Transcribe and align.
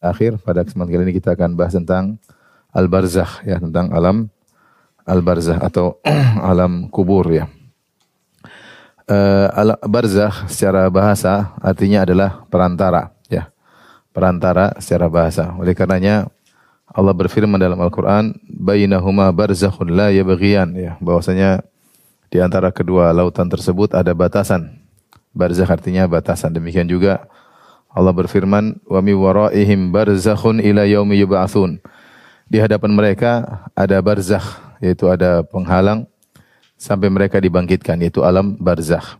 akhir 0.00 0.38
pada 0.44 0.62
kesempatan 0.62 0.92
kali 0.92 1.02
ini 1.10 1.14
kita 1.16 1.34
akan 1.34 1.56
bahas 1.56 1.74
tentang 1.74 2.20
al-barzakh 2.76 3.44
ya 3.48 3.56
tentang 3.56 3.88
alam 3.92 4.28
al-barzakh 5.06 5.62
atau 5.62 6.02
alam 6.50 6.90
kubur 6.92 7.30
ya. 7.30 7.48
Uh, 9.06 9.46
al 9.54 9.78
barzakh 9.86 10.50
secara 10.50 10.90
bahasa 10.90 11.54
artinya 11.62 12.02
adalah 12.02 12.42
perantara 12.50 13.14
ya. 13.30 13.48
Perantara 14.10 14.74
secara 14.82 15.06
bahasa. 15.06 15.54
Oleh 15.56 15.78
karenanya 15.78 16.26
Allah 16.90 17.12
berfirman 17.14 17.60
dalam 17.60 17.78
Al-Qur'an, 17.78 18.34
"Bainahuma 18.48 19.28
barzakhun 19.30 19.92
la 19.92 20.08
yabghiyan" 20.10 20.72
ya, 20.74 20.92
bahwasanya 20.98 21.60
di 22.32 22.38
antara 22.42 22.72
kedua 22.74 23.12
lautan 23.14 23.46
tersebut 23.46 23.94
ada 23.94 24.10
batasan. 24.16 24.80
Barzakh 25.36 25.68
artinya 25.70 26.08
batasan. 26.08 26.50
Demikian 26.56 26.88
juga 26.88 27.28
Allah 27.96 28.12
berfirman, 28.12 28.76
"Wa 28.84 29.00
mi 29.00 29.16
waraihim 29.16 29.88
barzakhun 29.88 30.60
ila 30.60 30.84
yaumi 30.84 31.16
yub'atsun." 31.24 31.80
Di 32.44 32.60
hadapan 32.60 32.92
mereka 32.92 33.64
ada 33.72 33.96
barzakh, 34.04 34.44
yaitu 34.84 35.08
ada 35.08 35.40
penghalang 35.48 36.04
sampai 36.76 37.08
mereka 37.08 37.40
dibangkitkan, 37.40 37.96
yaitu 38.04 38.20
alam 38.20 38.52
barzakh. 38.60 39.16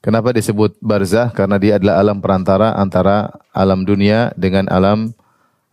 Kenapa 0.00 0.32
disebut 0.32 0.80
barzakh? 0.80 1.36
Karena 1.36 1.60
dia 1.60 1.76
adalah 1.76 2.00
alam 2.00 2.18
perantara 2.24 2.72
antara 2.80 3.36
alam 3.52 3.84
dunia 3.84 4.32
dengan 4.32 4.64
alam 4.72 5.12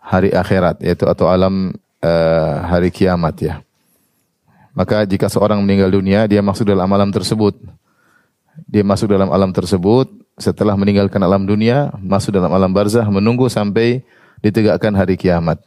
hari 0.04 0.36
akhirat, 0.36 0.84
yaitu 0.84 1.08
atau 1.08 1.32
alam 1.32 1.72
uh, 2.04 2.56
hari 2.68 2.92
kiamat 2.92 3.36
ya. 3.40 3.56
Maka 4.76 5.08
jika 5.08 5.32
seorang 5.32 5.64
meninggal 5.64 5.96
dunia, 5.96 6.28
dia 6.28 6.44
masuk 6.44 6.66
dalam 6.68 6.90
alam 6.92 7.08
tersebut. 7.14 7.56
Dia 8.68 8.84
masuk 8.84 9.10
dalam 9.10 9.30
alam 9.32 9.54
tersebut, 9.54 10.10
setelah 10.38 10.74
meninggalkan 10.74 11.22
alam 11.22 11.46
dunia, 11.46 11.94
masuk 12.02 12.34
dalam 12.34 12.50
alam 12.50 12.74
barzah, 12.74 13.06
menunggu 13.06 13.50
sampai 13.50 14.02
ditegakkan 14.42 14.94
hari 14.94 15.16
kiamat. 15.16 15.62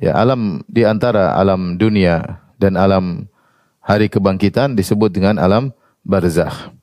Ya, 0.00 0.16
alam 0.18 0.64
di 0.66 0.82
antara 0.82 1.36
alam 1.38 1.78
dunia 1.78 2.42
dan 2.58 2.74
alam 2.74 3.30
hari 3.78 4.10
kebangkitan 4.10 4.74
disebut 4.74 5.12
dengan 5.12 5.38
alam 5.38 5.70
barzah. 6.02 6.74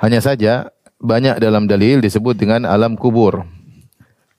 Hanya 0.00 0.18
saja 0.18 0.74
banyak 0.98 1.38
dalam 1.38 1.70
dalil 1.70 2.02
disebut 2.02 2.34
dengan 2.34 2.66
alam 2.66 2.98
kubur. 2.98 3.46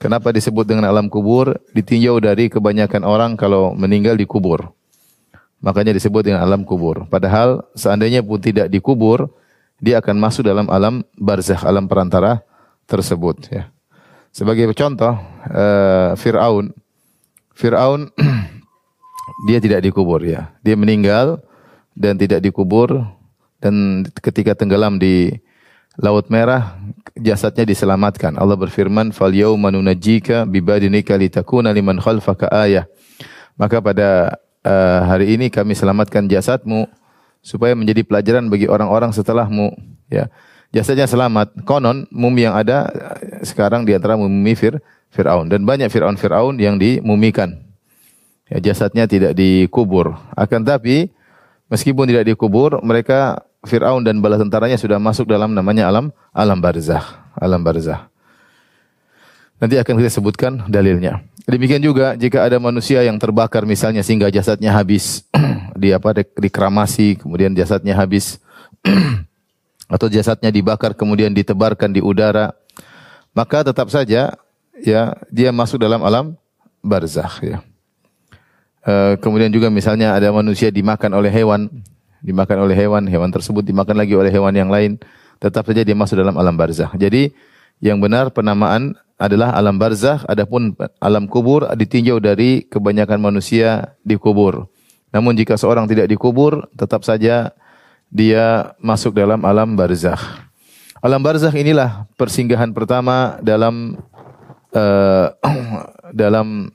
Kenapa 0.01 0.35
disebut 0.35 0.67
dengan 0.67 0.83
alam 0.91 1.07
kubur? 1.07 1.55
Ditinjau 1.71 2.19
dari 2.19 2.51
kebanyakan 2.51 3.07
orang 3.07 3.31
kalau 3.39 3.71
meninggal 3.71 4.19
di 4.19 4.27
kubur. 4.27 4.75
Makanya 5.63 5.95
disebut 5.95 6.27
dengan 6.27 6.43
alam 6.43 6.67
kubur. 6.67 7.07
Padahal 7.07 7.63
seandainya 7.71 8.19
pun 8.19 8.35
tidak 8.43 8.67
dikubur, 8.67 9.31
dia 9.83 9.99
akan 9.99 10.15
masuk 10.15 10.47
dalam 10.47 10.71
alam 10.71 11.03
barzakh, 11.19 11.67
alam 11.67 11.91
perantara 11.91 12.39
tersebut 12.87 13.51
ya. 13.51 13.67
Sebagai 14.31 14.71
contoh, 14.71 15.19
uh, 15.51 16.15
Fir'aun 16.15 16.71
Fir'aun 17.51 18.07
dia 19.51 19.59
tidak 19.59 19.83
dikubur 19.83 20.23
ya. 20.23 20.55
Dia 20.63 20.79
meninggal 20.79 21.43
dan 21.93 22.15
tidak 22.15 22.39
dikubur 22.39 23.03
dan 23.59 24.07
ketika 24.23 24.55
tenggelam 24.55 24.97
di 24.97 25.35
Laut 26.01 26.25
Merah 26.33 26.81
jasadnya 27.13 27.69
diselamatkan. 27.69 28.33
Allah 28.41 28.57
berfirman, 28.57 29.13
"Fal 29.13 29.29
yauma 29.29 29.69
nunajjika 29.69 30.49
bi 30.49 30.57
badinika 30.57 31.13
litakuna 31.13 31.69
liman 31.69 32.01
khalfaka 32.01 32.49
ayah." 32.65 32.89
Maka 33.53 33.77
pada 33.77 34.41
uh, 34.65 34.99
hari 35.05 35.37
ini 35.37 35.53
kami 35.53 35.77
selamatkan 35.77 36.25
jasadmu 36.25 36.89
supaya 37.43 37.75
menjadi 37.75 38.07
pelajaran 38.07 38.47
bagi 38.47 38.71
orang-orang 38.71 39.11
setelahmu 39.11 39.75
ya. 40.07 40.31
Jasanya 40.73 41.05
selamat. 41.05 41.69
Konon 41.69 42.09
mumi 42.09 42.49
yang 42.49 42.57
ada 42.57 42.89
sekarang 43.45 43.85
di 43.85 43.93
antara 43.93 44.17
mumi 44.17 44.57
Fir, 44.57 44.81
Firaun. 45.13 45.45
Dan 45.45 45.69
banyak 45.69 45.93
Firaun 45.93 46.17
Firaun 46.17 46.57
yang 46.57 46.81
dimumikan. 46.81 47.61
Ya 48.49 48.57
jasadnya 48.57 49.05
tidak 49.05 49.37
dikubur. 49.37 50.17
Akan 50.33 50.65
tapi 50.65 51.13
meskipun 51.69 52.09
tidak 52.09 52.25
dikubur 52.25 52.81
mereka 52.81 53.45
Firaun 53.61 54.01
dan 54.01 54.17
bala 54.17 54.41
tentaranya 54.41 54.81
sudah 54.81 54.97
masuk 54.97 55.29
dalam 55.29 55.53
namanya 55.53 55.87
alam 55.87 56.09
alam 56.35 56.59
barzah 56.59 57.31
alam 57.39 57.63
barzah 57.63 58.11
nanti 59.63 59.79
akan 59.79 59.95
kita 59.95 60.11
sebutkan 60.11 60.67
dalilnya. 60.67 61.23
Demikian 61.47 61.79
juga 61.79 62.19
jika 62.19 62.43
ada 62.43 62.59
manusia 62.59 62.99
yang 63.03 63.15
terbakar 63.15 63.63
misalnya 63.63 64.03
sehingga 64.03 64.27
jasadnya 64.27 64.75
habis 64.75 65.23
di 65.77 65.93
apa 65.93 66.23
dikramasi 66.37 67.21
kemudian 67.21 67.53
jasadnya 67.53 67.97
habis 67.97 68.41
atau 69.93 70.07
jasadnya 70.09 70.49
dibakar 70.49 70.93
kemudian 70.97 71.33
ditebarkan 71.33 71.93
di 71.93 72.01
udara 72.01 72.53
maka 73.33 73.65
tetap 73.65 73.89
saja 73.89 74.37
ya 74.79 75.01
dia 75.33 75.49
masuk 75.49 75.81
dalam 75.81 76.01
alam 76.05 76.37
barzakh 76.83 77.41
ya. 77.41 77.57
E, 78.83 79.15
kemudian 79.23 79.49
juga 79.49 79.71
misalnya 79.71 80.13
ada 80.13 80.29
manusia 80.29 80.69
dimakan 80.69 81.15
oleh 81.15 81.31
hewan, 81.31 81.71
dimakan 82.19 82.67
oleh 82.67 82.75
hewan, 82.75 83.07
hewan 83.07 83.31
tersebut 83.31 83.63
dimakan 83.63 84.03
lagi 84.03 84.13
oleh 84.13 84.29
hewan 84.29 84.53
yang 84.53 84.69
lain, 84.69 84.99
tetap 85.39 85.63
saja 85.65 85.81
dia 85.81 85.95
masuk 85.95 86.19
dalam 86.19 86.35
alam 86.35 86.53
barzakh. 86.53 86.93
Jadi 86.99 87.31
yang 87.79 88.03
benar 88.03 88.29
penamaan 88.35 88.93
adalah 89.15 89.55
alam 89.55 89.79
barzakh, 89.79 90.27
adapun 90.27 90.75
alam 90.99 91.25
kubur 91.31 91.63
ditinjau 91.73 92.19
dari 92.19 92.67
kebanyakan 92.67 93.23
manusia 93.23 93.95
di 94.03 94.19
kubur. 94.19 94.67
Namun 95.13 95.37
jika 95.37 95.53
seorang 95.53 95.85
tidak 95.85 96.09
dikubur, 96.09 96.65
tetap 96.73 97.05
saja 97.05 97.53
dia 98.09 98.73
masuk 98.81 99.13
dalam 99.13 99.37
alam 99.45 99.77
barzakh. 99.77 100.19
Alam 101.05 101.21
barzakh 101.21 101.53
inilah 101.53 102.09
persinggahan 102.17 102.73
pertama 102.73 103.37
dalam 103.45 104.01
uh, 104.73 105.27
dalam 106.21 106.73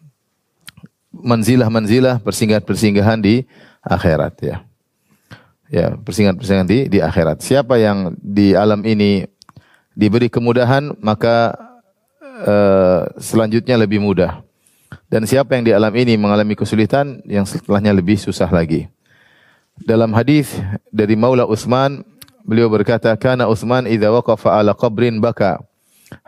manzilah-manzilah 1.10 2.22
persinggahan-persinggahan 2.22 3.18
di 3.18 3.42
akhirat 3.82 4.34
ya. 4.38 4.56
Ya, 5.68 5.98
persinggahan-persinggahan 5.98 6.68
di 6.70 6.78
di 6.86 6.98
akhirat. 7.02 7.42
Siapa 7.42 7.76
yang 7.76 8.14
di 8.16 8.54
alam 8.54 8.86
ini 8.86 9.26
diberi 9.98 10.30
kemudahan, 10.30 10.94
maka 11.02 11.58
uh, 12.22 13.10
selanjutnya 13.18 13.74
lebih 13.74 13.98
mudah. 13.98 14.47
Dan 15.08 15.24
siapa 15.24 15.56
yang 15.56 15.64
di 15.64 15.72
alam 15.72 15.92
ini 15.96 16.20
mengalami 16.20 16.52
kesulitan, 16.52 17.24
yang 17.24 17.48
setelahnya 17.48 17.96
lebih 17.96 18.20
susah 18.20 18.48
lagi. 18.52 18.92
Dalam 19.80 20.12
hadis 20.12 20.52
dari 20.92 21.16
Maula 21.16 21.48
Utsman, 21.48 22.04
beliau 22.44 22.68
berkata, 22.68 23.08
"Kana 23.16 23.48
Utsman 23.48 23.88
idza 23.88 24.12
waqafa 24.12 24.60
ala 24.60 24.76
qabrin 24.76 25.16
baka 25.16 25.64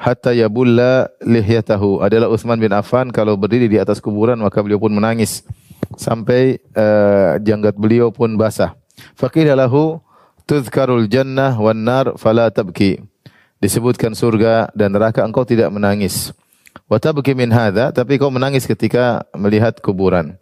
hatta 0.00 0.32
yabulla 0.32 1.12
lihyatahu." 1.20 2.00
Adalah 2.00 2.32
Utsman 2.32 2.56
bin 2.56 2.72
Affan 2.72 3.12
kalau 3.12 3.36
berdiri 3.36 3.68
di 3.68 3.76
atas 3.76 4.00
kuburan 4.00 4.40
maka 4.40 4.64
beliau 4.64 4.80
pun 4.80 4.96
menangis 4.96 5.44
sampai 6.00 6.56
uh, 6.72 7.36
janggut 7.42 7.76
beliau 7.76 8.08
pun 8.08 8.32
basah. 8.32 8.72
Faqila 9.12 9.52
lahu 9.52 10.00
tuzkarul 10.48 11.04
jannah 11.04 11.52
wan 11.60 11.84
nar 11.84 12.16
fala 12.16 12.48
tabki 12.48 13.00
disebutkan 13.60 14.16
surga 14.16 14.72
dan 14.72 14.96
neraka 14.96 15.20
engkau 15.20 15.44
tidak 15.44 15.68
menangis. 15.68 16.32
Wa 16.90 16.98
tabki 16.98 17.34
min 17.34 17.50
hadza 17.50 17.94
tapi 17.94 18.18
kau 18.18 18.30
menangis 18.30 18.66
ketika 18.66 19.24
melihat 19.34 19.78
kuburan. 19.78 20.38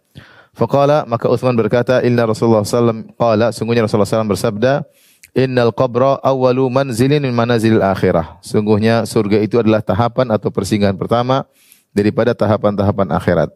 Faqala 0.57 1.05
maka 1.05 1.29
Utsman 1.29 1.55
berkata 1.55 2.01
inna 2.01 2.25
Rasulullah 2.25 2.65
sallallahu 2.65 3.15
qala 3.15 3.53
sungguhnya 3.53 3.85
Rasulullah 3.85 4.09
sallallahu 4.09 4.33
bersabda 4.35 4.73
innal 5.37 5.71
qabra 5.71 6.17
awwalu 6.25 6.67
manzilin 6.67 7.21
min 7.21 7.33
manazilil 7.33 7.85
akhirah. 7.85 8.41
Sungguhnya 8.41 9.05
surga 9.05 9.39
itu 9.39 9.61
adalah 9.61 9.79
tahapan 9.85 10.33
atau 10.33 10.49
persinggahan 10.49 10.97
pertama 10.97 11.45
daripada 11.93 12.33
tahapan-tahapan 12.37 13.07
akhirat. 13.13 13.49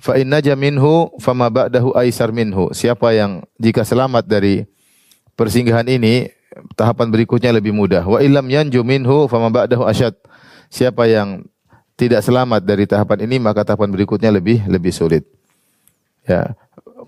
Fa 0.00 0.16
inna 0.20 0.40
minhu 0.56 1.12
fama 1.20 1.48
ba'dahu 1.48 1.96
aisar 1.96 2.32
minhu. 2.32 2.72
Siapa 2.72 3.12
yang 3.16 3.44
jika 3.56 3.84
selamat 3.84 4.24
dari 4.28 4.68
persinggahan 5.36 5.88
ini 5.88 6.32
tahapan 6.76 7.08
berikutnya 7.12 7.52
lebih 7.52 7.72
mudah. 7.72 8.04
Wa 8.04 8.18
illam 8.20 8.48
yanju 8.48 8.80
minhu 8.84 9.28
fama 9.28 9.48
ba'dahu 9.52 9.84
asyad. 9.88 10.16
Siapa 10.68 11.08
yang 11.08 11.48
tidak 11.98 12.22
selamat 12.22 12.62
dari 12.62 12.86
tahapan 12.86 13.26
ini 13.26 13.42
maka 13.42 13.66
tahapan 13.66 13.90
berikutnya 13.90 14.30
lebih 14.30 14.62
lebih 14.70 14.94
sulit. 14.94 15.26
Ya. 16.22 16.54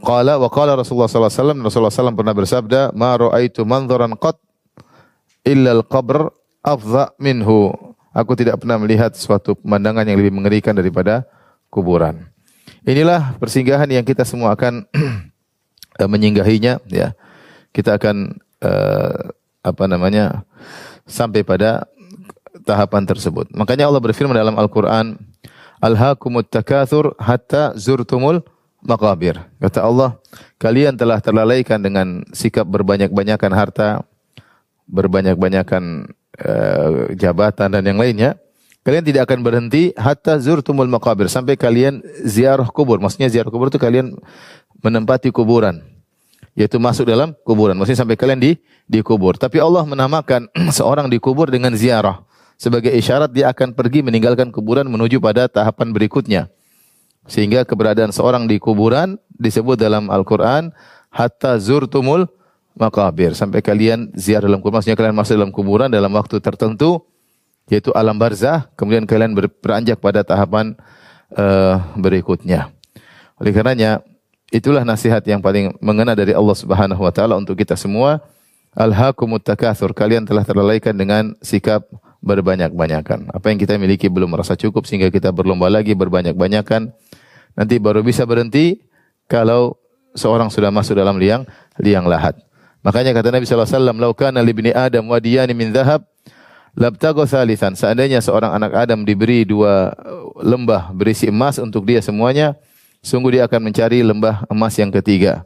Qala 0.03 0.35
wa 0.41 0.51
qala 0.51 0.75
Rasulullah 0.75 1.07
sallallahu 1.07 1.31
alaihi 1.31 1.43
wasallam 1.45 1.61
Rasulullah 1.63 1.95
sallallahu 1.95 2.19
pernah 2.19 2.35
bersabda, 2.35 2.81
"Ma 2.99 3.15
ra'aitu 3.15 3.63
manzaran 3.63 4.19
qat 4.19 4.35
illa 5.47 5.79
al-qabr 5.79 6.35
afdha 6.67 7.15
minhu." 7.23 7.71
Aku 8.11 8.35
tidak 8.35 8.59
pernah 8.59 8.83
melihat 8.83 9.15
suatu 9.15 9.55
pemandangan 9.55 10.03
yang 10.03 10.19
lebih 10.19 10.35
mengerikan 10.35 10.75
daripada 10.75 11.23
kuburan. 11.71 12.27
Inilah 12.83 13.39
persinggahan 13.39 13.87
yang 13.87 14.03
kita 14.03 14.27
semua 14.27 14.59
akan 14.59 14.91
menyinggahinya 16.11 16.83
ya. 16.91 17.15
Kita 17.71 17.95
akan 17.95 18.35
uh, 18.67 19.31
apa 19.63 19.85
namanya 19.87 20.43
sampai 21.07 21.47
pada 21.47 21.87
tahapan 22.65 23.07
tersebut. 23.07 23.49
Makanya 23.53 23.89
Allah 23.89 24.03
berfirman 24.03 24.37
dalam 24.37 24.57
Al-Qur'an, 24.57 25.19
"Alhaakumut 25.81 26.49
takatsur 26.49 27.17
hatta 27.17 27.75
zurtumul 27.77 28.45
maqabir." 28.85 29.41
Kata 29.61 29.85
Allah, 29.85 30.17
kalian 30.61 30.97
telah 30.97 31.19
terlalaikan 31.19 31.81
dengan 31.81 32.25
sikap 32.33 32.69
berbanyak-banyakan 32.69 33.53
harta, 33.53 33.89
berbanyak-banyakan 34.89 36.11
uh, 36.41 37.13
jabatan 37.15 37.69
dan 37.75 37.83
yang 37.87 37.99
lainnya 37.99 38.37
Kalian 38.81 39.05
tidak 39.05 39.29
akan 39.29 39.45
berhenti 39.45 39.93
hatta 39.93 40.41
zurtumul 40.41 40.89
maqabir 40.89 41.29
sampai 41.29 41.53
kalian 41.53 42.01
ziarah 42.25 42.65
kubur. 42.65 42.97
Maksudnya 42.97 43.29
ziarah 43.29 43.53
kubur 43.53 43.69
itu 43.69 43.77
kalian 43.77 44.17
menempati 44.81 45.29
kuburan. 45.29 45.85
Yaitu 46.57 46.81
masuk 46.81 47.05
dalam 47.05 47.37
kuburan. 47.45 47.77
Maksudnya 47.77 48.01
sampai 48.09 48.17
kalian 48.17 48.41
di 48.41 48.57
di 48.89 49.05
kubur. 49.05 49.37
Tapi 49.37 49.61
Allah 49.61 49.85
menamakan 49.85 50.49
seorang 50.77 51.13
di 51.13 51.21
kubur 51.21 51.53
dengan 51.53 51.77
ziarah 51.77 52.25
sebagai 52.61 52.93
isyarat 52.93 53.33
dia 53.33 53.49
akan 53.49 53.73
pergi 53.73 54.05
meninggalkan 54.05 54.53
kuburan 54.53 54.85
menuju 54.85 55.17
pada 55.17 55.49
tahapan 55.49 55.97
berikutnya. 55.97 56.53
Sehingga 57.25 57.65
keberadaan 57.65 58.13
seorang 58.13 58.45
di 58.45 58.61
kuburan 58.61 59.17
disebut 59.41 59.81
dalam 59.81 60.13
Al-Qur'an 60.13 60.77
hatta 61.09 61.57
zurtumul 61.57 62.29
maqabir 62.77 63.33
sampai 63.33 63.65
kalian 63.65 64.13
ziarah 64.13 64.45
dalam 64.45 64.61
kuburan 64.61 64.85
maksudnya 64.85 64.99
kalian 65.01 65.17
masuk 65.17 65.35
dalam 65.41 65.53
kuburan 65.53 65.89
dalam 65.89 66.13
waktu 66.13 66.37
tertentu 66.45 67.01
yaitu 67.71 67.95
alam 67.95 68.19
barzah, 68.19 68.67
kemudian 68.75 69.07
kalian 69.07 69.33
beranjak 69.33 70.03
pada 70.03 70.27
tahapan 70.27 70.75
uh, 71.39 71.79
berikutnya. 71.95 72.75
Oleh 73.39 73.55
karenanya, 73.55 74.03
itulah 74.51 74.83
nasihat 74.83 75.23
yang 75.23 75.39
paling 75.39 75.79
mengena 75.79 76.19
dari 76.19 76.35
Allah 76.35 76.57
Subhanahu 76.59 76.99
wa 76.99 77.15
taala 77.15 77.39
untuk 77.39 77.55
kita 77.55 77.79
semua. 77.79 78.21
Alhaakumut 78.75 79.47
takatsur, 79.47 79.95
kalian 79.95 80.27
telah 80.27 80.43
terlalaikan 80.43 80.99
dengan 80.99 81.39
sikap 81.47 81.87
berbanyak-banyakan. 82.21 83.33
Apa 83.33 83.53
yang 83.53 83.59
kita 83.61 83.81
miliki 83.81 84.07
belum 84.13 84.37
merasa 84.37 84.57
cukup 84.57 84.85
sehingga 84.85 85.09
kita 85.09 85.33
berlomba 85.33 85.73
lagi 85.73 85.97
berbanyak-banyakan. 85.97 86.93
Nanti 87.57 87.75
baru 87.81 88.05
bisa 88.05 88.29
berhenti 88.29 88.81
kalau 89.27 89.77
seorang 90.13 90.53
sudah 90.53 90.69
masuk 90.73 91.01
dalam 91.01 91.17
liang 91.17 91.49
liang 91.81 92.05
lahat. 92.05 92.37
Makanya 92.81 93.13
kata 93.13 93.29
Nabi 93.33 93.45
wasallam, 93.45 93.97
"Lau 94.01 94.13
kana 94.17 94.41
li 94.41 94.53
Adam 94.73 95.09
wadiyani 95.13 95.53
min 95.53 95.69
dhahab, 95.73 96.05
Labtago 96.79 97.27
salisan. 97.27 97.75
Seandainya 97.75 98.23
seorang 98.23 98.55
anak 98.55 98.73
Adam 98.79 99.03
diberi 99.03 99.43
dua 99.43 99.91
uh, 99.91 100.31
lembah 100.39 100.95
berisi 100.95 101.27
emas 101.27 101.59
untuk 101.59 101.83
dia 101.83 101.99
semuanya, 101.99 102.55
sungguh 103.03 103.39
dia 103.39 103.43
akan 103.51 103.71
mencari 103.71 104.07
lembah 104.07 104.47
emas 104.47 104.79
yang 104.79 104.95
ketiga. 104.95 105.43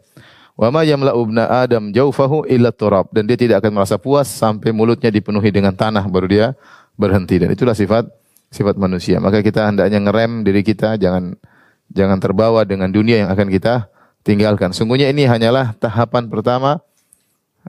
Wa 0.55 0.71
ma 0.71 0.87
yamla'u 0.87 1.19
ibna 1.27 1.51
Adam 1.51 1.91
jaufahu 1.91 2.47
illa 2.47 2.71
turab 2.71 3.11
dan 3.11 3.27
dia 3.27 3.35
tidak 3.35 3.59
akan 3.59 3.75
merasa 3.75 3.99
puas 3.99 4.31
sampai 4.31 4.71
mulutnya 4.71 5.11
dipenuhi 5.11 5.51
dengan 5.51 5.75
tanah 5.75 6.07
baru 6.07 6.27
dia 6.31 6.47
berhenti 6.95 7.43
dan 7.43 7.51
itulah 7.51 7.75
sifat 7.75 8.07
sifat 8.55 8.79
manusia. 8.79 9.19
Maka 9.19 9.43
kita 9.43 9.67
hendaknya 9.67 9.99
ngerem 9.99 10.47
diri 10.47 10.63
kita 10.63 10.95
jangan 10.95 11.35
jangan 11.91 12.19
terbawa 12.23 12.63
dengan 12.63 12.87
dunia 12.87 13.27
yang 13.27 13.31
akan 13.35 13.51
kita 13.51 13.91
tinggalkan. 14.23 14.71
Sungguhnya 14.71 15.11
ini 15.11 15.27
hanyalah 15.27 15.75
tahapan 15.75 16.31
pertama 16.31 16.79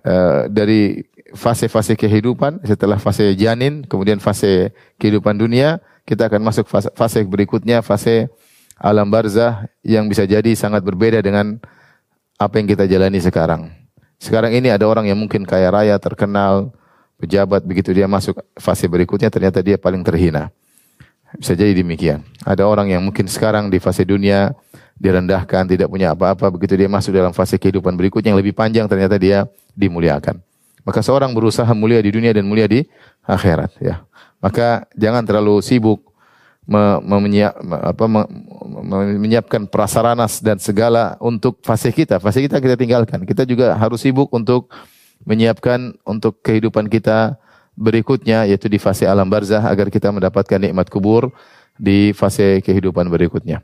uh, 0.05 0.45
dari 0.45 1.09
fase-fase 1.35 1.99
kehidupan, 1.99 2.63
setelah 2.63 2.95
fase 2.95 3.35
janin, 3.35 3.83
kemudian 3.83 4.23
fase 4.23 4.71
kehidupan 5.01 5.35
dunia, 5.35 5.83
kita 6.07 6.31
akan 6.31 6.41
masuk 6.47 6.65
fase, 6.69 6.87
fase 6.95 7.19
berikutnya, 7.27 7.83
fase 7.83 8.31
alam 8.79 9.11
barzah 9.11 9.67
yang 9.83 10.07
bisa 10.07 10.23
jadi 10.23 10.55
sangat 10.55 10.83
berbeda 10.83 11.19
dengan 11.19 11.59
apa 12.35 12.59
yang 12.59 12.67
kita 12.67 12.83
jalani 12.87 13.19
sekarang. 13.23 13.71
Sekarang 14.19 14.51
ini 14.51 14.71
ada 14.71 14.87
orang 14.87 15.07
yang 15.07 15.19
mungkin 15.19 15.43
kaya 15.43 15.71
raya, 15.71 15.95
terkenal, 15.99 16.71
pejabat, 17.19 17.63
begitu 17.63 17.91
dia 17.91 18.07
masuk 18.07 18.39
fase 18.55 18.87
berikutnya 18.87 19.27
ternyata 19.31 19.59
dia 19.59 19.75
paling 19.79 20.03
terhina. 20.03 20.51
Bisa 21.35 21.51
jadi 21.51 21.75
demikian. 21.75 22.23
Ada 22.47 22.63
orang 22.63 22.91
yang 22.95 23.03
mungkin 23.03 23.27
sekarang 23.27 23.67
di 23.67 23.79
fase 23.83 24.07
dunia 24.07 24.55
direndahkan, 24.95 25.67
tidak 25.67 25.91
punya 25.91 26.15
apa-apa, 26.15 26.47
begitu 26.47 26.79
dia 26.79 26.87
masuk 26.87 27.11
dalam 27.11 27.35
fase 27.35 27.59
kehidupan 27.59 27.91
berikutnya 27.99 28.31
yang 28.31 28.39
lebih 28.39 28.55
panjang 28.55 28.87
ternyata 28.87 29.19
dia 29.19 29.43
dimuliakan. 29.75 30.39
Maka 30.87 31.03
seorang 31.03 31.35
berusaha 31.35 31.67
mulia 31.75 31.99
di 31.99 32.13
dunia 32.13 32.31
dan 32.31 32.47
mulia 32.47 32.69
di 32.69 32.87
akhirat 33.25 33.75
ya. 33.83 34.05
Maka 34.39 34.85
jangan 34.95 35.25
terlalu 35.25 35.59
sibuk 35.59 36.14
menyiapkan 39.15 39.69
prasarana 39.69 40.25
dan 40.41 40.57
segala 40.57 41.13
untuk 41.21 41.61
fase 41.61 41.93
kita. 41.93 42.17
Fase 42.17 42.41
kita 42.41 42.57
kita 42.57 42.73
tinggalkan. 42.73 43.21
Kita 43.23 43.45
juga 43.45 43.77
harus 43.77 44.01
sibuk 44.01 44.33
untuk 44.33 44.73
menyiapkan 45.23 45.93
untuk 46.03 46.41
kehidupan 46.41 46.89
kita 46.89 47.37
berikutnya 47.75 48.47
yaitu 48.47 48.71
di 48.71 48.79
fase 48.79 49.03
alam 49.05 49.27
barzah 49.27 49.61
agar 49.61 49.91
kita 49.91 50.09
mendapatkan 50.09 50.57
nikmat 50.57 50.87
kubur 50.89 51.29
di 51.75 52.15
fase 52.15 52.63
kehidupan 52.63 53.07
berikutnya. 53.11 53.61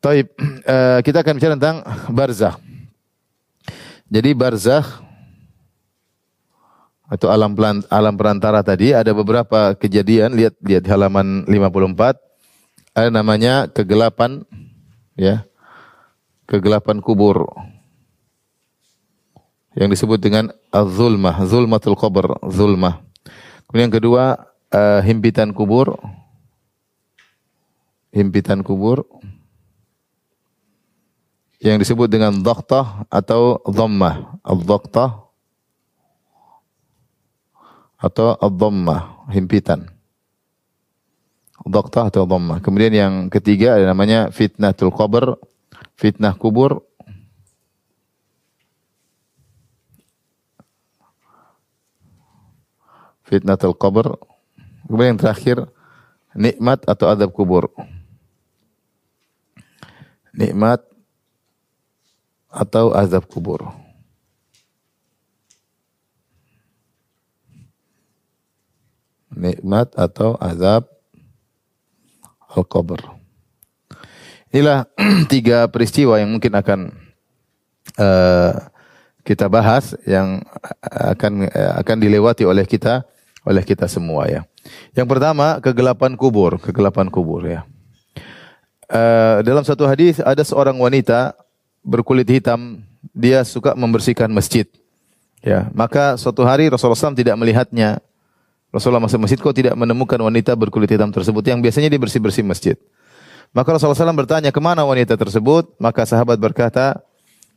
Taib, 0.00 0.32
uh, 0.66 1.00
kita 1.06 1.22
akan 1.22 1.34
bicara 1.38 1.54
tentang 1.56 1.76
barzah. 2.10 2.56
Jadi 4.08 4.30
barzah 4.36 4.84
atau 7.04 7.28
alam 7.28 7.52
alam 7.92 8.14
perantara 8.16 8.64
tadi 8.64 8.96
ada 8.96 9.12
beberapa 9.12 9.76
kejadian 9.76 10.32
lihat 10.32 10.56
lihat 10.64 10.88
halaman 10.88 11.44
54 11.46 12.23
ada 12.94 13.10
namanya 13.10 13.66
kegelapan 13.66 14.46
ya. 15.18 15.42
Kegelapan 16.46 17.02
kubur. 17.02 17.50
Yang 19.74 19.98
disebut 19.98 20.22
dengan 20.22 20.54
az-zulmah 20.70 21.42
zulmatul 21.50 21.98
qabr 21.98 22.38
zulmah. 22.46 23.02
Kemudian 23.66 23.90
yang 23.90 23.96
kedua 23.98 24.24
uh, 24.70 25.00
himpitan 25.02 25.50
kubur. 25.50 25.98
Himpitan 28.14 28.62
kubur. 28.62 29.02
Yang 31.58 31.88
disebut 31.88 32.06
dengan 32.06 32.38
dhaktah 32.38 33.08
atau 33.10 33.58
dhammah. 33.66 34.38
Al-dhaktah 34.46 35.24
atau 38.04 38.36
ad-dhammah, 38.36 39.32
himpitan. 39.32 39.93
Dhaktah 41.64 42.12
atau 42.12 42.28
dhammah. 42.28 42.60
Kemudian 42.60 42.92
yang 42.92 43.12
ketiga 43.32 43.80
ada 43.80 43.88
namanya 43.88 44.28
fitnatul 44.28 44.92
qabr, 44.92 45.40
fitnah 45.96 46.36
kubur. 46.36 46.84
Fitnatul 53.24 53.72
qabr. 53.72 54.20
Kemudian 54.84 55.16
yang 55.16 55.20
terakhir 55.20 55.56
nikmat 56.36 56.84
atau 56.84 57.08
adab 57.08 57.32
kubur. 57.32 57.72
Nikmat 60.36 60.84
atau 62.52 62.92
azab 62.92 63.24
kubur. 63.24 63.84
nikmat 69.34 69.90
atau 69.98 70.38
azab 70.38 70.93
al-qabr. 72.54 73.02
Inilah 74.54 74.86
tiga 75.32 75.66
peristiwa 75.66 76.14
yang 76.22 76.30
mungkin 76.30 76.54
akan 76.54 76.80
uh, 77.98 78.52
kita 79.26 79.50
bahas 79.50 79.98
yang 80.06 80.46
akan 80.86 81.50
uh, 81.50 81.72
akan 81.82 81.96
dilewati 81.98 82.46
oleh 82.46 82.62
kita 82.62 83.02
oleh 83.44 83.66
kita 83.66 83.90
semua 83.90 84.30
ya. 84.30 84.46
Yang 84.96 85.08
pertama 85.10 85.60
kegelapan 85.60 86.16
kubur, 86.16 86.56
kegelapan 86.62 87.10
kubur 87.12 87.44
ya. 87.44 87.66
Uh, 88.88 89.42
dalam 89.42 89.66
satu 89.66 89.84
hadis 89.90 90.22
ada 90.22 90.40
seorang 90.46 90.76
wanita 90.78 91.34
berkulit 91.84 92.28
hitam, 92.30 92.80
dia 93.12 93.44
suka 93.44 93.76
membersihkan 93.76 94.32
masjid. 94.32 94.64
Ya, 95.44 95.68
maka 95.76 96.16
suatu 96.16 96.40
hari 96.48 96.72
Rasulullah 96.72 96.96
SAW 96.96 97.20
tidak 97.20 97.36
melihatnya 97.36 98.00
Rasulullah 98.74 98.98
masuk 98.98 99.22
masjid 99.22 99.38
kok 99.38 99.54
tidak 99.54 99.78
menemukan 99.78 100.18
wanita 100.18 100.58
berkulit 100.58 100.90
hitam 100.90 101.14
tersebut 101.14 101.46
yang 101.46 101.62
biasanya 101.62 101.86
dia 101.86 102.00
bersih-bersih 102.02 102.42
masjid. 102.42 102.74
Maka 103.54 103.70
Rasulullah 103.70 104.10
SAW 104.10 104.18
bertanya, 104.18 104.50
ke 104.50 104.58
mana 104.58 104.82
wanita 104.82 105.14
tersebut? 105.14 105.78
Maka 105.78 106.02
sahabat 106.02 106.42
berkata, 106.42 106.98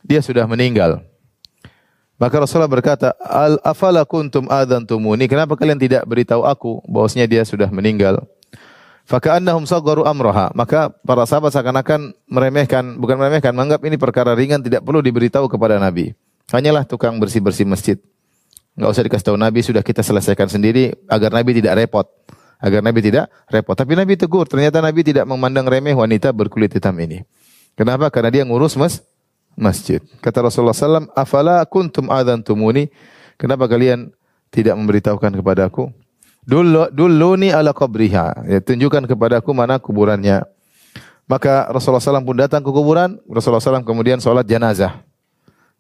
dia 0.06 0.22
sudah 0.22 0.46
meninggal. 0.46 1.02
Maka 2.22 2.38
Rasulullah 2.38 2.70
berkata, 2.70 3.18
Al 3.18 3.58
afala 3.66 4.06
kuntum 4.06 4.46
adantumuni. 4.46 5.26
Kenapa 5.26 5.58
kalian 5.58 5.82
tidak 5.82 6.06
beritahu 6.06 6.46
aku 6.46 6.86
bahwasanya 6.86 7.26
dia 7.26 7.42
sudah 7.42 7.70
meninggal? 7.74 8.22
Faka'annahum 9.10 9.66
sagharu 9.66 10.06
amroha. 10.06 10.54
Maka 10.54 10.94
para 11.02 11.26
sahabat 11.26 11.50
seakan-akan 11.50 12.14
meremehkan, 12.30 12.98
bukan 13.02 13.18
meremehkan, 13.18 13.58
menganggap 13.58 13.82
ini 13.86 13.98
perkara 13.98 14.38
ringan 14.38 14.62
tidak 14.62 14.86
perlu 14.86 15.02
diberitahu 15.02 15.50
kepada 15.50 15.82
Nabi. 15.82 16.14
Hanyalah 16.54 16.86
tukang 16.86 17.18
bersih-bersih 17.18 17.66
masjid. 17.66 17.98
Enggak 18.78 18.90
usah 18.94 19.04
dikasih 19.10 19.26
tahu 19.34 19.38
Nabi, 19.42 19.60
sudah 19.66 19.82
kita 19.82 20.06
selesaikan 20.06 20.46
sendiri 20.46 20.94
agar 21.10 21.34
Nabi 21.34 21.58
tidak 21.58 21.82
repot. 21.82 22.06
Agar 22.62 22.86
Nabi 22.86 23.02
tidak 23.02 23.26
repot. 23.50 23.74
Tapi 23.74 23.98
Nabi 23.98 24.14
tegur, 24.14 24.46
ternyata 24.46 24.78
Nabi 24.86 25.02
tidak 25.02 25.26
memandang 25.26 25.66
remeh 25.66 25.98
wanita 25.98 26.30
berkulit 26.30 26.70
hitam 26.70 26.94
ini. 27.02 27.26
Kenapa? 27.74 28.14
Karena 28.14 28.30
dia 28.30 28.44
ngurus 28.46 28.78
mas 28.78 29.02
masjid. 29.58 29.98
Kata 30.22 30.46
Rasulullah 30.46 30.78
SAW, 30.78 31.10
Afala 31.18 31.66
kuntum 31.66 32.06
tumuni. 32.46 32.94
Kenapa 33.42 33.66
kalian 33.66 34.14
tidak 34.54 34.78
memberitahukan 34.78 35.34
kepada 35.42 35.70
aku? 35.70 35.90
Dulu, 36.46 36.94
dulu 36.94 37.34
ni 37.36 37.50
ala 37.50 37.74
qabriha. 37.74 38.46
Ya, 38.46 38.62
tunjukkan 38.62 39.10
kepada 39.10 39.42
aku 39.42 39.52
mana 39.58 39.82
kuburannya. 39.82 40.46
Maka 41.28 41.68
Rasulullah 41.68 42.00
SAW 42.00 42.24
pun 42.24 42.40
datang 42.40 42.64
ke 42.64 42.72
kuburan. 42.72 43.20
Rasulullah 43.28 43.60
SAW 43.60 43.84
kemudian 43.84 44.22
sholat 44.24 44.48
janazah. 44.48 45.07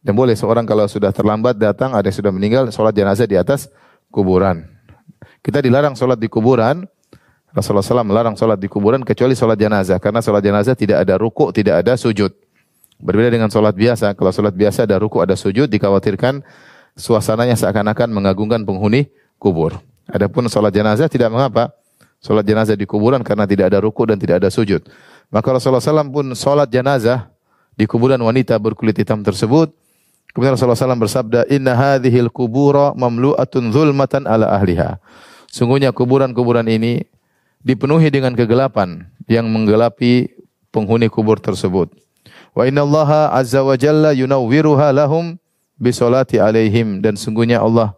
Dan 0.07 0.15
boleh 0.15 0.39
seorang 0.39 0.63
kalau 0.63 0.87
sudah 0.87 1.11
terlambat 1.11 1.59
datang, 1.59 1.91
ada 1.91 2.07
yang 2.07 2.15
sudah 2.15 2.31
meninggal, 2.31 2.63
sholat 2.71 2.95
jenazah 2.95 3.27
di 3.27 3.35
atas 3.35 3.67
kuburan. 4.07 4.63
Kita 5.43 5.59
dilarang 5.59 5.99
sholat 5.99 6.15
di 6.15 6.31
kuburan 6.31 6.87
Rasulullah 7.51 7.83
SAW 7.83 8.07
melarang 8.07 8.39
sholat 8.39 8.55
di 8.55 8.71
kuburan 8.71 9.03
kecuali 9.03 9.35
sholat 9.35 9.59
jenazah. 9.59 9.99
Karena 9.99 10.23
sholat 10.23 10.39
jenazah 10.39 10.79
tidak 10.79 11.03
ada 11.03 11.19
ruku, 11.19 11.51
tidak 11.51 11.83
ada 11.83 11.99
sujud. 11.99 12.31
Berbeda 13.03 13.33
dengan 13.35 13.51
sholat 13.51 13.75
biasa. 13.75 14.15
Kalau 14.15 14.31
sholat 14.31 14.55
biasa 14.55 14.87
ada 14.87 14.95
ruku, 14.95 15.19
ada 15.19 15.35
sujud, 15.35 15.67
dikhawatirkan 15.67 16.39
suasananya 16.95 17.59
seakan-akan 17.59 18.07
mengagungkan 18.07 18.63
penghuni 18.63 19.11
kubur. 19.41 19.75
Adapun 20.07 20.47
sholat 20.47 20.71
jenazah 20.71 21.11
tidak 21.11 21.33
mengapa. 21.35 21.75
Sholat 22.23 22.47
jenazah 22.47 22.79
di 22.79 22.87
kuburan 22.87 23.25
karena 23.27 23.43
tidak 23.43 23.75
ada 23.75 23.83
ruku 23.83 24.07
dan 24.07 24.21
tidak 24.21 24.39
ada 24.39 24.49
sujud. 24.53 24.87
Maka 25.33 25.47
Rasulullah 25.51 25.83
SAW 25.83 26.07
pun 26.13 26.25
sholat 26.31 26.71
jenazah 26.71 27.27
di 27.75 27.83
kuburan 27.89 28.21
wanita 28.21 28.55
berkulit 28.55 28.95
hitam 28.95 29.19
tersebut. 29.19 29.86
Kemudian 30.37 30.53
Rasulullah 30.53 30.77
SAW 30.77 31.01
bersabda, 31.01 31.49
Inna 31.49 31.73
hadhil 31.73 32.29
kubura 32.29 32.93
mamlu'atun 32.93 33.73
zulmatan 33.73 34.29
ala 34.29 34.53
ahliha. 34.53 35.01
Sungguhnya 35.49 35.89
kuburan-kuburan 35.89 36.69
ini 36.69 37.09
dipenuhi 37.65 38.13
dengan 38.13 38.37
kegelapan 38.37 39.09
yang 39.25 39.49
menggelapi 39.49 40.29
penghuni 40.69 41.09
kubur 41.09 41.41
tersebut. 41.41 41.89
Wa 42.53 42.69
inna 42.69 42.85
Allah 42.85 43.33
azza 43.33 43.65
wa 43.65 43.73
jalla 43.73 44.13
yunawwiruha 44.13 44.93
lahum 44.93 45.41
bisolati 45.81 46.37
alaihim. 46.37 47.01
Dan 47.01 47.17
sungguhnya 47.17 47.57
Allah 47.57 47.97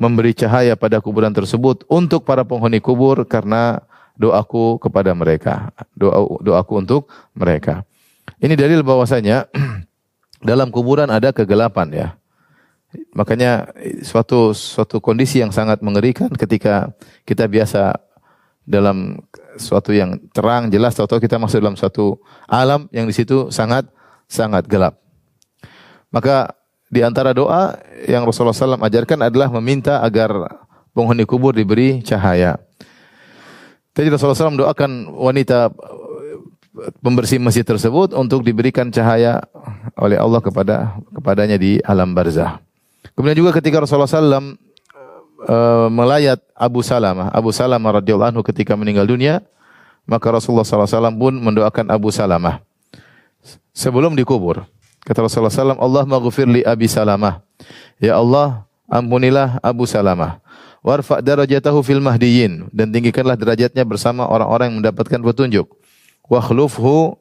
memberi 0.00 0.32
cahaya 0.32 0.80
pada 0.80 1.04
kuburan 1.04 1.36
tersebut 1.36 1.84
untuk 1.92 2.24
para 2.24 2.48
penghuni 2.48 2.80
kubur 2.80 3.28
karena 3.28 3.84
doaku 4.16 4.80
kepada 4.80 5.12
mereka. 5.12 5.68
Doa 5.92 6.40
doaku 6.40 6.80
untuk 6.80 7.12
mereka. 7.36 7.84
Ini 8.40 8.56
dalil 8.56 8.80
bahwasanya 8.80 9.52
dalam 10.44 10.68
kuburan 10.68 11.08
ada 11.08 11.32
kegelapan 11.32 11.88
ya. 11.90 12.08
Makanya 13.16 13.74
suatu 14.06 14.54
suatu 14.54 15.02
kondisi 15.02 15.42
yang 15.42 15.50
sangat 15.50 15.82
mengerikan 15.82 16.30
ketika 16.30 16.94
kita 17.26 17.50
biasa 17.50 17.98
dalam 18.62 19.18
suatu 19.58 19.90
yang 19.90 20.20
terang 20.30 20.70
jelas 20.70 20.94
atau 20.94 21.18
kita 21.18 21.40
masuk 21.40 21.58
dalam 21.58 21.74
suatu 21.74 22.22
alam 22.46 22.86
yang 22.94 23.10
di 23.10 23.14
situ 23.16 23.50
sangat 23.50 23.90
sangat 24.30 24.70
gelap. 24.70 25.00
Maka 26.14 26.54
di 26.86 27.02
antara 27.02 27.34
doa 27.34 27.74
yang 28.06 28.22
Rasulullah 28.22 28.54
SAW 28.54 28.78
ajarkan 28.78 29.26
adalah 29.26 29.50
meminta 29.58 29.98
agar 29.98 30.30
penghuni 30.94 31.26
kubur 31.26 31.50
diberi 31.50 31.98
cahaya. 32.06 32.54
Tadi 33.90 34.06
Rasulullah 34.06 34.38
SAW 34.38 34.62
doakan 34.70 35.10
wanita 35.10 35.74
pembersih 36.98 37.38
masjid 37.38 37.62
tersebut 37.62 38.12
untuk 38.14 38.42
diberikan 38.42 38.90
cahaya 38.90 39.42
oleh 39.94 40.18
Allah 40.18 40.42
kepada 40.42 40.98
kepadanya 41.14 41.54
di 41.54 41.78
alam 41.86 42.10
barzah. 42.10 42.58
Kemudian 43.14 43.38
juga 43.38 43.54
ketika 43.54 43.78
Rasulullah 43.78 44.10
SAW 44.10 44.58
uh, 45.46 45.88
melayat 45.88 46.42
Abu 46.58 46.82
Salamah, 46.82 47.30
Abu 47.30 47.54
Salamah 47.54 48.02
radhiyallahu 48.02 48.30
anhu 48.34 48.42
ketika 48.42 48.74
meninggal 48.74 49.06
dunia, 49.06 49.38
maka 50.02 50.26
Rasulullah 50.34 50.66
SAW 50.66 51.14
pun 51.14 51.38
mendoakan 51.38 51.94
Abu 51.94 52.10
Salamah 52.10 52.58
sebelum 53.70 54.18
dikubur. 54.18 54.66
Kata 55.04 55.20
Rasulullah 55.20 55.52
SAW, 55.52 55.78
Allah 55.78 56.04
maghfir 56.08 56.48
li 56.48 56.64
Abi 56.64 56.88
Salamah. 56.88 57.44
Ya 58.00 58.16
Allah, 58.18 58.64
ampunilah 58.88 59.60
Abu 59.62 59.84
Salamah 59.84 60.42
warfa 60.84 61.24
darajatahu 61.24 61.80
fil 61.80 62.04
mahdiyin 62.04 62.68
dan 62.68 62.92
tinggikanlah 62.92 63.40
derajatnya 63.40 63.80
bersama 63.88 64.28
orang-orang 64.28 64.68
yang 64.68 64.78
mendapatkan 64.84 65.16
petunjuk. 65.16 65.66
Wa 66.24 66.40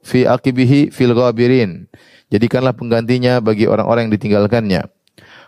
fi 0.03 0.19
aqibihi 0.23 0.91
fil 0.91 1.13
ghabirin. 1.13 1.91
Jadikanlah 2.31 2.73
penggantinya 2.73 3.43
bagi 3.43 3.67
orang-orang 3.67 4.09
yang 4.09 4.13
ditinggalkannya. 4.15 4.81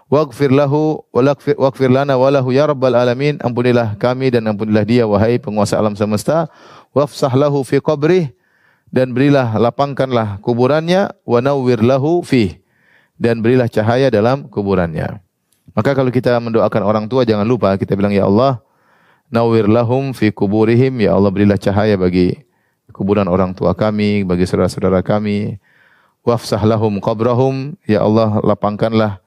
Waghfir 0.05 0.53
lahu 0.53 1.01
waghfir 1.57 1.89
lana 1.89 2.13
wa 2.13 2.29
lahu 2.29 2.53
ya 2.53 2.69
rabbal 2.69 2.93
alamin. 2.93 3.41
Ampunilah 3.41 3.97
kami 3.97 4.29
dan 4.29 4.45
ampunilah 4.45 4.85
dia 4.85 5.03
wahai 5.09 5.41
penguasa 5.41 5.81
alam 5.81 5.97
semesta. 5.97 6.45
Wafsah 6.93 7.33
lahu 7.33 7.65
fi 7.65 7.81
qabrih 7.81 8.29
dan 8.93 9.17
berilah 9.17 9.57
lapangkanlah 9.57 10.37
kuburannya 10.45 11.09
wa 11.25 11.39
nawwir 11.41 11.81
lahu 11.81 12.21
fi 12.21 12.61
dan 13.17 13.41
berilah 13.41 13.65
cahaya 13.65 14.13
dalam 14.13 14.45
kuburannya. 14.45 15.25
Maka 15.73 15.97
kalau 15.97 16.13
kita 16.13 16.37
mendoakan 16.37 16.81
orang 16.85 17.05
tua 17.09 17.25
jangan 17.25 17.43
lupa 17.43 17.73
kita 17.75 17.97
bilang 17.97 18.13
ya 18.13 18.29
Allah 18.29 18.61
nawwir 19.33 19.65
lahum 19.65 20.13
fi 20.13 20.29
kuburihim 20.29 21.01
ya 21.01 21.17
Allah 21.17 21.33
berilah 21.33 21.57
cahaya 21.57 21.97
bagi 21.97 22.44
kuburan 22.95 23.27
orang 23.27 23.51
tua 23.51 23.75
kami, 23.75 24.23
bagi 24.23 24.47
saudara-saudara 24.47 25.03
kami. 25.03 25.59
Wafsah 26.23 26.63
lahum 26.63 26.97
qabrahum 27.03 27.77
ya 27.85 28.01
Allah 28.01 28.41
lapangkanlah 28.41 29.21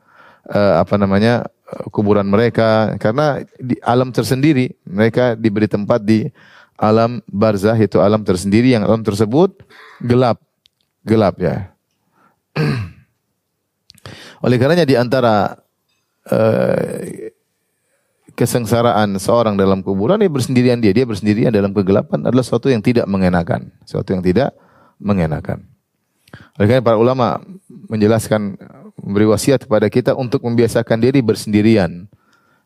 uh, 0.51 0.83
apa 0.83 0.99
namanya 0.99 1.47
kuburan 1.95 2.27
mereka 2.27 2.99
karena 2.99 3.47
di 3.55 3.79
alam 3.87 4.11
tersendiri 4.11 4.75
mereka 4.83 5.39
diberi 5.39 5.71
tempat 5.71 6.03
di 6.03 6.27
alam 6.75 7.23
barzah 7.31 7.79
itu 7.79 8.03
alam 8.03 8.27
tersendiri 8.27 8.75
yang 8.75 8.83
alam 8.83 9.07
tersebut 9.07 9.63
gelap 10.03 10.43
gelap 11.07 11.39
ya. 11.39 11.71
Oleh 14.43 14.59
karenanya 14.59 14.83
di 14.83 14.99
antara 14.99 15.55
Eh, 16.29 17.33
kesengsaraan 18.39 19.19
seorang 19.19 19.59
dalam 19.59 19.83
kuburan 19.83 20.23
dia 20.23 20.31
bersendirian 20.31 20.79
dia 20.79 20.95
dia 20.95 21.03
bersendirian 21.03 21.51
dalam 21.51 21.75
kegelapan 21.75 22.23
adalah 22.23 22.47
sesuatu 22.47 22.71
yang 22.71 22.79
tidak 22.79 23.11
mengenakan 23.11 23.75
sesuatu 23.83 24.15
yang 24.15 24.23
tidak 24.23 24.55
mengenakan. 25.03 25.67
Oleh 26.55 26.67
karena 26.71 26.85
para 26.87 26.95
ulama 26.95 27.43
menjelaskan 27.91 28.55
memberi 29.03 29.27
wasiat 29.27 29.67
kepada 29.67 29.91
kita 29.91 30.15
untuk 30.15 30.47
membiasakan 30.47 31.03
diri 31.03 31.19
bersendirian 31.19 32.07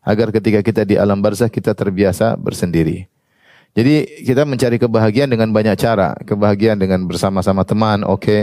agar 0.04 0.28
ketika 0.34 0.60
kita 0.60 0.82
di 0.84 1.00
alam 1.00 1.24
barzah 1.24 1.48
kita 1.48 1.72
terbiasa 1.72 2.36
bersendiri. 2.36 3.08
Jadi 3.72 4.26
kita 4.28 4.44
mencari 4.44 4.76
kebahagiaan 4.76 5.32
dengan 5.32 5.48
banyak 5.48 5.78
cara. 5.80 6.12
Kebahagiaan 6.28 6.76
dengan 6.76 7.08
bersama-sama 7.08 7.64
teman 7.64 8.04
oke. 8.04 8.20
Okay. 8.20 8.42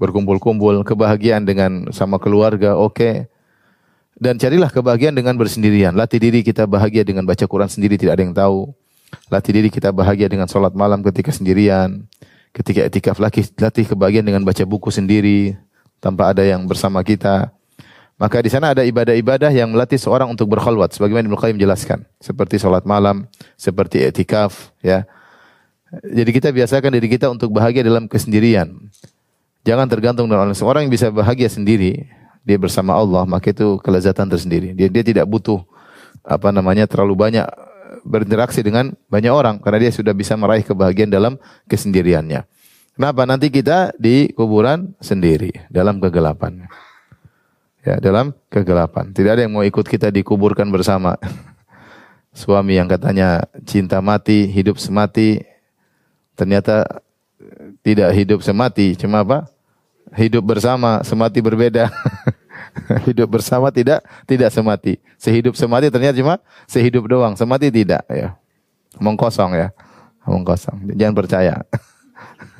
berkumpul-kumpul. 0.00 0.80
Kebahagiaan 0.86 1.44
dengan 1.44 1.92
sama 1.92 2.16
keluarga 2.16 2.78
oke. 2.78 2.96
okay 2.96 3.33
dan 4.18 4.38
carilah 4.38 4.70
kebahagiaan 4.70 5.14
dengan 5.14 5.34
bersendirian. 5.34 5.94
Latih 5.94 6.22
diri 6.22 6.40
kita 6.46 6.66
bahagia 6.70 7.02
dengan 7.02 7.26
baca 7.26 7.44
Quran 7.46 7.70
sendiri 7.70 7.98
tidak 7.98 8.18
ada 8.18 8.22
yang 8.22 8.34
tahu. 8.34 8.70
Latih 9.30 9.52
diri 9.54 9.68
kita 9.70 9.90
bahagia 9.90 10.26
dengan 10.30 10.46
sholat 10.46 10.74
malam 10.74 11.02
ketika 11.02 11.34
sendirian. 11.34 12.06
Ketika 12.54 12.86
etikaf 12.86 13.18
latih, 13.18 13.50
latih 13.58 13.82
kebahagiaan 13.82 14.26
dengan 14.30 14.42
baca 14.46 14.62
buku 14.62 14.86
sendiri 14.94 15.58
tanpa 15.98 16.30
ada 16.30 16.46
yang 16.46 16.62
bersama 16.70 17.02
kita. 17.02 17.50
Maka 18.14 18.38
di 18.38 18.46
sana 18.46 18.70
ada 18.70 18.86
ibadah-ibadah 18.86 19.50
yang 19.50 19.74
melatih 19.74 19.98
seorang 19.98 20.30
untuk 20.30 20.46
berkhalwat 20.46 20.94
sebagaimana 20.94 21.26
Ibnu 21.26 21.34
Qayyim 21.34 21.58
jelaskan, 21.58 22.06
seperti 22.22 22.62
sholat 22.62 22.86
malam, 22.86 23.26
seperti 23.58 24.06
etikaf, 24.06 24.70
ya. 24.78 25.02
Jadi 25.90 26.30
kita 26.30 26.54
biasakan 26.54 26.94
diri 26.94 27.10
kita 27.10 27.26
untuk 27.26 27.50
bahagia 27.50 27.82
dalam 27.82 28.06
kesendirian. 28.06 28.70
Jangan 29.66 29.90
tergantung 29.90 30.30
dengan 30.30 30.46
orang. 30.46 30.54
Seorang 30.54 30.86
yang 30.86 30.94
bisa 30.94 31.10
bahagia 31.10 31.50
sendiri, 31.50 32.06
dia 32.44 32.60
bersama 32.60 32.92
Allah, 32.92 33.24
maka 33.24 33.50
itu 33.50 33.80
kelezatan 33.80 34.28
tersendiri. 34.28 34.76
Dia 34.76 34.92
dia 34.92 35.00
tidak 35.00 35.24
butuh 35.24 35.64
apa 36.20 36.52
namanya 36.52 36.84
terlalu 36.84 37.16
banyak 37.16 37.46
berinteraksi 38.04 38.60
dengan 38.60 38.92
banyak 39.08 39.32
orang 39.32 39.56
karena 39.60 39.88
dia 39.88 39.92
sudah 39.96 40.12
bisa 40.12 40.36
meraih 40.36 40.60
kebahagiaan 40.60 41.08
dalam 41.08 41.40
kesendiriannya. 41.64 42.44
Kenapa? 42.94 43.26
Nanti 43.26 43.48
kita 43.50 43.96
di 43.96 44.30
kuburan 44.36 44.92
sendiri 45.00 45.50
dalam 45.72 45.98
kegelapan. 45.98 46.68
Ya, 47.84 48.00
dalam 48.00 48.32
kegelapan. 48.52 49.12
Tidak 49.12 49.30
ada 49.34 49.42
yang 49.44 49.52
mau 49.52 49.64
ikut 49.64 49.84
kita 49.84 50.12
dikuburkan 50.12 50.68
bersama. 50.68 51.16
Suami 52.38 52.76
yang 52.76 52.88
katanya 52.88 53.44
cinta 53.66 54.00
mati, 54.00 54.46
hidup 54.48 54.80
semati, 54.80 55.42
ternyata 56.34 57.02
tidak 57.84 58.10
hidup 58.16 58.40
semati, 58.42 58.96
cuma 58.98 59.22
apa? 59.22 59.46
hidup 60.14 60.46
bersama, 60.46 61.02
semati 61.02 61.42
berbeda. 61.42 61.90
hidup 63.08 63.28
bersama 63.30 63.70
tidak 63.70 64.04
tidak 64.28 64.50
semati. 64.50 65.00
Sehidup 65.16 65.54
semati 65.56 65.88
ternyata 65.88 66.16
cuma 66.18 66.40
sehidup 66.68 67.04
doang, 67.08 67.34
semati 67.34 67.68
tidak 67.72 68.04
ya. 68.08 68.36
Omong 69.00 69.18
kosong 69.18 69.56
ya. 69.56 69.68
Omong 70.24 70.44
kosong. 70.46 70.94
Jangan 70.94 71.14
percaya. 71.14 71.54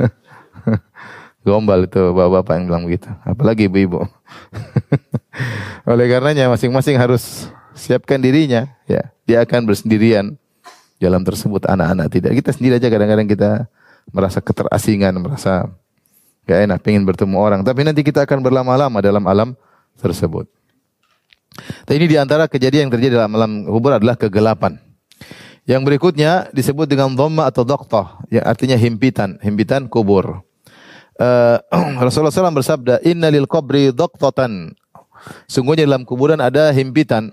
Gombal 1.44 1.84
itu 1.84 2.00
bapak-bapak 2.00 2.54
yang 2.56 2.64
bilang 2.66 2.84
begitu. 2.88 3.08
Apalagi 3.22 3.68
ibu-ibu. 3.68 4.08
Oleh 5.90 6.06
karenanya 6.08 6.48
masing-masing 6.48 6.96
harus 6.96 7.52
siapkan 7.76 8.16
dirinya 8.16 8.72
ya. 8.88 9.12
Dia 9.28 9.44
akan 9.44 9.68
bersendirian 9.68 10.40
dalam 10.96 11.20
tersebut 11.20 11.68
anak-anak 11.68 12.08
tidak. 12.08 12.32
Kita 12.40 12.50
sendiri 12.56 12.80
aja 12.80 12.88
kadang-kadang 12.88 13.28
kita 13.28 13.50
merasa 14.08 14.40
keterasingan, 14.40 15.16
merasa 15.20 15.68
Gak 16.44 16.60
enak, 16.68 16.78
pengen 16.84 17.08
bertemu 17.08 17.36
orang. 17.40 17.60
Tapi 17.64 17.88
nanti 17.88 18.04
kita 18.04 18.28
akan 18.28 18.44
berlama-lama 18.44 19.00
dalam 19.00 19.24
alam 19.24 19.56
tersebut. 19.98 20.48
Tapi 21.86 21.94
ini 22.02 22.06
di 22.10 22.18
antara 22.18 22.50
kejadian 22.50 22.90
yang 22.90 22.94
terjadi 22.94 23.12
dalam 23.22 23.32
alam 23.38 23.52
kubur 23.66 23.94
adalah 23.94 24.18
kegelapan. 24.18 24.78
Yang 25.64 25.82
berikutnya 25.88 26.52
disebut 26.52 26.84
dengan 26.84 27.16
dhamma 27.16 27.48
atau 27.48 27.64
doktoh, 27.64 28.04
yang 28.28 28.44
artinya 28.44 28.76
himpitan, 28.76 29.40
himpitan 29.40 29.88
kubur. 29.88 30.44
Uh, 31.16 31.56
Rasulullah 32.04 32.34
SAW 32.34 32.52
bersabda, 32.52 33.00
Inna 33.00 33.32
lil 33.32 33.48
qabri 33.48 33.88
doktotan. 33.94 34.76
Sungguhnya 35.48 35.88
dalam 35.88 36.04
kuburan 36.04 36.36
ada 36.36 36.68
himpitan. 36.68 37.32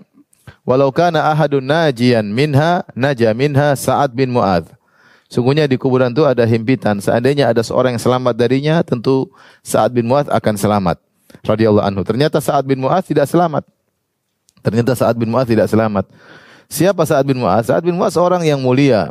Walau 0.64 0.88
kana 0.94 1.28
ahadun 1.28 1.60
najian 1.60 2.24
minha, 2.24 2.86
naja 2.96 3.36
minha 3.36 3.76
Sa'ad 3.76 4.16
bin 4.16 4.32
Mu'adh. 4.32 4.70
Sungguhnya 5.28 5.68
di 5.68 5.76
kuburan 5.76 6.12
itu 6.16 6.24
ada 6.24 6.48
himpitan. 6.48 7.04
Seandainya 7.04 7.52
ada 7.52 7.60
seorang 7.60 7.96
yang 7.96 8.02
selamat 8.02 8.32
darinya, 8.32 8.80
tentu 8.80 9.28
Sa'ad 9.60 9.92
bin 9.92 10.08
Mu'ad 10.08 10.32
akan 10.32 10.54
selamat. 10.56 11.11
Radiyallahu 11.42 11.82
anhu. 11.82 12.02
Ternyata 12.06 12.38
Sa'ad 12.38 12.62
bin 12.62 12.78
Mu'ad 12.78 13.02
tidak 13.02 13.26
selamat. 13.26 13.66
Ternyata 14.62 14.94
Sa'ad 14.94 15.18
bin 15.18 15.26
Mu'ad 15.30 15.50
tidak 15.50 15.66
selamat. 15.66 16.06
Siapa 16.70 17.02
Sa'ad 17.02 17.26
bin 17.26 17.42
Mu'ad? 17.42 17.66
Sa'ad 17.66 17.82
bin 17.82 17.98
Mu'ad 17.98 18.14
seorang 18.14 18.42
yang 18.46 18.62
mulia. 18.62 19.10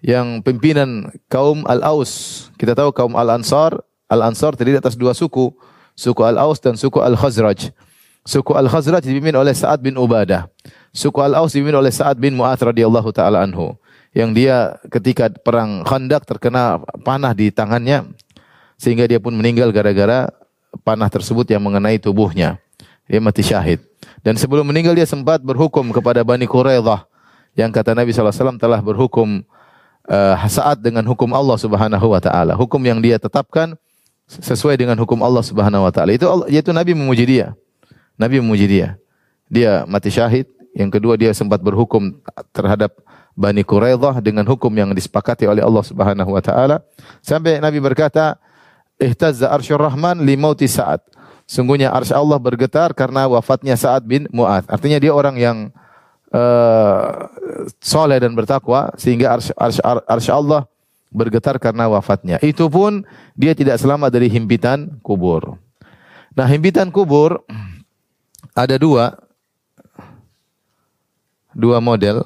Yang 0.00 0.40
pimpinan 0.40 1.12
kaum 1.28 1.68
Al-Aus. 1.68 2.48
Kita 2.56 2.72
tahu 2.72 2.90
kaum 2.96 3.12
Al-Ansar. 3.12 3.76
Al-Ansar 4.08 4.56
terdiri 4.56 4.80
atas 4.80 4.96
dua 4.96 5.12
suku. 5.12 5.52
Suku 5.92 6.24
Al-Aus 6.24 6.58
dan 6.64 6.80
suku 6.80 6.96
Al-Khazraj. 6.96 7.76
Suku 8.24 8.56
Al-Khazraj 8.56 9.04
dipimpin 9.04 9.36
oleh 9.36 9.52
Sa'ad 9.52 9.84
bin 9.84 10.00
Ubadah. 10.00 10.48
Suku 10.96 11.20
Al-Aus 11.20 11.52
dipimpin 11.52 11.76
oleh 11.76 11.92
Sa'ad 11.92 12.16
bin 12.16 12.32
Mu'ad 12.40 12.56
radhiyallahu 12.56 13.12
taala 13.12 13.44
anhu 13.44 13.76
yang 14.10 14.34
dia 14.34 14.74
ketika 14.90 15.30
perang 15.30 15.86
Khandak 15.86 16.26
terkena 16.26 16.82
panah 17.06 17.30
di 17.30 17.54
tangannya 17.54 18.10
sehingga 18.74 19.06
dia 19.06 19.22
pun 19.22 19.30
meninggal 19.36 19.70
gara-gara 19.70 20.26
panah 20.86 21.10
tersebut 21.10 21.46
yang 21.50 21.62
mengenai 21.62 21.98
tubuhnya. 21.98 22.58
Dia 23.10 23.18
mati 23.18 23.42
syahid. 23.42 23.82
Dan 24.22 24.38
sebelum 24.38 24.62
meninggal 24.62 24.94
dia 24.94 25.08
sempat 25.08 25.42
berhukum 25.42 25.90
kepada 25.90 26.22
Bani 26.22 26.46
Quraidah 26.46 27.04
yang 27.58 27.74
kata 27.74 27.96
Nabi 27.96 28.14
SAW 28.14 28.54
telah 28.60 28.78
berhukum 28.78 29.42
uh, 30.06 30.36
saat 30.46 30.78
dengan 30.78 31.02
hukum 31.02 31.26
Allah 31.34 31.58
Subhanahu 31.58 32.06
wa 32.14 32.20
taala. 32.22 32.54
Hukum 32.54 32.78
yang 32.86 33.02
dia 33.02 33.18
tetapkan 33.18 33.74
sesuai 34.30 34.78
dengan 34.78 34.94
hukum 34.94 35.18
Allah 35.26 35.42
Subhanahu 35.42 35.82
wa 35.82 35.92
taala. 35.92 36.14
Itu 36.14 36.30
yaitu 36.46 36.70
Nabi 36.70 36.94
memuji 36.94 37.26
dia. 37.26 37.46
Nabi 38.14 38.38
memuji 38.38 38.70
dia. 38.70 38.94
Dia 39.50 39.82
mati 39.90 40.12
syahid. 40.14 40.46
Yang 40.70 41.02
kedua 41.02 41.18
dia 41.18 41.34
sempat 41.34 41.58
berhukum 41.58 42.14
terhadap 42.54 42.94
Bani 43.34 43.66
Quraidah 43.66 44.22
dengan 44.22 44.46
hukum 44.46 44.70
yang 44.70 44.94
disepakati 44.94 45.50
oleh 45.50 45.64
Allah 45.64 45.82
Subhanahu 45.82 46.30
wa 46.30 46.42
taala 46.42 46.84
sampai 47.24 47.58
Nabi 47.58 47.78
berkata 47.82 48.38
ihtazza 49.00 49.48
arsyur 49.48 49.80
rahman 49.80 50.20
li 50.22 50.36
mauti 50.36 50.68
Sa'ad. 50.68 51.00
Sungguhnya 51.48 51.90
arsy 51.90 52.14
Allah 52.14 52.38
bergetar 52.38 52.94
karena 52.94 53.26
wafatnya 53.26 53.74
Sa'ad 53.74 54.06
bin 54.06 54.30
Mu'adz 54.30 54.70
artinya 54.70 55.02
dia 55.02 55.10
orang 55.10 55.34
yang 55.34 55.58
uh, 56.30 57.26
soleh 57.82 58.22
dan 58.22 58.38
bertakwa 58.38 58.94
sehingga 58.94 59.34
arsy, 59.34 59.50
arsy, 59.58 59.82
arsy 59.82 60.30
Allah 60.30 60.70
bergetar 61.10 61.58
karena 61.58 61.90
wafatnya. 61.90 62.38
Itu 62.38 62.70
pun 62.70 63.02
dia 63.34 63.50
tidak 63.50 63.82
selamat 63.82 64.14
dari 64.14 64.30
himpitan 64.30 65.02
kubur. 65.02 65.58
Nah 66.38 66.46
himpitan 66.46 66.94
kubur 66.94 67.42
ada 68.54 68.78
dua. 68.78 69.18
Dua 71.50 71.82
model. 71.82 72.22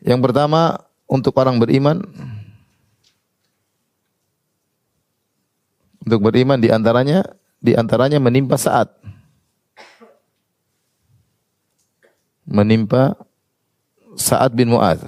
Yang 0.00 0.20
pertama 0.24 0.80
untuk 1.04 1.36
orang 1.36 1.60
beriman 1.60 2.00
untuk 6.08 6.24
beriman 6.24 6.56
di 6.56 6.72
antaranya 6.72 7.20
di 7.60 7.76
antaranya 7.76 8.16
menimpa 8.16 8.56
saat. 8.56 8.88
Menimpa 12.48 13.12
Sa'ad 14.16 14.56
bin 14.56 14.72
Mu'adz. 14.72 15.04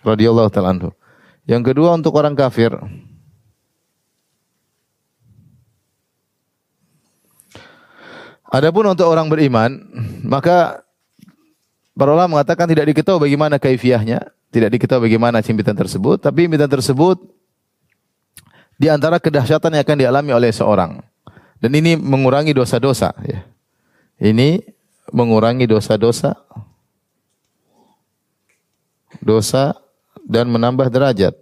Radhiyallahu 0.00 0.48
taala 0.48 0.72
anhu. 0.72 0.90
Yang 1.44 1.70
kedua 1.70 1.92
untuk 1.92 2.16
orang 2.16 2.32
kafir. 2.32 2.72
Adapun 8.50 8.90
untuk 8.90 9.06
orang 9.06 9.30
beriman, 9.30 9.70
maka 10.26 10.82
Para 12.00 12.16
ulama 12.16 12.40
mengatakan 12.40 12.64
tidak 12.64 12.88
diketahui 12.96 13.28
bagaimana 13.28 13.60
kaifiahnya, 13.60 14.32
tidak 14.48 14.72
diketahui 14.72 15.12
bagaimana 15.12 15.44
cimpitan 15.44 15.76
tersebut, 15.76 16.16
tapi 16.16 16.48
cimpitan 16.48 16.72
tersebut 16.72 17.20
di 18.80 18.88
antara 18.88 19.20
kedahsyatan 19.20 19.76
yang 19.76 19.84
akan 19.84 19.98
dialami 20.00 20.32
oleh 20.32 20.48
seorang. 20.48 21.04
Dan 21.60 21.76
ini 21.76 22.00
mengurangi 22.00 22.56
dosa-dosa 22.56 23.12
ya. 23.20 23.44
Ini 24.16 24.64
mengurangi 25.12 25.68
dosa-dosa 25.68 26.40
dosa 29.20 29.76
dan 30.24 30.48
menambah 30.48 30.88
derajat. 30.88 31.36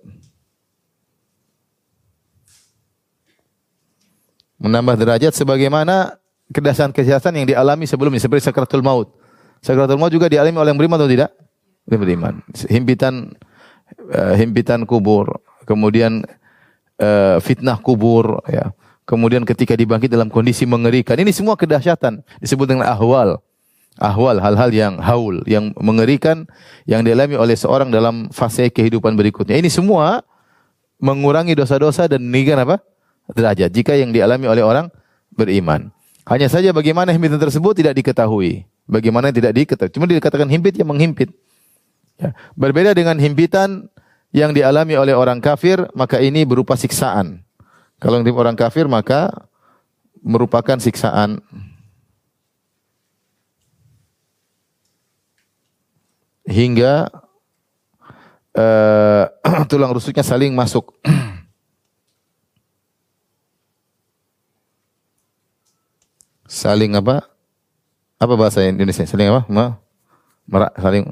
Menambah 4.59 4.99
derajat 4.99 5.39
sebagaimana 5.39 6.19
kedahsyatan-kedahsyatan 6.51 7.31
yang 7.39 7.47
dialami 7.47 7.87
sebelumnya 7.87 8.19
seperti 8.19 8.51
sakratul 8.51 8.83
maut. 8.83 9.18
Sakratul 9.61 9.99
maut 9.99 10.13
juga 10.13 10.31
dialami 10.31 10.57
oleh 10.59 10.71
yang 10.71 10.81
beriman 10.81 10.99
atau 11.01 11.11
tidak? 11.11 11.31
Yang 11.89 12.01
beriman. 12.05 12.35
Himpitan 12.69 13.15
uh, 14.13 14.35
himpitan 14.37 14.85
kubur, 14.85 15.41
kemudian 15.65 16.25
uh, 17.01 17.37
fitnah 17.43 17.79
kubur 17.81 18.43
ya. 18.49 18.71
Kemudian 19.09 19.49
ketika 19.49 19.73
dibangkit 19.73 20.13
dalam 20.13 20.29
kondisi 20.29 20.69
mengerikan. 20.69 21.17
Ini 21.17 21.33
semua 21.33 21.57
kedahsyatan 21.57 22.21
disebut 22.45 22.69
dengan 22.69 22.85
ahwal. 22.93 23.41
Ahwal 23.97 24.37
hal-hal 24.37 24.71
yang 24.71 24.95
haul, 25.01 25.41
yang 25.49 25.73
mengerikan 25.81 26.45
yang 26.85 27.01
dialami 27.01 27.35
oleh 27.35 27.57
seorang 27.57 27.89
dalam 27.89 28.29
fase 28.31 28.69
kehidupan 28.69 29.17
berikutnya. 29.17 29.57
Ini 29.57 29.73
semua 29.73 30.23
mengurangi 31.01 31.57
dosa-dosa 31.57 32.05
dan 32.05 32.21
meninggikan 32.21 32.63
apa? 32.63 32.85
derajat 33.29 33.69
jika 33.69 33.93
yang 33.93 34.09
dialami 34.09 34.49
oleh 34.49 34.65
orang 34.65 34.89
beriman. 35.33 35.93
Hanya 36.29 36.49
saja 36.49 36.73
bagaimana 36.73 37.13
himpitan 37.13 37.41
tersebut 37.41 37.77
tidak 37.77 37.97
diketahui. 38.01 38.65
Bagaimana 38.89 39.29
tidak 39.29 39.53
diketahui. 39.53 39.93
Cuma 39.93 40.09
dikatakan 40.09 40.49
himpit 40.49 40.81
yang 40.81 40.89
menghimpit. 40.89 41.29
Ya. 42.17 42.33
Berbeda 42.57 42.97
dengan 42.97 43.21
himpitan 43.21 43.93
yang 44.33 44.57
dialami 44.57 44.97
oleh 44.97 45.13
orang 45.13 45.45
kafir, 45.45 45.85
maka 45.93 46.19
ini 46.25 46.49
berupa 46.49 46.73
siksaan. 46.73 47.45
Kalau 48.01 48.25
yang 48.25 48.33
orang 48.33 48.57
kafir 48.57 48.89
maka 48.89 49.49
merupakan 50.25 50.81
siksaan. 50.81 51.45
Hingga 56.49 57.13
uh, 58.57 59.25
tulang 59.71 59.93
rusuknya 59.93 60.25
saling 60.25 60.57
masuk. 60.57 60.97
saling 66.49 66.97
apa? 66.97 67.38
Apa 68.19 68.35
bahasa 68.35 68.67
Indonesia? 68.67 69.07
Saling 69.07 69.31
apa? 69.31 69.43
Ma, 69.47 69.79
merak, 70.51 70.75
saling 70.75 71.05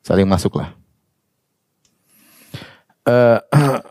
saling 0.00 0.26
masuklah. 0.30 0.72
Uh, 3.02 3.42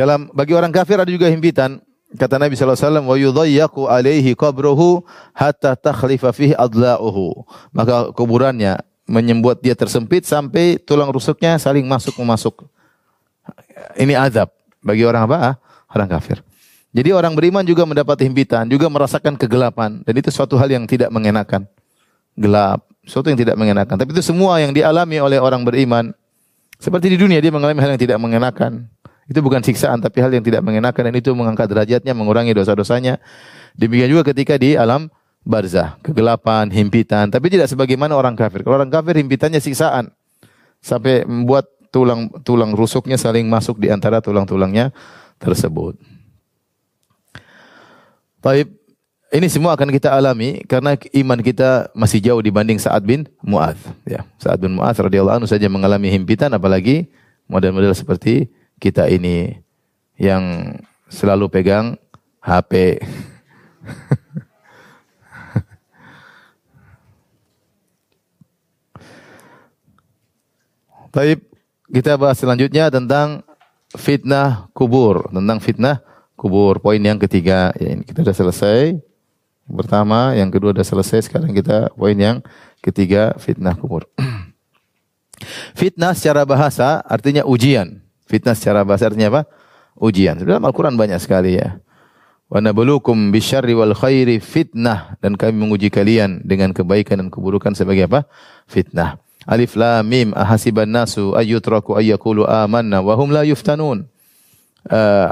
dalam 0.00 0.28
bagi 0.36 0.52
orang 0.52 0.70
kafir 0.70 1.00
ada 1.00 1.08
juga 1.08 1.26
himpitan. 1.32 1.80
Kata 2.10 2.42
Nabi 2.42 2.58
sallallahu 2.58 2.74
alaihi 2.74 2.90
wasallam, 2.90 3.06
"Wa 3.06 3.94
alaihi 3.94 4.30
qabruhu 4.34 5.06
hatta 5.30 5.78
takhlifa 5.78 6.34
fihi 6.34 6.58
adla'uhu." 6.58 7.46
Maka 7.70 8.10
kuburannya 8.10 8.82
menyembuat 9.06 9.62
dia 9.62 9.78
tersempit 9.78 10.26
sampai 10.26 10.78
tulang 10.82 11.10
rusuknya 11.10 11.54
saling 11.56 11.86
masuk 11.86 12.18
memasuk. 12.18 12.66
Ini 13.94 14.18
azab 14.18 14.50
bagi 14.82 15.06
orang 15.06 15.30
apa? 15.30 15.58
Orang 15.90 16.10
kafir. 16.10 16.42
Jadi 16.90 17.14
orang 17.14 17.38
beriman 17.38 17.62
juga 17.62 17.86
mendapat 17.86 18.18
himpitan, 18.26 18.66
juga 18.66 18.90
merasakan 18.90 19.38
kegelapan 19.38 20.02
dan 20.02 20.14
itu 20.18 20.26
suatu 20.34 20.58
hal 20.58 20.66
yang 20.66 20.90
tidak 20.90 21.06
mengenakan. 21.14 21.70
Gelap, 22.34 22.82
suatu 23.06 23.30
yang 23.30 23.38
tidak 23.38 23.54
mengenakan. 23.54 23.94
Tapi 23.94 24.10
itu 24.10 24.22
semua 24.26 24.58
yang 24.58 24.74
dialami 24.74 25.22
oleh 25.22 25.38
orang 25.38 25.62
beriman. 25.62 26.10
Seperti 26.82 27.14
di 27.14 27.18
dunia 27.20 27.38
dia 27.38 27.54
mengalami 27.54 27.78
hal 27.78 27.94
yang 27.94 28.02
tidak 28.02 28.18
mengenakan. 28.18 28.90
Itu 29.30 29.38
bukan 29.38 29.62
siksaan 29.62 30.02
tapi 30.02 30.18
hal 30.18 30.34
yang 30.34 30.42
tidak 30.42 30.66
mengenakan 30.66 31.10
dan 31.10 31.14
itu 31.14 31.30
mengangkat 31.30 31.70
derajatnya, 31.70 32.10
mengurangi 32.10 32.50
dosa-dosanya. 32.50 33.22
Demikian 33.78 34.10
juga 34.10 34.34
ketika 34.34 34.58
di 34.58 34.74
alam 34.74 35.06
barzah, 35.46 35.94
kegelapan, 36.02 36.66
himpitan, 36.74 37.30
tapi 37.30 37.54
tidak 37.54 37.70
sebagaimana 37.70 38.18
orang 38.18 38.34
kafir. 38.34 38.66
Kalau 38.66 38.82
orang 38.82 38.90
kafir 38.90 39.14
himpitannya 39.22 39.62
siksaan 39.62 40.10
sampai 40.82 41.22
membuat 41.22 41.70
tulang 41.94 42.30
tulang 42.42 42.74
rusuknya 42.74 43.14
saling 43.14 43.46
masuk 43.46 43.78
di 43.78 43.94
antara 43.94 44.18
tulang-tulangnya 44.18 44.90
tersebut. 45.38 45.94
Taib, 48.40 48.72
ini 49.36 49.52
semua 49.52 49.76
akan 49.76 49.92
kita 49.92 50.16
alami 50.16 50.64
karena 50.64 50.96
iman 50.96 51.44
kita 51.44 51.92
masih 51.92 52.24
jauh 52.24 52.40
dibanding 52.40 52.80
Sa'ad 52.80 53.04
bin 53.04 53.28
Mu'adz. 53.44 53.76
Ya, 54.08 54.24
Sa'ad 54.40 54.64
bin 54.64 54.72
Mu'adz 54.72 54.96
radhiyallahu 54.96 55.44
anhu 55.44 55.48
saja 55.48 55.68
mengalami 55.68 56.08
himpitan 56.08 56.48
apalagi 56.56 57.12
model-model 57.44 57.92
seperti 57.92 58.48
kita 58.80 59.12
ini 59.12 59.60
yang 60.16 60.72
selalu 61.12 61.52
pegang 61.52 62.00
HP. 62.40 63.04
Taib, 71.12 71.44
kita 71.92 72.16
bahas 72.16 72.40
selanjutnya 72.40 72.88
tentang 72.88 73.44
fitnah 74.00 74.72
kubur, 74.72 75.28
tentang 75.28 75.60
fitnah 75.60 76.00
kubur. 76.40 76.80
Poin 76.80 76.96
yang 76.96 77.20
ketiga, 77.20 77.76
ya 77.76 77.92
ini 77.92 78.00
kita 78.00 78.24
sudah 78.24 78.36
selesai. 78.48 78.96
pertama, 79.70 80.32
yang 80.34 80.48
kedua 80.48 80.72
sudah 80.72 80.88
selesai. 80.88 81.28
Sekarang 81.28 81.52
kita 81.52 81.92
poin 81.92 82.16
yang 82.16 82.40
ketiga, 82.80 83.36
fitnah 83.36 83.76
kubur. 83.76 84.08
fitnah 85.78 86.16
secara 86.16 86.48
bahasa 86.48 87.04
artinya 87.04 87.44
ujian. 87.44 88.00
Fitnah 88.24 88.56
secara 88.56 88.82
bahasa 88.82 89.12
artinya 89.12 89.28
apa? 89.28 89.42
Ujian. 90.00 90.40
Dalam 90.40 90.64
Al-Quran 90.64 90.96
banyak 90.96 91.20
sekali 91.20 91.60
ya. 91.60 91.76
Wa 92.50 92.58
nabluukum 92.58 93.30
bisyarri 93.30 93.76
wal 93.78 93.94
khairi 93.94 94.42
fitnah 94.42 95.14
dan 95.22 95.38
kami 95.38 95.54
menguji 95.54 95.86
kalian 95.86 96.42
dengan 96.42 96.74
kebaikan 96.74 97.22
dan 97.22 97.28
keburukan 97.30 97.76
sebagai 97.78 98.10
apa? 98.10 98.26
Fitnah. 98.66 99.22
Alif 99.46 99.78
lam 99.78 100.02
mim 100.02 100.34
ahasiban 100.34 100.90
nasu 100.90 101.32
ayyutraku 101.38 101.94
ayyakulu 101.94 102.44
amanna 102.50 102.98
wa 103.06 103.14
hum 103.14 103.30
la 103.30 103.46
yuftanun. 103.46 104.10
Uh, 104.80 105.28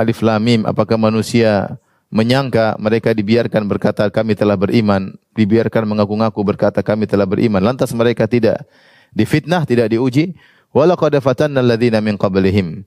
alif 0.00 0.24
lam 0.24 0.40
mim 0.40 0.64
apakah 0.64 0.96
manusia 0.96 1.76
menyangka 2.08 2.80
mereka 2.80 3.12
dibiarkan 3.12 3.68
berkata 3.68 4.08
kami 4.08 4.32
telah 4.32 4.56
beriman, 4.56 5.12
dibiarkan 5.36 5.84
mengaku-ngaku 5.84 6.40
berkata 6.40 6.80
kami 6.80 7.04
telah 7.04 7.28
beriman, 7.28 7.60
lantas 7.60 7.92
mereka 7.92 8.24
tidak 8.24 8.64
difitnah, 9.12 9.68
tidak 9.68 9.92
diuji. 9.92 10.32
Walaqad 10.72 11.16
fatanna 11.24 11.64
alladziina 11.64 12.04
min 12.04 12.20
qablihim 12.20 12.84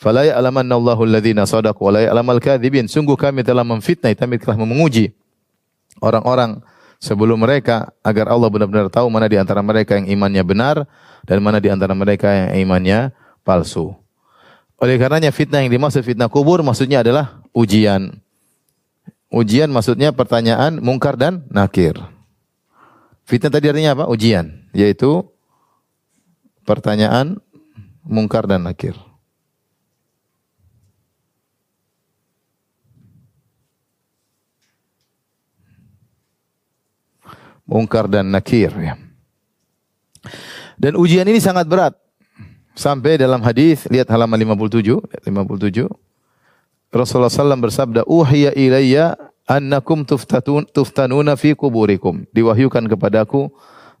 Fala 0.00 0.24
ya'lamanna 0.24 0.80
Allahu 0.80 1.04
alladhina 1.04 1.44
sadaqu 1.44 1.76
wa 1.84 1.92
la 1.92 2.00
ya'lamal 2.08 2.40
kadzibin. 2.40 2.88
Sungguh 2.88 3.20
kami 3.20 3.44
telah 3.44 3.60
memfitnah, 3.60 4.16
kami 4.16 4.40
telah 4.40 4.56
menguji 4.56 5.12
orang-orang 6.00 6.64
sebelum 6.96 7.36
mereka 7.36 7.92
agar 8.00 8.32
Allah 8.32 8.48
benar-benar 8.48 8.88
tahu 8.88 9.12
mana 9.12 9.28
di 9.28 9.36
antara 9.36 9.60
mereka 9.60 10.00
yang 10.00 10.08
imannya 10.08 10.40
benar 10.40 10.76
dan 11.28 11.44
mana 11.44 11.60
di 11.60 11.68
antara 11.68 11.92
mereka 11.92 12.32
yang 12.32 12.64
imannya 12.64 13.12
palsu. 13.44 13.92
Oleh 14.80 14.96
karenanya 14.96 15.28
fitnah 15.28 15.60
yang 15.60 15.72
dimaksud 15.72 16.00
fitnah 16.00 16.32
kubur 16.32 16.64
maksudnya 16.64 17.04
adalah 17.04 17.44
ujian. 17.52 18.16
Ujian 19.30 19.68
maksudnya 19.70 20.10
pertanyaan 20.10 20.80
mungkar 20.80 21.20
dan 21.20 21.44
nakir. 21.52 21.94
Fitnah 23.28 23.52
tadi 23.52 23.70
artinya 23.70 23.94
apa? 23.94 24.04
Ujian, 24.10 24.66
yaitu 24.74 25.22
pertanyaan 26.66 27.38
mungkar 28.02 28.48
dan 28.48 28.66
nakir. 28.66 28.96
mungkar 37.70 38.10
dan 38.10 38.26
nakir 38.34 38.74
ya. 38.74 38.98
Dan 40.74 40.98
ujian 40.98 41.22
ini 41.30 41.38
sangat 41.38 41.70
berat. 41.70 41.94
Sampai 42.74 43.18
dalam 43.18 43.42
hadis 43.42 43.84
lihat 43.90 44.08
halaman 44.08 44.38
57, 44.56 45.02
57. 45.26 45.90
Rasulullah 46.90 47.30
SAW 47.30 47.62
bersabda, 47.62 48.00
"Uhiya 48.06 48.50
ilayya 48.54 49.14
annakum 49.46 50.02
tuftatun 50.02 50.66
tuftanuna 50.70 51.38
fi 51.38 51.54
kuburikum." 51.54 52.26
Diwahyukan 52.34 52.90
kepadaku 52.90 53.50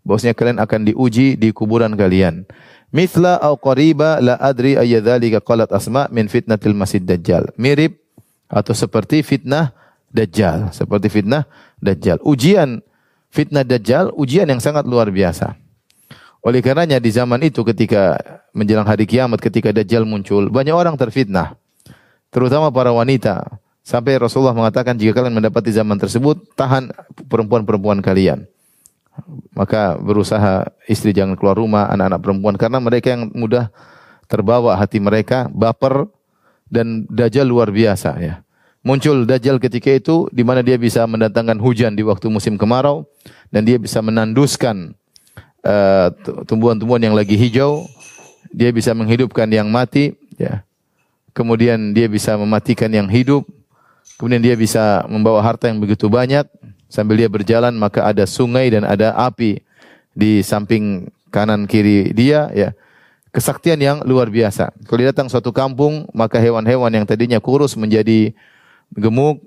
bahwasanya 0.02 0.34
kalian 0.34 0.58
akan 0.58 0.80
diuji 0.90 1.38
di 1.38 1.54
kuburan 1.54 1.94
kalian. 1.94 2.46
Mithla 2.90 3.38
au 3.38 3.54
qariba 3.54 4.18
la 4.18 4.34
adri 4.42 4.74
ayyadzalika 4.74 5.38
qalat 5.38 5.70
Asma 5.70 6.10
min 6.10 6.26
fitnatil 6.26 6.74
Masih 6.74 6.98
Dajjal. 6.98 7.54
Mirip 7.54 8.02
atau 8.50 8.74
seperti 8.74 9.22
fitnah 9.22 9.70
Dajjal, 10.10 10.74
seperti 10.74 11.06
fitnah 11.06 11.46
Dajjal. 11.78 12.18
Ujian 12.26 12.82
fitnah 13.30 13.62
Dajjal 13.62 14.10
ujian 14.18 14.50
yang 14.50 14.58
sangat 14.58 14.82
luar 14.90 15.06
biasa. 15.14 15.54
Oleh 16.40 16.64
karenanya 16.64 16.96
di 16.96 17.12
zaman 17.12 17.44
itu 17.44 17.60
ketika 17.62 18.16
menjelang 18.56 18.88
hari 18.88 19.04
kiamat 19.04 19.44
ketika 19.44 19.70
Dajjal 19.76 20.08
muncul, 20.08 20.48
banyak 20.48 20.72
orang 20.72 20.96
terfitnah. 20.96 21.56
Terutama 22.32 22.72
para 22.72 22.90
wanita. 22.94 23.60
Sampai 23.80 24.16
Rasulullah 24.16 24.56
mengatakan 24.56 24.96
jika 24.96 25.20
kalian 25.20 25.36
mendapati 25.36 25.72
zaman 25.72 25.96
tersebut, 26.00 26.52
tahan 26.56 26.92
perempuan-perempuan 27.28 28.00
kalian. 28.00 28.48
Maka 29.52 30.00
berusaha 30.00 30.68
istri 30.88 31.12
jangan 31.12 31.36
keluar 31.36 31.58
rumah, 31.58 31.92
anak-anak 31.92 32.20
perempuan 32.22 32.54
karena 32.56 32.78
mereka 32.80 33.12
yang 33.12 33.28
mudah 33.36 33.68
terbawa 34.30 34.78
hati 34.78 35.02
mereka, 35.02 35.50
baper 35.52 36.08
dan 36.70 37.04
dajjal 37.10 37.44
luar 37.44 37.68
biasa 37.68 38.16
ya 38.22 38.40
muncul 38.80 39.28
Dajjal 39.28 39.60
ketika 39.60 39.92
itu 39.92 40.28
di 40.32 40.42
mana 40.44 40.64
dia 40.64 40.80
bisa 40.80 41.04
mendatangkan 41.04 41.60
hujan 41.60 41.92
di 41.92 42.02
waktu 42.04 42.32
musim 42.32 42.56
kemarau 42.56 43.04
dan 43.52 43.64
dia 43.68 43.76
bisa 43.76 44.00
menanduskan 44.00 44.96
uh, 45.64 46.12
tumbuhan-tumbuhan 46.46 47.10
yang 47.10 47.16
lagi 47.16 47.34
hijau, 47.34 47.86
dia 48.50 48.70
bisa 48.74 48.92
menghidupkan 48.92 49.46
yang 49.50 49.68
mati, 49.68 50.16
ya. 50.36 50.62
Kemudian 51.30 51.94
dia 51.94 52.10
bisa 52.10 52.34
mematikan 52.34 52.90
yang 52.90 53.06
hidup. 53.06 53.46
Kemudian 54.18 54.42
dia 54.42 54.58
bisa 54.58 55.06
membawa 55.08 55.40
harta 55.40 55.70
yang 55.70 55.80
begitu 55.80 56.10
banyak 56.10 56.44
sambil 56.90 57.16
dia 57.16 57.30
berjalan 57.30 57.72
maka 57.72 58.02
ada 58.04 58.26
sungai 58.26 58.68
dan 58.68 58.82
ada 58.82 59.14
api 59.14 59.62
di 60.12 60.42
samping 60.42 61.06
kanan 61.30 61.64
kiri 61.70 62.10
dia 62.10 62.50
ya 62.50 62.74
kesaktian 63.30 63.78
yang 63.78 63.98
luar 64.02 64.26
biasa. 64.28 64.74
Kalau 64.86 65.02
datang 65.06 65.30
suatu 65.30 65.54
kampung, 65.54 66.06
maka 66.10 66.42
hewan-hewan 66.42 66.90
yang 66.90 67.06
tadinya 67.06 67.38
kurus 67.38 67.78
menjadi 67.78 68.34
gemuk. 68.94 69.38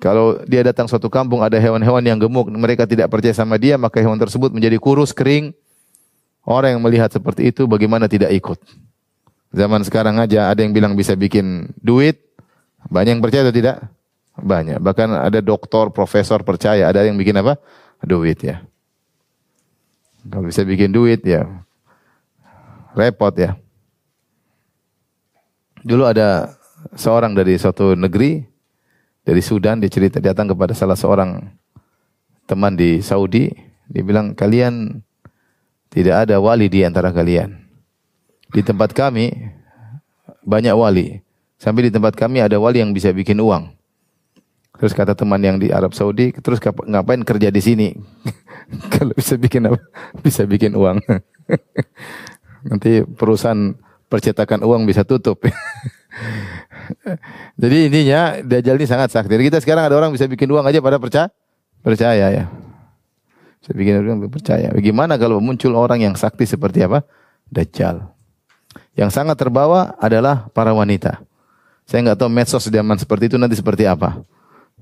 Kalau 0.00 0.40
dia 0.48 0.64
datang 0.64 0.88
suatu 0.88 1.12
kampung 1.12 1.44
ada 1.44 1.60
hewan-hewan 1.60 2.00
yang 2.00 2.16
gemuk, 2.16 2.48
mereka 2.48 2.88
tidak 2.88 3.12
percaya 3.12 3.36
sama 3.36 3.60
dia, 3.60 3.76
maka 3.76 4.00
hewan 4.00 4.16
tersebut 4.16 4.48
menjadi 4.48 4.80
kurus, 4.80 5.12
kering. 5.12 5.52
Orang 6.40 6.80
yang 6.80 6.82
melihat 6.82 7.12
seperti 7.12 7.52
itu 7.52 7.68
bagaimana 7.68 8.08
tidak 8.08 8.32
ikut? 8.32 8.56
Zaman 9.52 9.84
sekarang 9.84 10.16
aja 10.16 10.48
ada 10.48 10.64
yang 10.64 10.72
bilang 10.72 10.96
bisa 10.96 11.12
bikin 11.12 11.68
duit, 11.84 12.16
banyak 12.88 13.20
yang 13.20 13.22
percaya 13.22 13.44
atau 13.44 13.52
tidak? 13.52 13.76
Banyak. 14.40 14.80
Bahkan 14.80 15.08
ada 15.28 15.38
doktor, 15.44 15.92
profesor 15.92 16.40
percaya, 16.40 16.88
ada 16.88 17.04
yang 17.04 17.20
bikin 17.20 17.36
apa? 17.36 17.60
Duit 18.00 18.40
ya. 18.40 18.64
Kalau 20.24 20.48
bisa 20.48 20.64
bikin 20.64 20.96
duit 20.96 21.20
ya 21.28 21.44
repot 22.94 23.32
ya. 23.36 23.56
Dulu 25.80 26.04
ada 26.04 26.56
seorang 26.96 27.32
dari 27.32 27.56
suatu 27.56 27.96
negeri 27.96 28.49
dari 29.24 29.42
Sudan 29.44 29.78
dia 29.80 29.92
cerita 29.92 30.18
datang 30.18 30.48
kepada 30.48 30.72
salah 30.72 30.96
seorang 30.96 31.44
teman 32.48 32.74
di 32.74 33.04
Saudi. 33.04 33.52
Dia 33.90 34.02
bilang 34.06 34.32
kalian 34.32 35.02
tidak 35.90 36.26
ada 36.26 36.38
wali 36.38 36.70
di 36.70 36.86
antara 36.86 37.10
kalian. 37.10 37.58
Di 38.50 38.62
tempat 38.62 38.94
kami 38.94 39.30
banyak 40.46 40.74
wali. 40.74 41.20
Sampai 41.60 41.86
di 41.86 41.92
tempat 41.92 42.16
kami 42.16 42.40
ada 42.40 42.56
wali 42.56 42.80
yang 42.80 42.96
bisa 42.96 43.12
bikin 43.12 43.38
uang. 43.42 43.76
Terus 44.80 44.96
kata 44.96 45.12
teman 45.12 45.44
yang 45.44 45.60
di 45.60 45.68
Arab 45.68 45.92
Saudi 45.92 46.32
terus 46.32 46.56
ngapain 46.62 47.20
kerja 47.20 47.52
di 47.52 47.60
sini? 47.60 47.88
Kalau 48.96 49.12
bisa 49.12 49.36
bikin 49.36 49.68
apa? 49.68 49.78
Bisa 50.24 50.48
bikin 50.48 50.72
uang. 50.72 51.04
Nanti 52.70 53.04
perusahaan 53.04 53.76
percetakan 54.10 54.66
uang 54.66 54.88
bisa 54.88 55.06
tutup 55.06 55.44
Jadi 57.62 57.76
intinya 57.90 58.40
Dajjal 58.40 58.76
ini 58.78 58.86
sangat 58.88 59.10
sakti. 59.14 59.32
Jadi 59.34 59.44
kita 59.52 59.58
sekarang 59.62 59.88
ada 59.88 59.96
orang 59.96 60.10
bisa 60.14 60.26
bikin 60.26 60.50
uang 60.50 60.64
aja 60.66 60.78
pada 60.82 60.96
percaya, 60.96 61.28
percaya 61.84 62.26
ya. 62.30 62.44
Bisa 63.60 63.70
bikin 63.76 64.00
uang 64.00 64.30
percaya. 64.32 64.72
Bagaimana 64.72 65.20
kalau 65.20 65.38
muncul 65.38 65.76
orang 65.76 66.00
yang 66.00 66.14
sakti 66.16 66.48
seperti 66.48 66.84
apa? 66.84 67.04
Dajjal. 67.50 68.08
Yang 68.94 69.10
sangat 69.14 69.36
terbawa 69.38 69.98
adalah 69.98 70.50
para 70.54 70.70
wanita. 70.70 71.22
Saya 71.88 72.06
nggak 72.06 72.18
tahu 72.22 72.30
medsos 72.30 72.70
zaman 72.70 72.96
seperti 72.98 73.32
itu 73.32 73.36
nanti 73.36 73.58
seperti 73.58 73.82
apa. 73.88 74.22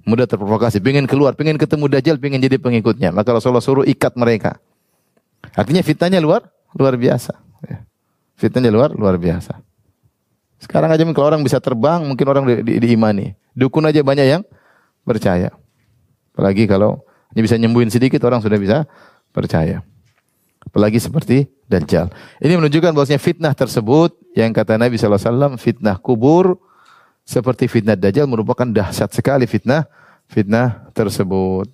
Mudah 0.05 0.29
terprovokasi, 0.29 0.81
pengen 0.81 1.05
keluar, 1.05 1.37
pengen 1.37 1.57
ketemu 1.57 1.89
Dajjal, 1.89 2.17
pengen 2.21 2.41
jadi 2.41 2.57
pengikutnya. 2.61 3.13
Maka 3.13 3.37
Rasulullah 3.37 3.65
suruh 3.65 3.85
ikat 3.85 4.17
mereka. 4.17 4.61
Artinya 5.57 5.81
fitnahnya 5.85 6.21
luar 6.21 6.49
luar 6.77 6.95
biasa. 6.97 7.33
Ya. 7.65 7.85
Fitnahnya 8.37 8.71
luar 8.71 8.93
luar 8.95 9.17
biasa. 9.17 9.68
Sekarang 10.59 10.91
aja 10.91 11.07
kalau 11.15 11.27
orang 11.31 11.43
bisa 11.47 11.63
terbang, 11.63 12.03
mungkin 12.03 12.27
orang 12.27 12.45
di, 12.47 12.55
di, 12.67 12.73
diimani. 12.83 13.35
Dukun 13.55 13.87
aja 13.87 14.03
banyak 14.03 14.27
yang 14.27 14.43
percaya. 15.07 15.55
Apalagi 16.35 16.67
kalau 16.67 17.03
ini 17.35 17.47
bisa 17.47 17.55
nyembuhin 17.55 17.91
sedikit, 17.91 18.19
orang 18.27 18.43
sudah 18.43 18.59
bisa 18.59 18.87
percaya. 19.31 19.87
Apalagi 20.63 20.99
seperti 20.99 21.47
Dajjal. 21.69 22.09
Ini 22.41 22.57
menunjukkan 22.57 22.97
bahwasanya 22.97 23.21
fitnah 23.21 23.53
tersebut 23.53 24.17
yang 24.33 24.57
kata 24.57 24.81
Nabi 24.81 24.97
SAW, 24.97 25.61
fitnah 25.61 26.01
kubur 26.01 26.57
seperti 27.29 27.69
fitnah 27.69 27.93
Dajjal 27.93 28.25
merupakan 28.25 28.65
dahsyat 28.65 29.13
sekali 29.13 29.45
fitnah 29.45 29.85
fitnah 30.29 30.89
tersebut. 30.93 31.69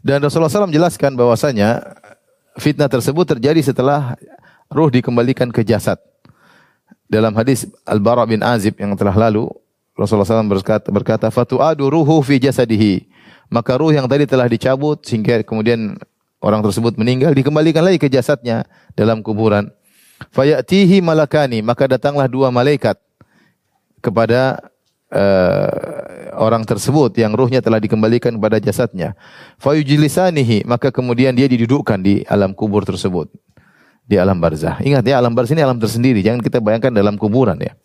Dan 0.00 0.24
Rasulullah 0.24 0.48
SAW 0.48 0.70
menjelaskan 0.70 1.12
bahwasanya 1.12 1.84
fitnah 2.56 2.88
tersebut 2.88 3.36
terjadi 3.36 3.60
setelah 3.60 4.16
ruh 4.72 4.88
dikembalikan 4.88 5.52
ke 5.52 5.66
jasad. 5.66 6.00
Dalam 7.10 7.34
hadis 7.34 7.66
Al-Bara 7.82 8.22
bin 8.22 8.38
Azib 8.38 8.78
yang 8.78 8.94
telah 8.94 9.12
lalu, 9.12 9.50
Rasulullah 9.98 10.24
SAW 10.24 10.46
berkata, 10.46 10.88
berkata 10.94 11.26
Fatu'adu 11.26 11.90
ruhu 11.90 12.22
fi 12.22 12.38
jasadihi. 12.38 13.10
Maka 13.50 13.74
ruh 13.74 13.90
yang 13.90 14.06
tadi 14.06 14.30
telah 14.30 14.46
dicabut 14.46 15.02
sehingga 15.02 15.42
kemudian 15.42 15.98
orang 16.38 16.62
tersebut 16.62 16.94
meninggal 16.94 17.34
dikembalikan 17.34 17.82
lagi 17.82 17.98
ke 17.98 18.06
jasadnya 18.06 18.62
dalam 18.94 19.26
kuburan. 19.26 19.74
Fayatihi 20.30 21.02
malakani, 21.02 21.58
maka 21.66 21.90
datanglah 21.90 22.30
dua 22.30 22.54
malaikat 22.54 22.94
kepada 23.98 24.70
uh, 25.10 25.68
orang 26.38 26.62
tersebut 26.62 27.12
yang 27.18 27.34
ruhnya 27.34 27.58
telah 27.58 27.82
dikembalikan 27.82 28.38
kepada 28.38 28.62
jasadnya. 28.62 29.18
Fayujlisanihi 29.58 30.64
maka 30.64 30.94
kemudian 30.94 31.34
dia 31.34 31.50
didudukkan 31.50 31.98
di 32.00 32.22
alam 32.30 32.54
kubur 32.54 32.86
tersebut. 32.86 33.28
Di 34.10 34.18
alam 34.18 34.42
barzah. 34.42 34.82
Ingat 34.82 35.06
ya 35.06 35.22
alam 35.22 35.30
barzah 35.30 35.54
ini 35.54 35.62
alam 35.62 35.78
tersendiri. 35.78 36.18
Jangan 36.18 36.42
kita 36.42 36.58
bayangkan 36.58 36.90
dalam 36.90 37.14
kuburan 37.14 37.54
ya. 37.62 37.78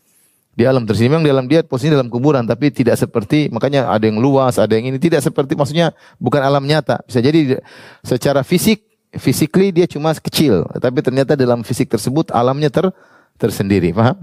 Di 0.55 0.63
alam 0.65 0.87
tersendiri 0.87 1.19
memang 1.19 1.27
dalam 1.27 1.45
dia 1.51 1.61
posisi 1.67 1.91
dalam 1.91 2.07
kuburan 2.07 2.47
tapi 2.47 2.71
tidak 2.71 2.95
seperti 2.95 3.51
makanya 3.51 3.91
ada 3.91 4.07
yang 4.07 4.17
luas, 4.17 4.55
ada 4.55 4.71
yang 4.73 4.87
ini 4.87 4.97
tidak 4.97 5.19
seperti 5.19 5.51
maksudnya 5.53 5.91
bukan 6.17 6.39
alam 6.39 6.63
nyata. 6.63 7.03
Bisa 7.05 7.19
jadi 7.19 7.59
secara 8.01 8.39
fisik 8.41 8.81
physically 9.19 9.75
dia 9.75 9.83
cuma 9.83 10.15
kecil, 10.15 10.63
tapi 10.79 11.03
ternyata 11.03 11.35
dalam 11.35 11.61
fisik 11.61 11.91
tersebut 11.91 12.31
alamnya 12.31 12.71
ter 12.71 12.87
tersendiri, 13.35 13.91
paham? 13.91 14.15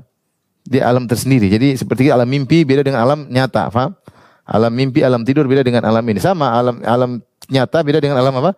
Dia 0.65 0.89
alam 0.89 1.05
tersendiri. 1.05 1.53
Jadi 1.53 1.77
seperti 1.77 2.09
alam 2.09 2.25
mimpi 2.25 2.65
beda 2.65 2.81
dengan 2.81 3.05
alam 3.05 3.29
nyata, 3.29 3.69
paham? 3.69 3.93
Alam 4.49 4.73
mimpi, 4.73 5.05
alam 5.05 5.23
tidur 5.29 5.45
beda 5.45 5.61
dengan 5.61 5.85
alam 5.85 6.03
ini. 6.09 6.17
Sama 6.17 6.49
alam 6.49 6.81
alam 6.81 7.21
nyata 7.53 7.79
beda 7.85 8.01
dengan 8.01 8.17
alam 8.17 8.33
apa? 8.41 8.57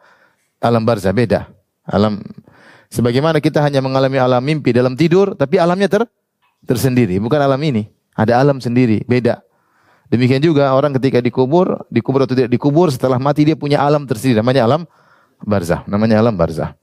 Alam 0.62 0.86
barzah 0.86 1.10
beda. 1.10 1.50
Alam 1.90 2.22
sebagaimana 2.94 3.42
kita 3.42 3.58
hanya 3.58 3.82
mengalami 3.82 4.22
alam 4.22 4.38
mimpi 4.38 4.70
dalam 4.70 4.94
tidur, 4.94 5.34
tapi 5.34 5.58
alamnya 5.58 5.90
ter 5.90 6.06
tersendiri, 6.62 7.18
bukan 7.18 7.42
alam 7.42 7.58
ini. 7.58 7.90
Ada 8.14 8.38
alam 8.38 8.62
sendiri, 8.62 9.02
beda. 9.10 9.42
Demikian 10.06 10.38
juga 10.38 10.70
orang 10.70 10.94
ketika 10.94 11.18
dikubur, 11.18 11.82
dikubur 11.90 12.22
atau 12.22 12.38
tidak 12.38 12.54
dikubur 12.54 12.94
setelah 12.94 13.18
mati 13.18 13.42
dia 13.42 13.58
punya 13.58 13.82
alam 13.82 14.06
tersendiri. 14.06 14.38
Namanya 14.38 14.62
alam 14.70 14.82
barzah, 15.42 15.82
namanya 15.90 16.22
alam 16.22 16.38
barzah. 16.38 16.78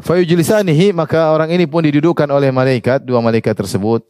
Fayujlisanihi 0.00 0.96
maka 0.96 1.28
orang 1.28 1.52
ini 1.52 1.68
pun 1.68 1.84
didudukkan 1.84 2.24
oleh 2.32 2.48
malaikat 2.48 3.04
dua 3.04 3.20
malaikat 3.20 3.52
tersebut. 3.52 4.00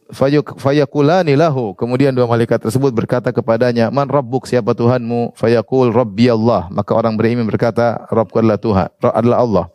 Fayakulani 0.59 1.35
lahu. 1.35 1.75
Kemudian 1.75 2.15
dua 2.15 2.27
malaikat 2.31 2.63
tersebut 2.63 2.95
berkata 2.95 3.31
kepadanya 3.35 3.91
man 3.91 4.07
rabbuk 4.07 4.47
siapa 4.47 4.71
Tuhanmu? 4.71 5.35
Fayakul 5.35 5.91
rabbi 5.91 6.31
Allah. 6.31 6.71
Maka 6.71 6.95
orang 6.95 7.19
beriman 7.19 7.43
berkata 7.43 8.07
Rabbku 8.07 8.39
adalah 8.39 8.59
Tuhan 8.59 8.87
adalah 9.03 9.37
Allah 9.43 9.65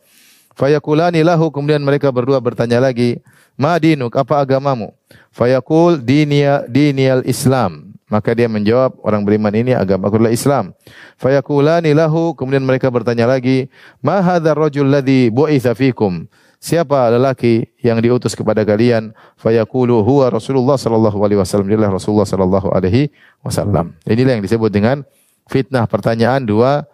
fayakulani 0.57 1.21
lahu 1.21 1.53
kemudian 1.53 1.85
mereka 1.85 2.09
berdua 2.09 2.41
bertanya 2.41 2.81
lagi 2.81 3.21
ma 3.55 3.77
dinuk 3.77 4.17
apa 4.17 4.41
agamamu 4.41 4.91
fayakul 5.31 6.01
dinia 6.01 6.65
dinial 6.67 7.21
Islam 7.29 7.87
maka 8.07 8.39
dia 8.39 8.47
menjawab, 8.47 9.03
orang 9.03 9.27
beriman 9.27 9.51
ini 9.51 9.75
agama 9.75 10.07
adalah 10.07 10.31
Islam. 10.31 10.71
Fayakulani 11.19 11.91
lahu, 11.91 12.39
kemudian 12.39 12.63
mereka 12.63 12.87
bertanya 12.87 13.27
lagi, 13.27 13.67
Ma 13.99 14.23
hadzal 14.23 14.55
rajul 14.55 14.87
ladzi 14.87 15.27
bu'itsa 15.35 15.75
fikum? 15.75 16.31
Siapa 16.63 17.11
lelaki 17.13 17.67
yang 17.83 17.99
diutus 17.99 18.39
kepada 18.39 18.63
kalian? 18.63 19.11
Fayaqulu 19.37 20.07
huwa 20.07 20.31
Rasulullah 20.31 20.79
sallallahu 20.79 21.19
alaihi 21.21 21.39
wasallam. 21.43 21.69
Dia 21.69 21.91
Rasulullah 21.91 22.27
sallallahu 22.27 22.73
alaihi 22.73 23.13
wasallam. 23.45 23.93
Inilah 24.09 24.39
yang 24.39 24.45
disebut 24.47 24.71
dengan 24.73 25.03
fitnah 25.51 25.85
pertanyaan 25.85 26.43
dua 26.47 26.87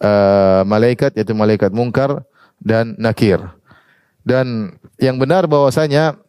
uh, 0.00 0.62
malaikat 0.62 1.16
yaitu 1.18 1.34
malaikat 1.36 1.74
mungkar 1.74 2.22
dan 2.60 2.94
nakir. 3.00 3.40
Dan 4.22 4.76
yang 5.00 5.16
benar 5.16 5.48
bahwasanya 5.48 6.20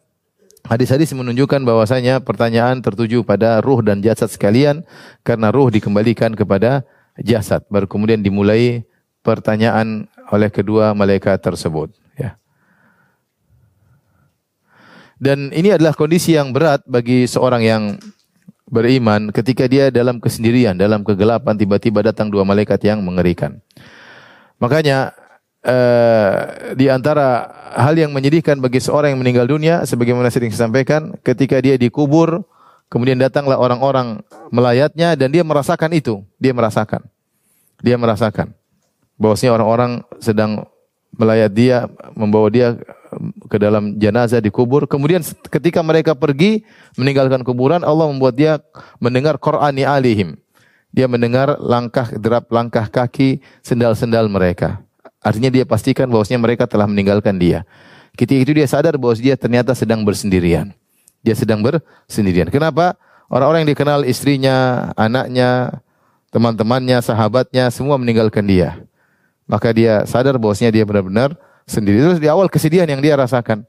Hadis-hadis 0.62 1.10
menunjukkan 1.10 1.66
bahwasanya 1.66 2.22
pertanyaan 2.22 2.78
tertuju 2.78 3.26
pada 3.26 3.58
ruh 3.58 3.82
dan 3.82 3.98
jasad 3.98 4.30
sekalian 4.30 4.86
karena 5.26 5.50
ruh 5.50 5.74
dikembalikan 5.74 6.38
kepada 6.38 6.86
jasad. 7.18 7.66
Baru 7.66 7.90
kemudian 7.90 8.22
dimulai 8.22 8.86
pertanyaan 9.26 10.06
oleh 10.30 10.54
kedua 10.54 10.94
malaikat 10.94 11.42
tersebut. 11.42 11.90
Ya. 12.14 12.38
Dan 15.18 15.50
ini 15.50 15.74
adalah 15.74 15.98
kondisi 15.98 16.38
yang 16.38 16.54
berat 16.54 16.86
bagi 16.86 17.26
seorang 17.26 17.62
yang 17.66 17.82
beriman 18.70 19.34
ketika 19.34 19.66
dia 19.66 19.90
dalam 19.90 20.22
kesendirian, 20.22 20.78
dalam 20.78 21.02
kegelapan 21.02 21.58
tiba-tiba 21.58 22.06
datang 22.06 22.30
dua 22.30 22.46
malaikat 22.46 22.78
yang 22.86 23.02
mengerikan. 23.02 23.58
Makanya 24.62 25.10
uh, 25.66 26.74
di 26.74 26.90
antara 26.90 27.50
hal 27.72 27.94
yang 27.96 28.12
menyedihkan 28.12 28.58
bagi 28.58 28.82
seorang 28.82 29.16
yang 29.16 29.20
meninggal 29.22 29.46
dunia 29.48 29.86
sebagaimana 29.86 30.28
sering 30.28 30.52
saya 30.52 30.68
sampaikan 30.68 31.16
ketika 31.24 31.58
dia 31.62 31.78
dikubur 31.78 32.44
kemudian 32.92 33.16
datanglah 33.16 33.56
orang-orang 33.56 34.20
melayatnya 34.52 35.16
dan 35.16 35.32
dia 35.32 35.40
merasakan 35.46 35.90
itu. 35.96 36.20
Dia 36.36 36.52
merasakan. 36.52 37.06
Dia 37.82 37.96
merasakan 37.98 38.54
bahwasanya 39.18 39.58
orang-orang 39.58 39.92
sedang 40.22 40.66
melayat 41.14 41.50
dia 41.50 41.86
membawa 42.14 42.46
dia 42.52 42.78
ke 43.48 43.56
dalam 43.58 43.96
jenazah 43.98 44.38
dikubur. 44.38 44.86
Kemudian 44.86 45.24
ketika 45.50 45.80
mereka 45.82 46.12
pergi 46.14 46.62
meninggalkan 46.94 47.42
kuburan 47.42 47.82
Allah 47.82 48.06
membuat 48.06 48.34
dia 48.36 48.60
mendengar 49.02 49.40
Qur'ani 49.40 49.82
alihim. 49.82 50.38
Dia 50.92 51.08
mendengar 51.08 51.56
langkah 51.56 52.12
derap 52.12 52.52
langkah 52.52 52.84
kaki 52.84 53.40
sendal-sendal 53.64 54.28
mereka 54.28 54.84
Artinya 55.22 55.54
dia 55.54 55.62
pastikan 55.62 56.10
bahwasanya 56.10 56.42
mereka 56.42 56.66
telah 56.66 56.90
meninggalkan 56.90 57.38
dia. 57.38 57.62
Ketika 58.18 58.42
itu 58.42 58.52
dia 58.52 58.66
sadar 58.66 58.98
bahwa 58.98 59.14
dia 59.16 59.38
ternyata 59.38 59.72
sedang 59.72 60.02
bersendirian. 60.02 60.74
Dia 61.22 61.38
sedang 61.38 61.62
bersendirian. 61.62 62.50
Kenapa? 62.50 62.98
Orang-orang 63.32 63.64
yang 63.64 63.72
dikenal 63.72 64.04
istrinya, 64.04 64.90
anaknya, 64.98 65.80
teman-temannya, 66.34 67.00
sahabatnya 67.00 67.70
semua 67.72 67.96
meninggalkan 67.96 68.44
dia. 68.44 68.82
Maka 69.48 69.72
dia 69.72 70.04
sadar 70.04 70.36
bahwasanya 70.36 70.74
dia 70.74 70.84
benar-benar 70.84 71.32
sendiri. 71.64 72.02
Terus 72.02 72.20
di 72.20 72.28
awal 72.28 72.50
kesedihan 72.52 72.84
yang 72.84 73.00
dia 73.00 73.16
rasakan. 73.16 73.64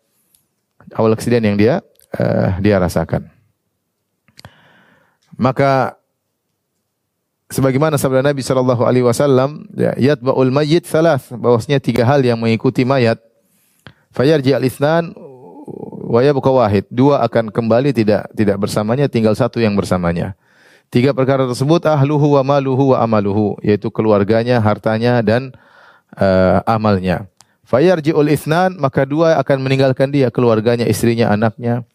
Awal 0.92 1.16
kesedihan 1.16 1.54
yang 1.54 1.56
dia 1.56 1.74
uh, 2.18 2.60
dia 2.60 2.76
rasakan. 2.82 3.30
Maka 5.40 5.96
sebagaimana 7.54 8.02
sabda 8.02 8.26
Nabi 8.26 8.42
sallallahu 8.42 8.82
alaihi 8.82 9.06
wasallam 9.06 9.70
ya 9.78 9.94
yatba'ul 9.94 10.50
mayyit 10.50 10.90
salas 10.90 11.30
bahwasanya 11.30 11.78
tiga 11.78 12.02
hal 12.02 12.26
yang 12.26 12.42
mengikuti 12.42 12.82
mayat. 12.82 13.22
Fayarji 14.10 14.54
al 14.58 14.66
itsnan 14.66 15.14
wa 16.10 16.20
yabqa 16.26 16.50
wahid. 16.50 16.90
Dua 16.90 17.22
akan 17.22 17.54
kembali 17.54 17.94
tidak 17.94 18.34
tidak 18.34 18.58
bersamanya 18.58 19.06
tinggal 19.06 19.38
satu 19.38 19.62
yang 19.62 19.78
bersamanya. 19.78 20.34
Tiga 20.90 21.14
perkara 21.14 21.46
tersebut 21.50 21.86
ahluhu 21.86 22.38
wa 22.38 22.58
maluhu 22.58 22.94
wa 22.94 23.02
amaluhu 23.02 23.58
yaitu 23.62 23.90
keluarganya 23.94 24.62
hartanya 24.62 25.22
dan 25.22 25.54
uh, 26.18 26.62
amalnya. 26.66 27.30
Fayarji'ul 27.66 28.30
itsnan 28.34 28.78
maka 28.78 29.06
dua 29.06 29.38
akan 29.42 29.62
meninggalkan 29.62 30.10
dia 30.10 30.30
keluarganya 30.34 30.86
istrinya 30.90 31.34
anaknya. 31.34 31.86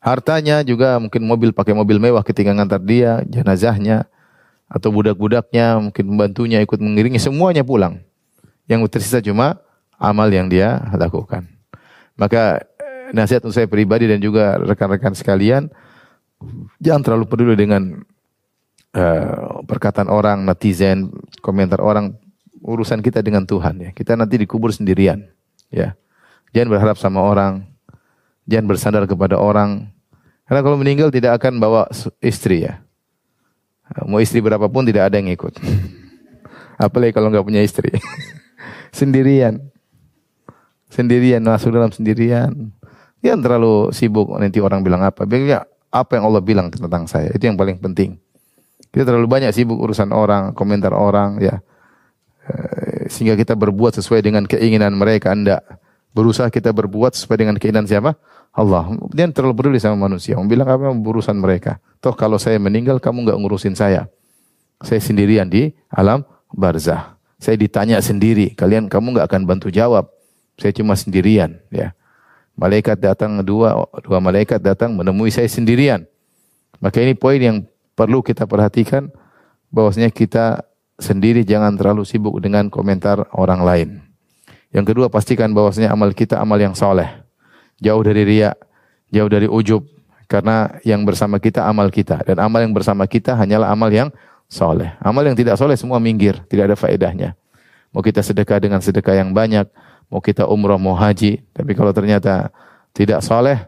Hartanya 0.00 0.64
juga 0.64 0.96
mungkin 0.96 1.22
mobil 1.22 1.50
pakai 1.52 1.76
mobil 1.76 2.00
mewah 2.00 2.24
ketika 2.24 2.50
ngantar 2.56 2.80
dia 2.82 3.20
jenazahnya 3.28 4.08
atau 4.70 4.94
budak-budaknya, 4.94 5.82
mungkin 5.82 6.04
membantunya 6.06 6.62
ikut 6.62 6.78
mengiringi, 6.78 7.18
semuanya 7.18 7.66
pulang. 7.66 7.98
Yang 8.70 8.86
tersisa 8.86 9.18
cuma 9.18 9.58
amal 9.98 10.30
yang 10.30 10.46
dia 10.46 10.78
lakukan. 10.94 11.50
Maka 12.14 12.62
eh, 12.78 13.10
nasihat 13.10 13.42
untuk 13.42 13.58
saya 13.58 13.66
pribadi 13.66 14.06
dan 14.06 14.22
juga 14.22 14.62
rekan-rekan 14.62 15.10
sekalian, 15.18 15.66
jangan 16.78 17.02
terlalu 17.02 17.26
peduli 17.26 17.54
dengan 17.58 17.98
uh, 18.94 19.60
perkataan 19.66 20.06
orang, 20.06 20.46
netizen, 20.46 21.10
komentar 21.42 21.82
orang. 21.82 22.14
Urusan 22.60 23.00
kita 23.00 23.24
dengan 23.24 23.48
Tuhan 23.48 23.80
ya. 23.80 23.90
Kita 23.96 24.14
nanti 24.20 24.36
dikubur 24.36 24.68
sendirian. 24.68 25.24
Ya, 25.72 25.96
jangan 26.52 26.76
berharap 26.76 26.96
sama 27.00 27.24
orang, 27.24 27.64
jangan 28.44 28.66
bersandar 28.68 29.04
kepada 29.08 29.40
orang. 29.40 29.88
Karena 30.44 30.60
kalau 30.60 30.76
meninggal 30.76 31.08
tidak 31.08 31.40
akan 31.40 31.56
bawa 31.56 31.88
istri 32.20 32.68
ya. 32.68 32.84
Mau 34.06 34.22
istri 34.22 34.38
berapapun 34.38 34.86
tidak 34.86 35.10
ada 35.10 35.18
yang 35.18 35.30
ikut. 35.34 35.58
Apalagi 36.84 37.10
kalau 37.10 37.28
nggak 37.28 37.42
punya 37.42 37.62
istri. 37.62 37.90
sendirian. 38.98 39.58
Sendirian, 40.90 41.42
masuk 41.42 41.74
dalam 41.74 41.90
sendirian. 41.90 42.74
Dia 43.20 43.36
terlalu 43.36 43.92
sibuk 43.92 44.32
nanti 44.38 44.62
orang 44.62 44.80
bilang 44.80 45.02
apa. 45.04 45.26
Biasanya 45.26 45.66
apa 45.90 46.18
yang 46.18 46.24
Allah 46.30 46.42
bilang 46.42 46.66
tentang 46.70 47.04
saya. 47.10 47.34
Itu 47.34 47.50
yang 47.50 47.58
paling 47.58 47.82
penting. 47.82 48.16
Kita 48.90 49.06
terlalu 49.06 49.26
banyak 49.30 49.54
sibuk 49.54 49.78
urusan 49.78 50.10
orang, 50.10 50.50
komentar 50.54 50.90
orang, 50.90 51.38
ya. 51.38 51.62
Eh, 52.46 53.06
sehingga 53.06 53.38
kita 53.38 53.54
berbuat 53.54 53.94
sesuai 53.98 54.22
dengan 54.22 54.46
keinginan 54.46 54.94
mereka. 54.98 55.30
Anda 55.34 55.62
berusaha 56.10 56.50
kita 56.50 56.74
berbuat 56.74 57.14
sesuai 57.14 57.36
dengan 57.38 57.54
keinginan 57.58 57.86
siapa? 57.86 58.18
Allah. 58.50 58.90
Dia 59.14 59.30
terlalu 59.30 59.54
peduli 59.54 59.78
sama 59.78 60.10
manusia. 60.10 60.34
Mau 60.34 60.46
bilang 60.46 60.66
apa 60.66 60.90
urusan 60.90 61.38
mereka. 61.38 61.78
Toh 62.00 62.16
kalau 62.16 62.40
saya 62.40 62.56
meninggal 62.56 62.96
kamu 62.96 63.28
nggak 63.28 63.38
ngurusin 63.38 63.76
saya. 63.76 64.08
Saya 64.80 65.00
sendirian 65.04 65.44
di 65.48 65.76
alam 65.92 66.24
barzah. 66.48 67.20
Saya 67.36 67.60
ditanya 67.60 68.00
sendiri. 68.00 68.56
Kalian 68.56 68.88
kamu 68.88 69.16
nggak 69.16 69.26
akan 69.28 69.42
bantu 69.44 69.68
jawab. 69.68 70.08
Saya 70.56 70.72
cuma 70.72 70.96
sendirian. 70.96 71.60
Ya. 71.68 71.92
Malaikat 72.56 73.00
datang 73.00 73.40
dua 73.44 73.76
dua 74.00 74.20
malaikat 74.20 74.60
datang 74.60 74.96
menemui 74.96 75.28
saya 75.28 75.48
sendirian. 75.48 76.08
Maka 76.80 77.04
ini 77.04 77.12
poin 77.12 77.36
yang 77.36 77.64
perlu 77.92 78.24
kita 78.24 78.48
perhatikan 78.48 79.12
bahwasanya 79.68 80.08
kita 80.08 80.64
sendiri 80.96 81.44
jangan 81.44 81.76
terlalu 81.76 82.08
sibuk 82.08 82.40
dengan 82.40 82.72
komentar 82.72 83.28
orang 83.36 83.60
lain. 83.60 83.88
Yang 84.72 84.96
kedua 84.96 85.12
pastikan 85.12 85.52
bahwasanya 85.52 85.92
amal 85.92 86.12
kita 86.16 86.40
amal 86.40 86.56
yang 86.56 86.72
soleh 86.72 87.20
jauh 87.80 88.04
dari 88.04 88.22
ria, 88.22 88.52
jauh 89.10 89.26
dari 89.26 89.48
ujub. 89.48 89.82
Karena 90.30 90.78
yang 90.86 91.02
bersama 91.02 91.42
kita 91.42 91.66
amal 91.66 91.90
kita 91.90 92.22
dan 92.22 92.38
amal 92.38 92.62
yang 92.62 92.70
bersama 92.70 93.02
kita 93.10 93.34
hanyalah 93.34 93.74
amal 93.74 93.90
yang 93.90 94.14
soleh. 94.46 94.94
Amal 95.02 95.26
yang 95.26 95.34
tidak 95.34 95.58
soleh 95.58 95.74
semua 95.74 95.98
minggir, 95.98 96.38
tidak 96.46 96.70
ada 96.70 96.76
faedahnya. 96.78 97.34
Mau 97.90 97.98
kita 97.98 98.22
sedekah 98.22 98.62
dengan 98.62 98.78
sedekah 98.78 99.18
yang 99.18 99.34
banyak, 99.34 99.66
mau 100.06 100.22
kita 100.22 100.46
umroh, 100.46 100.78
mau 100.78 100.94
haji, 100.94 101.42
tapi 101.50 101.74
kalau 101.74 101.90
ternyata 101.90 102.54
tidak 102.94 103.26
soleh, 103.26 103.58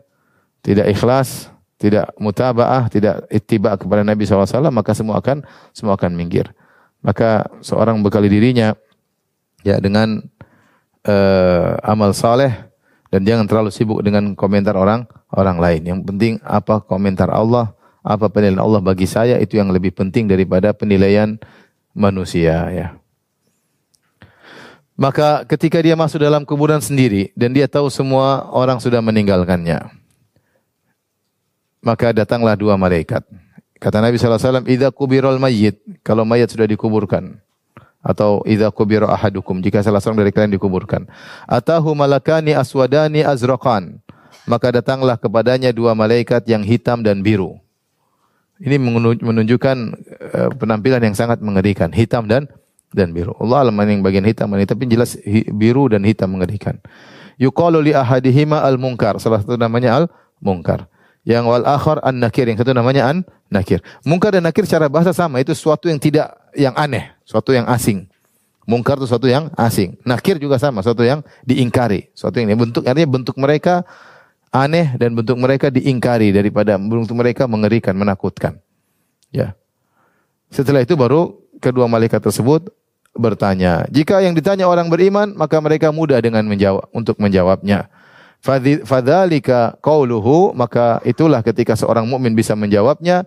tidak 0.62 0.86
ikhlas, 0.94 1.50
tidak 1.82 2.14
mutabaah, 2.14 2.86
tidak 2.86 3.26
ittiba 3.26 3.74
kepada 3.74 4.06
Nabi 4.06 4.22
SAW, 4.22 4.46
maka 4.70 4.94
semua 4.94 5.18
akan 5.18 5.42
semua 5.74 5.98
akan 5.98 6.14
minggir. 6.14 6.54
Maka 7.02 7.50
seorang 7.58 7.98
bekali 8.06 8.30
dirinya 8.30 8.78
ya 9.66 9.82
dengan 9.82 10.22
uh, 11.10 11.74
amal 11.82 12.14
saleh 12.14 12.54
dan 13.12 13.28
jangan 13.28 13.44
terlalu 13.44 13.68
sibuk 13.68 14.00
dengan 14.00 14.32
komentar 14.32 14.72
orang 14.72 15.04
orang 15.28 15.60
lain. 15.60 15.80
Yang 15.84 16.00
penting 16.08 16.32
apa 16.40 16.80
komentar 16.80 17.28
Allah, 17.28 17.76
apa 18.00 18.32
penilaian 18.32 18.64
Allah 18.64 18.80
bagi 18.80 19.04
saya 19.04 19.36
itu 19.36 19.60
yang 19.60 19.68
lebih 19.68 19.92
penting 19.92 20.24
daripada 20.24 20.72
penilaian 20.72 21.36
manusia 21.92 22.72
ya. 22.72 22.88
Maka 24.96 25.44
ketika 25.44 25.76
dia 25.84 25.92
masuk 25.92 26.24
dalam 26.24 26.48
kuburan 26.48 26.80
sendiri 26.80 27.36
dan 27.36 27.52
dia 27.52 27.68
tahu 27.68 27.92
semua 27.92 28.48
orang 28.48 28.80
sudah 28.80 29.04
meninggalkannya. 29.04 29.92
Maka 31.84 32.16
datanglah 32.16 32.56
dua 32.56 32.78
malaikat. 32.78 33.26
Kata 33.82 33.98
Nabi 33.98 34.14
SAW, 34.14 34.62
Idza 34.70 34.94
kubirul 34.94 35.42
mayyit, 35.42 35.82
kalau 36.06 36.22
mayat 36.22 36.54
sudah 36.54 36.70
dikuburkan. 36.70 37.42
Atau 38.02 38.42
idza 38.42 38.66
kubira 38.74 39.06
ahadukum, 39.06 39.62
jika 39.62 39.78
salah 39.78 40.02
seorang 40.02 40.26
dari 40.26 40.34
kalian 40.34 40.58
dikuburkan. 40.58 41.06
Atahu 41.46 41.94
malakani 41.94 42.50
aswadani 42.50 43.22
azraqan. 43.22 44.02
Maka 44.42 44.74
datanglah 44.74 45.14
kepadanya 45.14 45.70
dua 45.70 45.94
malaikat 45.94 46.42
yang 46.50 46.66
hitam 46.66 47.06
dan 47.06 47.22
biru. 47.22 47.62
Ini 48.58 48.78
menunjukkan 49.22 49.76
eh, 50.34 50.50
penampilan 50.58 51.02
yang 51.02 51.14
sangat 51.14 51.38
mengerikan, 51.42 51.94
hitam 51.94 52.26
dan 52.26 52.50
dan 52.90 53.10
biru. 53.10 53.32
Allah 53.40 53.66
alam 53.66 53.74
yang 53.86 54.04
bagian 54.04 54.26
hitam 54.26 54.52
ini, 54.54 54.68
tapi 54.68 54.86
jelas 54.86 55.16
biru 55.54 55.88
dan 55.90 56.02
hitam 56.02 56.30
mengerikan. 56.34 56.78
Yuqalu 57.40 57.90
li 57.90 57.92
ahadihima 57.96 58.60
al-munkar. 58.62 59.18
Salah 59.18 59.40
satu 59.40 59.56
namanya 59.56 60.04
al-munkar. 60.04 60.86
Yang 61.22 61.44
wal 61.46 61.64
akhar 61.66 62.02
an-nakir, 62.02 62.50
yang 62.50 62.58
satu 62.58 62.74
namanya 62.74 63.06
an-nakir. 63.06 63.78
Munkar 64.02 64.34
dan 64.34 64.42
nakir 64.42 64.66
secara 64.66 64.90
bahasa 64.90 65.14
sama, 65.14 65.38
itu 65.38 65.54
sesuatu 65.54 65.86
yang 65.86 66.02
tidak 66.02 66.34
yang 66.58 66.74
aneh, 66.74 67.14
sesuatu 67.22 67.54
yang 67.54 67.66
asing. 67.70 68.10
Mungkar 68.62 68.94
itu 68.98 69.10
sesuatu 69.10 69.26
yang 69.26 69.50
asing. 69.58 69.98
Nakir 70.06 70.38
juga 70.38 70.58
sama, 70.58 70.82
sesuatu 70.86 71.02
yang 71.02 71.22
diingkari. 71.42 72.14
Sesuatu 72.14 72.38
yang 72.38 72.54
bentuk 72.54 72.86
artinya 72.86 73.10
bentuk 73.10 73.36
mereka 73.38 73.82
aneh 74.54 74.94
dan 75.00 75.16
bentuk 75.18 75.34
mereka 75.40 75.66
diingkari 75.72 76.30
daripada 76.30 76.78
bentuk 76.78 77.16
mereka 77.18 77.50
mengerikan, 77.50 77.94
menakutkan. 77.98 78.62
Ya. 79.34 79.58
Setelah 80.52 80.84
itu 80.84 80.94
baru 80.94 81.42
kedua 81.58 81.90
malaikat 81.90 82.22
tersebut 82.22 82.70
bertanya. 83.16 83.88
Jika 83.90 84.20
yang 84.22 84.36
ditanya 84.36 84.68
orang 84.68 84.92
beriman, 84.92 85.32
maka 85.34 85.58
mereka 85.58 85.90
mudah 85.90 86.20
dengan 86.22 86.44
menjawab 86.46 86.86
untuk 86.92 87.18
menjawabnya. 87.18 87.88
Fadzalika 88.42 89.78
qauluhu 89.78 90.50
maka 90.50 90.98
itulah 91.06 91.46
ketika 91.46 91.78
seorang 91.78 92.10
mukmin 92.10 92.34
bisa 92.34 92.58
menjawabnya 92.58 93.22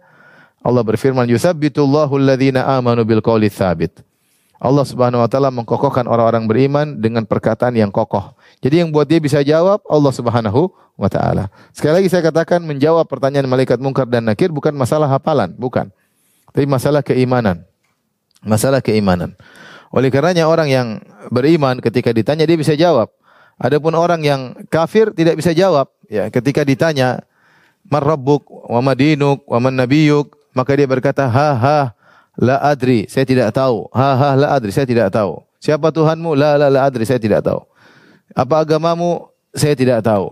Allah 0.59 0.83
berfirman 0.83 1.23
yusabbitullahu 1.31 2.19
alladhina 2.19 2.67
amanu 2.67 3.07
bil 3.07 3.23
qawli 3.23 3.47
tsabit. 3.47 4.03
Allah 4.59 4.81
Subhanahu 4.81 5.21
wa 5.21 5.29
taala 5.29 5.53
mengkokohkan 5.53 6.09
orang-orang 6.09 6.49
beriman 6.49 6.97
dengan 6.97 7.21
perkataan 7.23 7.77
yang 7.77 7.93
kokoh. 7.93 8.33
Jadi 8.65 8.81
yang 8.81 8.89
buat 8.89 9.05
dia 9.05 9.21
bisa 9.21 9.39
jawab 9.45 9.83
Allah 9.85 10.11
Subhanahu 10.11 10.73
wa 10.97 11.05
taala. 11.05 11.53
Sekali 11.69 12.01
lagi 12.01 12.09
saya 12.09 12.25
katakan 12.25 12.65
menjawab 12.65 13.05
pertanyaan 13.05 13.45
malaikat 13.45 13.77
mungkar 13.77 14.09
dan 14.09 14.25
nakir 14.25 14.49
bukan 14.49 14.73
masalah 14.73 15.05
hafalan, 15.05 15.53
bukan. 15.53 15.91
Tapi 16.49 16.65
masalah 16.65 17.05
keimanan. 17.05 17.67
Masalah 18.41 18.79
keimanan. 18.79 19.37
Oleh 19.93 20.09
karenanya 20.09 20.49
orang 20.49 20.67
yang 20.71 20.87
beriman 21.29 21.77
ketika 21.77 22.09
ditanya 22.09 22.47
dia 22.47 22.57
bisa 22.57 22.73
jawab. 22.73 23.11
Adapun 23.55 23.95
orang 23.95 24.21
yang 24.21 24.41
kafir 24.67 25.15
tidak 25.15 25.39
bisa 25.39 25.55
jawab. 25.55 25.87
Ya, 26.11 26.27
ketika 26.27 26.61
ditanya, 26.67 27.23
"Man 27.87 28.03
rabbuk 28.03 28.45
wa 28.47 28.83
madinuk 28.83 29.47
wa 29.47 29.59
man 29.63 29.79
nabiyuk?" 29.79 30.35
Maka 30.55 30.71
dia 30.75 30.87
berkata, 30.87 31.27
"Ha 31.27 31.49
ha, 31.55 31.77
la 32.39 32.59
adri, 32.63 33.07
saya 33.07 33.23
tidak 33.23 33.51
tahu. 33.55 33.87
Ha 33.91 34.09
ha, 34.15 34.29
la 34.35 34.47
adri, 34.55 34.71
saya 34.71 34.87
tidak 34.87 35.11
tahu. 35.11 35.39
Siapa 35.59 35.91
Tuhanmu? 35.91 36.35
La 36.35 36.59
la 36.59 36.67
la 36.67 36.85
adri, 36.87 37.07
saya 37.07 37.19
tidak 37.19 37.43
tahu. 37.43 37.63
Apa 38.35 38.63
agamamu? 38.63 39.31
Saya 39.55 39.73
tidak 39.73 40.03
tahu. 40.03 40.29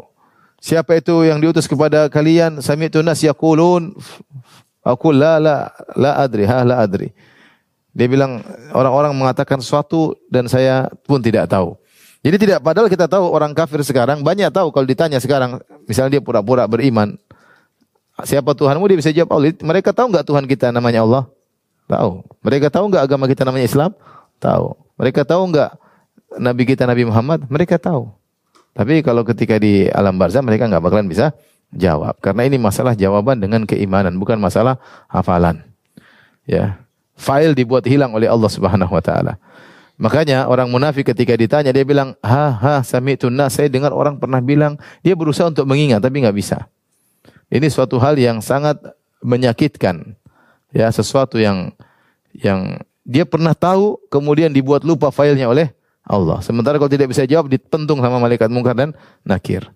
Siapa 0.60 1.00
itu 1.00 1.28
yang 1.28 1.40
diutus 1.40 1.68
kepada 1.68 2.08
kalian? 2.08 2.60
Sami'tu 2.60 3.04
nas 3.04 3.20
yaqulun 3.24 3.96
Aku 4.84 5.16
la 5.16 5.40
la 5.40 5.72
la 5.96 6.20
adri, 6.20 6.44
ha 6.44 6.60
la 6.68 6.84
adri. 6.84 7.16
Dia 7.96 8.08
bilang 8.12 8.44
orang-orang 8.76 9.16
mengatakan 9.16 9.64
sesuatu 9.64 10.12
dan 10.28 10.52
saya 10.52 10.92
pun 11.08 11.24
tidak 11.24 11.48
tahu. 11.48 11.80
Jadi 12.24 12.36
tidak 12.40 12.64
padahal 12.64 12.88
kita 12.88 13.06
tahu 13.12 13.28
orang 13.28 13.52
kafir 13.52 13.84
sekarang 13.84 14.24
banyak 14.24 14.48
tahu 14.48 14.72
kalau 14.72 14.88
ditanya 14.88 15.20
sekarang 15.20 15.60
misalnya 15.84 16.18
dia 16.18 16.24
pura-pura 16.24 16.64
beriman 16.64 17.20
siapa 18.22 18.54
Tuhanmu 18.54 18.86
dia 18.86 18.98
bisa 19.02 19.10
jawab 19.10 19.42
Allah. 19.42 19.58
Mereka 19.58 19.90
tahu 19.90 20.08
nggak 20.14 20.26
Tuhan 20.30 20.46
kita 20.46 20.70
namanya 20.70 21.02
Allah? 21.02 21.24
Tahu. 21.90 22.22
Mereka 22.46 22.70
tahu 22.70 22.86
nggak 22.94 23.04
agama 23.10 23.26
kita 23.26 23.42
namanya 23.44 23.66
Islam? 23.66 23.92
Tahu. 24.38 24.78
Mereka 25.02 25.26
tahu 25.26 25.42
nggak 25.50 25.70
Nabi 26.38 26.64
kita 26.70 26.84
Nabi 26.86 27.04
Muhammad? 27.10 27.50
Mereka 27.50 27.82
tahu. 27.82 28.14
Tapi 28.74 29.02
kalau 29.02 29.26
ketika 29.26 29.58
di 29.58 29.90
alam 29.90 30.18
barzah 30.18 30.42
mereka 30.42 30.70
nggak 30.70 30.82
bakalan 30.82 31.06
bisa 31.06 31.34
jawab 31.74 32.18
karena 32.22 32.46
ini 32.46 32.58
masalah 32.62 32.94
jawaban 32.94 33.42
dengan 33.42 33.66
keimanan 33.66 34.14
bukan 34.22 34.38
masalah 34.38 34.78
hafalan. 35.10 35.66
Ya. 36.46 36.78
File 37.14 37.54
dibuat 37.54 37.86
hilang 37.86 38.14
oleh 38.18 38.26
Allah 38.26 38.50
Subhanahu 38.50 38.90
wa 38.90 39.04
taala. 39.04 39.38
Makanya 40.02 40.50
orang 40.50 40.68
munafik 40.74 41.14
ketika 41.14 41.38
ditanya 41.38 41.70
dia 41.70 41.86
bilang, 41.86 42.18
"Ha 42.26 42.50
ha 42.50 42.76
sami'tu 42.82 43.30
nas." 43.30 43.54
Saya 43.54 43.70
dengar 43.70 43.94
orang 43.94 44.18
pernah 44.18 44.42
bilang, 44.42 44.76
dia 45.06 45.14
berusaha 45.14 45.46
untuk 45.48 45.70
mengingat 45.70 46.02
tapi 46.02 46.26
nggak 46.26 46.34
bisa. 46.34 46.66
Ini 47.54 47.70
suatu 47.70 48.02
hal 48.02 48.18
yang 48.18 48.42
sangat 48.42 48.82
menyakitkan. 49.22 50.18
Ya, 50.74 50.90
sesuatu 50.90 51.38
yang 51.38 51.70
yang 52.34 52.82
dia 53.06 53.30
pernah 53.30 53.54
tahu 53.54 54.02
kemudian 54.10 54.50
dibuat 54.50 54.82
lupa 54.82 55.14
filenya 55.14 55.46
oleh 55.46 55.70
Allah. 56.02 56.42
Sementara 56.42 56.82
kalau 56.82 56.90
tidak 56.90 57.14
bisa 57.14 57.24
jawab 57.30 57.48
ditentung 57.48 58.02
sama 58.02 58.18
malaikat 58.18 58.50
mungkar 58.50 58.74
dan 58.74 58.98
nakir. 59.22 59.70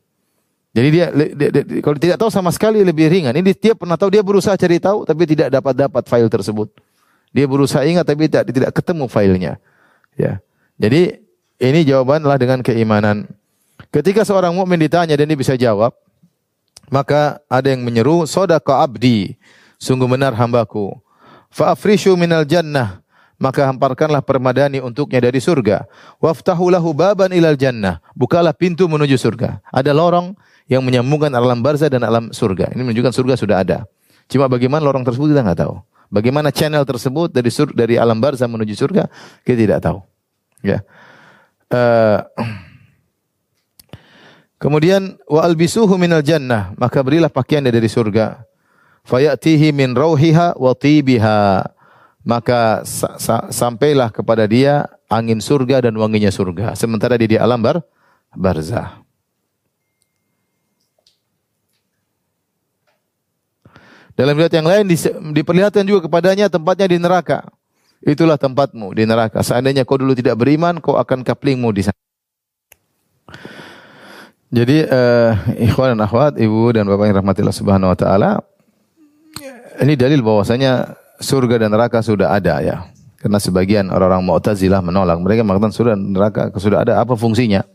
Jadi 0.76 0.88
dia, 0.94 1.06
dia, 1.10 1.50
dia 1.50 1.82
kalau 1.82 1.98
tidak 1.98 2.18
tahu 2.22 2.30
sama 2.30 2.50
sekali 2.50 2.82
lebih 2.82 3.10
ringan. 3.10 3.34
Ini 3.34 3.54
dia 3.54 3.74
pernah 3.74 3.98
tahu 3.98 4.14
dia 4.14 4.22
berusaha 4.22 4.54
cari 4.58 4.82
tahu 4.82 5.06
tapi 5.06 5.30
tidak 5.30 5.54
dapat 5.54 5.74
dapat 5.74 6.04
file 6.10 6.30
tersebut. 6.30 6.70
Dia 7.34 7.46
berusaha 7.46 7.82
ingat 7.86 8.06
tapi 8.06 8.26
tidak 8.30 8.50
tidak 8.50 8.72
ketemu 8.74 9.06
filenya. 9.06 9.54
Ya. 10.18 10.42
Jadi 10.82 11.22
ini 11.62 11.80
jawabanlah 11.86 12.38
dengan 12.42 12.60
keimanan. 12.66 13.30
Ketika 13.94 14.26
seorang 14.26 14.52
mukmin 14.52 14.82
ditanya 14.82 15.14
dan 15.14 15.30
dia 15.30 15.38
bisa 15.38 15.54
jawab, 15.54 15.94
maka 16.90 17.40
ada 17.48 17.70
yang 17.72 17.86
menyeru, 17.86 18.26
"Sadaqa 18.26 18.84
abdi." 18.84 19.38
Sungguh 19.78 20.10
benar 20.10 20.34
hambaku. 20.34 20.98
Fa'afrishu 21.54 22.18
minal 22.18 22.44
jannah. 22.44 23.06
Maka 23.38 23.70
hamparkanlah 23.70 24.26
permadani 24.26 24.82
untuknya 24.82 25.22
dari 25.22 25.38
surga. 25.38 25.86
Waftahu 26.18 26.74
lahu 26.74 26.90
baban 26.98 27.30
ilal 27.30 27.54
jannah. 27.54 28.02
Bukalah 28.18 28.50
pintu 28.50 28.90
menuju 28.90 29.14
surga. 29.14 29.62
Ada 29.70 29.94
lorong 29.94 30.34
yang 30.66 30.82
menyambungkan 30.82 31.30
alam 31.38 31.62
barzah 31.62 31.86
dan 31.86 32.02
alam 32.02 32.34
surga. 32.34 32.74
Ini 32.74 32.82
menunjukkan 32.82 33.14
surga 33.14 33.34
sudah 33.38 33.62
ada. 33.62 33.86
Cuma 34.26 34.50
bagaimana 34.50 34.82
lorong 34.82 35.06
tersebut 35.06 35.38
kita 35.38 35.46
nggak 35.46 35.70
tahu. 35.70 35.78
Bagaimana 36.08 36.56
channel 36.56 36.88
tersebut 36.88 37.32
dari 37.32 37.52
sur 37.52 37.68
dari 37.76 38.00
alam 38.00 38.20
barzah 38.20 38.48
menuju 38.48 38.74
surga 38.76 39.12
kita 39.44 39.58
tidak 39.60 39.80
tahu. 39.84 40.00
Ya. 40.64 40.84
Uh, 41.68 42.24
kemudian 44.64 45.20
wa 45.28 45.44
albisuhu 45.44 46.00
minal 46.00 46.24
jannah, 46.24 46.72
maka 46.80 47.04
berilah 47.04 47.32
pakaian 47.32 47.64
dari 47.64 47.88
surga. 47.92 48.48
Fayatihi 49.08 49.72
min 49.72 49.96
rauhiha 49.96 50.60
wa 50.60 50.72
tibiha. 50.76 51.64
Maka 52.28 52.84
sa 52.84 53.16
sa 53.16 53.48
sampailah 53.48 54.12
kepada 54.12 54.44
dia 54.44 54.84
angin 55.08 55.40
surga 55.40 55.88
dan 55.88 55.96
wanginya 55.96 56.28
surga. 56.28 56.76
Sementara 56.76 57.16
dia 57.16 57.36
di 57.36 57.40
alam 57.40 57.64
bar 57.64 57.80
barzah. 58.36 59.07
Dalam 64.18 64.34
riwayat 64.34 64.54
yang 64.58 64.66
lain 64.66 64.90
diperlihatkan 65.32 65.86
juga 65.86 66.10
kepadanya 66.10 66.50
tempatnya 66.50 66.90
di 66.90 66.98
neraka. 66.98 67.46
Itulah 68.02 68.42
tempatmu 68.42 68.98
di 68.98 69.06
neraka. 69.06 69.46
Seandainya 69.46 69.86
kau 69.86 70.02
dulu 70.02 70.18
tidak 70.18 70.42
beriman, 70.42 70.82
kau 70.82 70.98
akan 70.98 71.22
kaplingmu 71.22 71.70
di 71.70 71.86
sana. 71.86 72.02
Jadi 74.50 74.90
uh, 74.90 75.38
ikhwan 75.70 75.94
dan 75.94 76.02
akhwat, 76.02 76.42
ibu 76.42 76.74
dan 76.74 76.90
bapak 76.90 77.14
yang 77.14 77.18
rahmatillah 77.22 77.54
subhanahu 77.54 77.94
wa 77.94 77.98
ta'ala, 78.00 78.42
ini 79.86 79.94
dalil 79.94 80.26
bahwasanya 80.26 80.98
surga 81.22 81.68
dan 81.68 81.70
neraka 81.70 82.02
sudah 82.02 82.34
ada 82.34 82.58
ya. 82.66 82.90
Karena 83.18 83.38
sebagian 83.42 83.90
orang-orang 83.90 84.24
Mu'tazilah 84.24 84.82
menolak. 84.82 85.18
Mereka 85.22 85.42
mengatakan 85.46 85.74
surga 85.74 85.92
dan 85.94 86.02
neraka 86.14 86.42
sudah 86.58 86.86
ada. 86.86 87.02
Apa 87.02 87.18
fungsinya? 87.18 87.66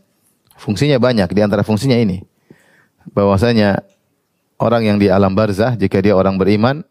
Fungsinya 0.55 0.95
banyak. 0.99 1.27
Di 1.31 1.41
antara 1.43 1.67
fungsinya 1.67 1.99
ini. 1.99 2.23
Bahwasanya 3.11 3.83
orang 4.63 4.87
yang 4.87 4.97
di 4.97 5.11
alam 5.11 5.35
barzah 5.35 5.75
jika 5.75 5.99
dia 5.99 6.15
orang 6.15 6.39
beriman 6.39 6.87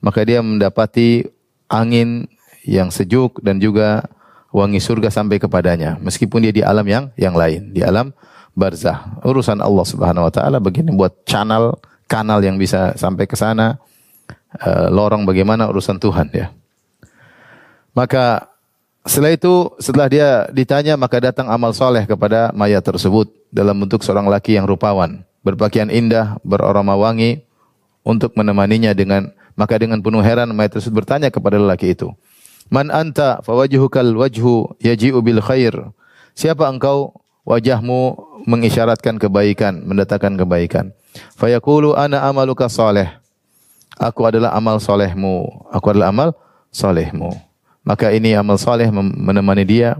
maka 0.00 0.24
dia 0.24 0.40
mendapati 0.40 1.28
angin 1.68 2.26
yang 2.66 2.90
sejuk 2.90 3.38
dan 3.44 3.62
juga 3.62 4.08
wangi 4.50 4.82
surga 4.82 5.08
sampai 5.08 5.38
kepadanya. 5.38 5.96
Meskipun 6.02 6.42
dia 6.42 6.52
di 6.52 6.62
alam 6.64 6.84
yang 6.84 7.04
yang 7.14 7.36
lain 7.38 7.70
di 7.70 7.80
alam 7.80 8.10
barzah. 8.52 9.22
Urusan 9.22 9.62
Allah 9.62 9.86
Subhanahu 9.86 10.28
wa 10.28 10.32
taala 10.32 10.58
begini 10.58 10.92
buat 10.92 11.24
channel 11.24 11.78
kanal 12.10 12.42
yang 12.44 12.60
bisa 12.60 12.92
sampai 12.98 13.24
ke 13.24 13.38
sana 13.38 13.80
uh, 14.60 14.92
lorong 14.92 15.24
bagaimana 15.24 15.70
urusan 15.70 15.96
Tuhan 15.96 16.28
ya. 16.34 16.52
Maka 17.96 18.52
setelah 19.06 19.34
itu 19.34 19.54
setelah 19.80 20.06
dia 20.06 20.28
ditanya 20.54 20.94
maka 20.94 21.18
datang 21.18 21.50
amal 21.50 21.74
soleh 21.74 22.06
kepada 22.06 22.54
mayat 22.54 22.84
tersebut 22.84 23.30
dalam 23.50 23.74
bentuk 23.74 24.04
seorang 24.06 24.30
laki 24.30 24.54
yang 24.54 24.64
rupawan 24.68 25.26
berpakaian 25.42 25.90
indah 25.90 26.38
beraroma 26.46 26.94
wangi 26.96 27.42
untuk 28.02 28.34
menemaninya 28.34 28.94
dengan 28.94 29.30
maka 29.58 29.76
dengan 29.76 30.00
penuh 30.00 30.24
heran 30.24 30.48
mayat 30.56 30.80
tersebut 30.80 31.04
bertanya 31.04 31.28
kepada 31.28 31.60
lelaki 31.60 31.92
itu 31.92 32.10
Man 32.72 32.88
anta 32.88 33.44
fawajhukal 33.44 34.16
wajhu 34.16 34.72
yaji'u 34.80 35.20
bil 35.20 35.44
khair. 35.44 35.76
Siapa 36.32 36.64
engkau? 36.72 37.12
Wajahmu 37.44 38.16
mengisyaratkan 38.46 39.18
kebaikan, 39.18 39.82
mendatangkan 39.84 40.40
kebaikan. 40.40 40.94
Fayaqulu 41.36 41.92
ana 41.92 42.24
amaluka 42.24 42.70
saleh. 42.70 43.12
Aku 44.00 44.24
adalah 44.24 44.56
amal 44.56 44.80
solehmu. 44.80 45.50
Aku 45.68 45.90
adalah 45.92 46.14
amal 46.14 46.32
solehmu. 46.72 47.34
Maka 47.84 48.14
ini 48.14 48.32
amal 48.32 48.56
soleh 48.56 48.88
menemani 48.94 49.66
dia, 49.66 49.98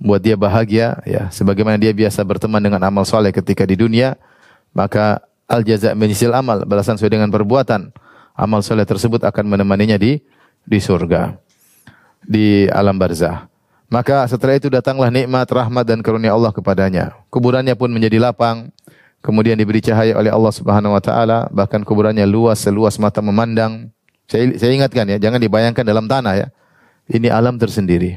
buat 0.00 0.18
dia 0.18 0.34
bahagia, 0.34 0.98
ya. 1.04 1.28
Sebagaimana 1.28 1.76
dia 1.76 1.92
biasa 1.92 2.24
berteman 2.24 2.58
dengan 2.58 2.80
amal 2.82 3.04
soleh 3.04 3.30
ketika 3.30 3.68
di 3.68 3.76
dunia, 3.76 4.16
maka 4.72 5.24
al 5.48 5.62
jaza 5.64 5.92
menyisil 5.92 6.32
amal, 6.32 6.64
balasan 6.64 6.96
sesuai 6.96 7.20
dengan 7.20 7.28
perbuatan. 7.28 7.92
Amal 8.32 8.64
soleh 8.64 8.88
tersebut 8.88 9.20
akan 9.28 9.44
menemaninya 9.44 10.00
di 10.00 10.16
di 10.64 10.78
surga 10.80 11.36
di 12.24 12.66
alam 12.70 12.96
barzah. 12.96 13.50
Maka 13.92 14.24
setelah 14.24 14.56
itu 14.56 14.72
datanglah 14.72 15.12
nikmat, 15.12 15.44
rahmat 15.44 15.84
dan 15.84 16.00
karunia 16.00 16.32
Allah 16.32 16.48
kepadanya. 16.48 17.12
Kuburannya 17.28 17.76
pun 17.76 17.92
menjadi 17.92 18.16
lapang, 18.16 18.72
kemudian 19.20 19.52
diberi 19.60 19.84
cahaya 19.84 20.16
oleh 20.16 20.32
Allah 20.32 20.48
Subhanahu 20.48 20.96
wa 20.96 21.02
taala, 21.04 21.44
bahkan 21.52 21.84
kuburannya 21.84 22.24
luas 22.24 22.64
seluas 22.64 22.96
mata 22.96 23.20
memandang. 23.20 23.92
Saya, 24.24 24.48
saya 24.56 24.72
ingatkan 24.72 25.04
ya, 25.12 25.20
jangan 25.20 25.36
dibayangkan 25.36 25.84
dalam 25.84 26.08
tanah 26.08 26.34
ya. 26.40 26.48
Ini 27.12 27.28
alam 27.28 27.60
tersendiri. 27.60 28.16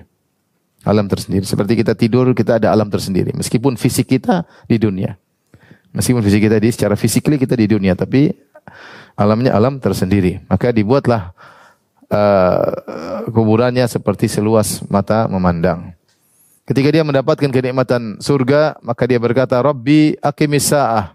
Alam 0.87 1.11
tersendiri. 1.11 1.43
Seperti 1.43 1.75
kita 1.75 1.91
tidur, 1.91 2.31
kita 2.31 2.55
ada 2.55 2.71
alam 2.71 2.87
tersendiri. 2.87 3.35
Meskipun 3.35 3.75
fisik 3.75 4.15
kita 4.15 4.47
di 4.69 4.79
dunia. 4.79 5.19
Meskipun 5.95 6.19
fisik 6.19 6.43
kita 6.43 6.59
di 6.59 6.69
secara 6.75 6.99
fisikly 6.99 7.39
kita 7.39 7.55
di 7.55 7.71
dunia, 7.71 7.95
tapi 7.95 8.35
alamnya 9.15 9.55
alam 9.55 9.79
tersendiri. 9.79 10.43
Maka 10.51 10.75
dibuatlah 10.75 11.31
uh, 12.11 12.67
kuburannya 13.31 13.87
seperti 13.87 14.27
seluas 14.27 14.83
mata 14.91 15.25
memandang. 15.31 15.95
Ketika 16.65 16.89
dia 16.89 17.05
mendapatkan 17.05 17.47
kenikmatan 17.47 18.17
surga, 18.19 18.75
maka 18.81 19.05
dia 19.05 19.21
berkata, 19.21 19.55
Rabbi 19.61 20.17
akimis 20.19 20.73
sa'ah. 20.73 21.13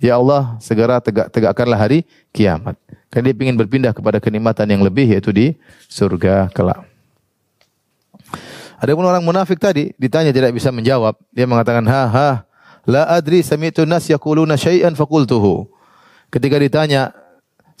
Ya 0.00 0.16
Allah, 0.16 0.56
segera 0.60 1.00
tegak, 1.00 1.28
tegakkanlah 1.32 1.76
hari 1.76 2.08
kiamat. 2.32 2.76
Karena 3.12 3.32
dia 3.32 3.48
ingin 3.48 3.56
berpindah 3.56 3.92
kepada 3.92 4.16
kenikmatan 4.20 4.68
yang 4.68 4.80
lebih, 4.84 5.08
yaitu 5.08 5.32
di 5.32 5.56
surga 5.88 6.52
kelak. 6.52 6.84
Ada 8.80 8.96
pun 8.96 9.04
orang 9.04 9.20
munafik 9.20 9.60
tadi, 9.60 9.92
ditanya 10.00 10.32
tidak 10.32 10.56
bisa 10.56 10.72
menjawab. 10.72 11.16
Dia 11.32 11.44
mengatakan, 11.44 11.84
ha 11.84 12.04
ha, 12.08 12.28
la 12.88 13.08
adri 13.08 13.44
sami'tu 13.44 13.84
nas 13.88 14.06
yakuluna 14.08 14.56
syai'an 14.56 14.96
fakultuhu. 14.96 15.68
Ketika 16.30 16.56
ditanya, 16.62 17.10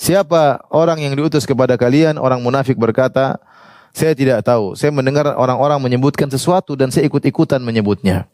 Siapa 0.00 0.64
orang 0.72 0.96
yang 1.04 1.12
diutus 1.12 1.44
kepada 1.44 1.76
kalian? 1.76 2.16
Orang 2.16 2.40
munafik 2.40 2.80
berkata, 2.80 3.36
saya 3.92 4.16
tidak 4.16 4.40
tahu. 4.40 4.72
Saya 4.72 4.88
mendengar 4.88 5.28
orang-orang 5.36 5.76
menyebutkan 5.76 6.24
sesuatu 6.32 6.72
dan 6.72 6.88
saya 6.88 7.04
ikut-ikutan 7.04 7.60
menyebutnya. 7.60 8.24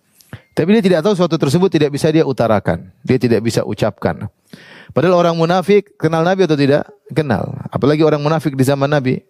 Tapi 0.54 0.78
dia 0.78 0.84
tidak 0.86 1.00
tahu 1.02 1.18
sesuatu 1.18 1.34
tersebut 1.34 1.66
tidak 1.66 1.90
bisa 1.90 2.06
dia 2.14 2.22
utarakan. 2.22 2.94
Dia 3.02 3.18
tidak 3.18 3.42
bisa 3.42 3.66
ucapkan. 3.66 4.30
Padahal 4.94 5.18
orang 5.18 5.34
munafik 5.34 5.98
kenal 5.98 6.22
Nabi 6.22 6.46
atau 6.46 6.54
tidak? 6.54 6.86
Kenal. 7.10 7.58
Apalagi 7.74 8.06
orang 8.06 8.22
munafik 8.22 8.54
di 8.54 8.62
zaman 8.62 8.86
Nabi. 8.86 9.26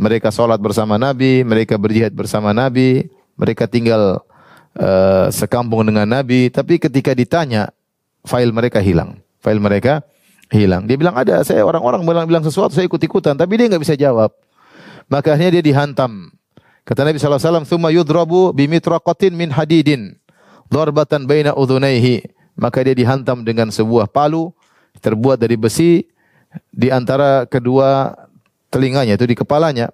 Mereka 0.00 0.32
sholat 0.32 0.56
bersama 0.64 0.96
Nabi, 0.96 1.44
mereka 1.44 1.76
berjihad 1.76 2.16
bersama 2.16 2.56
Nabi, 2.56 3.12
mereka 3.36 3.68
tinggal 3.68 4.24
uh, 4.78 5.30
sekampung 5.30 5.86
dengan 5.86 6.06
Nabi. 6.06 6.50
Tapi 6.50 6.78
ketika 6.78 7.14
ditanya, 7.14 7.70
file 8.26 8.50
mereka 8.50 8.78
hilang. 8.82 9.20
File 9.38 9.60
mereka 9.62 10.02
hilang. 10.50 10.84
Dia 10.86 10.96
bilang 10.98 11.16
ada, 11.16 11.40
saya 11.46 11.64
orang-orang 11.64 12.02
bilang, 12.04 12.26
bilang 12.28 12.44
sesuatu, 12.44 12.74
saya 12.74 12.86
ikut-ikutan, 12.86 13.34
tapi 13.38 13.58
dia 13.58 13.66
nggak 13.70 13.82
bisa 13.82 13.94
jawab. 13.96 14.32
Maka 15.08 15.36
akhirnya 15.36 15.60
dia 15.60 15.64
dihantam. 15.64 16.32
Kata 16.84 17.00
Nabi 17.04 17.16
SAW, 17.16 17.64
Thumma 17.64 17.88
yudrabu 17.92 18.52
bimitraqatin 18.52 19.32
min 19.32 19.48
hadidin, 19.52 20.16
darbatan 20.68 21.24
baina 21.24 21.56
udhunaihi. 21.56 22.28
Maka 22.54 22.86
dia 22.86 22.94
dihantam 22.94 23.42
dengan 23.42 23.72
sebuah 23.72 24.06
palu, 24.06 24.54
terbuat 25.02 25.40
dari 25.40 25.58
besi, 25.58 26.06
di 26.70 26.86
antara 26.86 27.50
kedua 27.50 28.14
telinganya, 28.70 29.18
itu 29.18 29.26
di 29.26 29.34
kepalanya. 29.34 29.90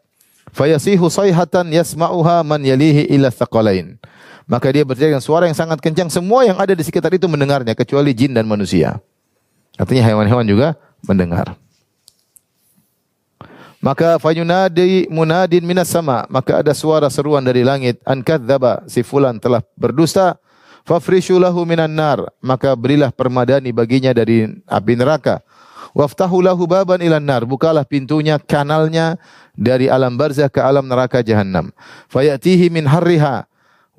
Fayasihu 0.51 1.09
sayhatan 1.09 1.71
yasma'uha 1.71 2.43
man 2.43 2.61
yalihi 2.61 3.09
ila. 3.17 3.31
Maka 4.49 4.73
dia 4.73 4.85
berteriak 4.87 5.17
dengan 5.19 5.25
suara 5.25 5.45
yang 5.49 5.57
sangat 5.57 5.81
kencang, 5.81 6.09
semua 6.09 6.47
yang 6.47 6.57
ada 6.57 6.73
di 6.73 6.85
sekitar 6.85 7.13
itu 7.13 7.29
mendengarnya, 7.29 7.77
kecuali 7.77 8.13
jin 8.17 8.37
dan 8.37 8.45
manusia. 8.49 9.01
Artinya 9.81 10.05
hewan-hewan 10.05 10.45
juga 10.45 10.77
mendengar. 11.05 11.57
Maka 13.81 14.21
fayunadi 14.21 15.09
munadin 15.09 15.65
minas 15.65 15.89
sama. 15.89 16.29
Maka 16.29 16.61
ada 16.61 16.77
suara 16.77 17.09
seruan 17.09 17.41
dari 17.41 17.65
langit. 17.65 17.97
An 18.05 18.21
kadzaba 18.21 18.85
si 18.85 19.01
fulan 19.01 19.41
telah 19.41 19.65
berdusta. 19.73 20.37
Fafrishu 20.85 21.41
lahu 21.41 21.65
minan 21.65 21.97
nar. 21.97 22.29
Maka 22.45 22.77
berilah 22.77 23.09
permadani 23.09 23.73
baginya 23.73 24.13
dari 24.13 24.53
api 24.69 24.93
neraka. 25.01 25.41
Waftahu 25.97 26.45
lahu 26.45 26.69
baban 26.69 27.01
ilan 27.01 27.25
nar. 27.25 27.49
Bukalah 27.49 27.89
pintunya, 27.89 28.37
kanalnya 28.37 29.17
dari 29.57 29.89
alam 29.89 30.13
barzah 30.13 30.53
ke 30.53 30.61
alam 30.61 30.85
neraka 30.85 31.25
jahanam. 31.25 31.73
Fayatihi 32.13 32.69
min 32.69 32.85
harriha 32.85 33.49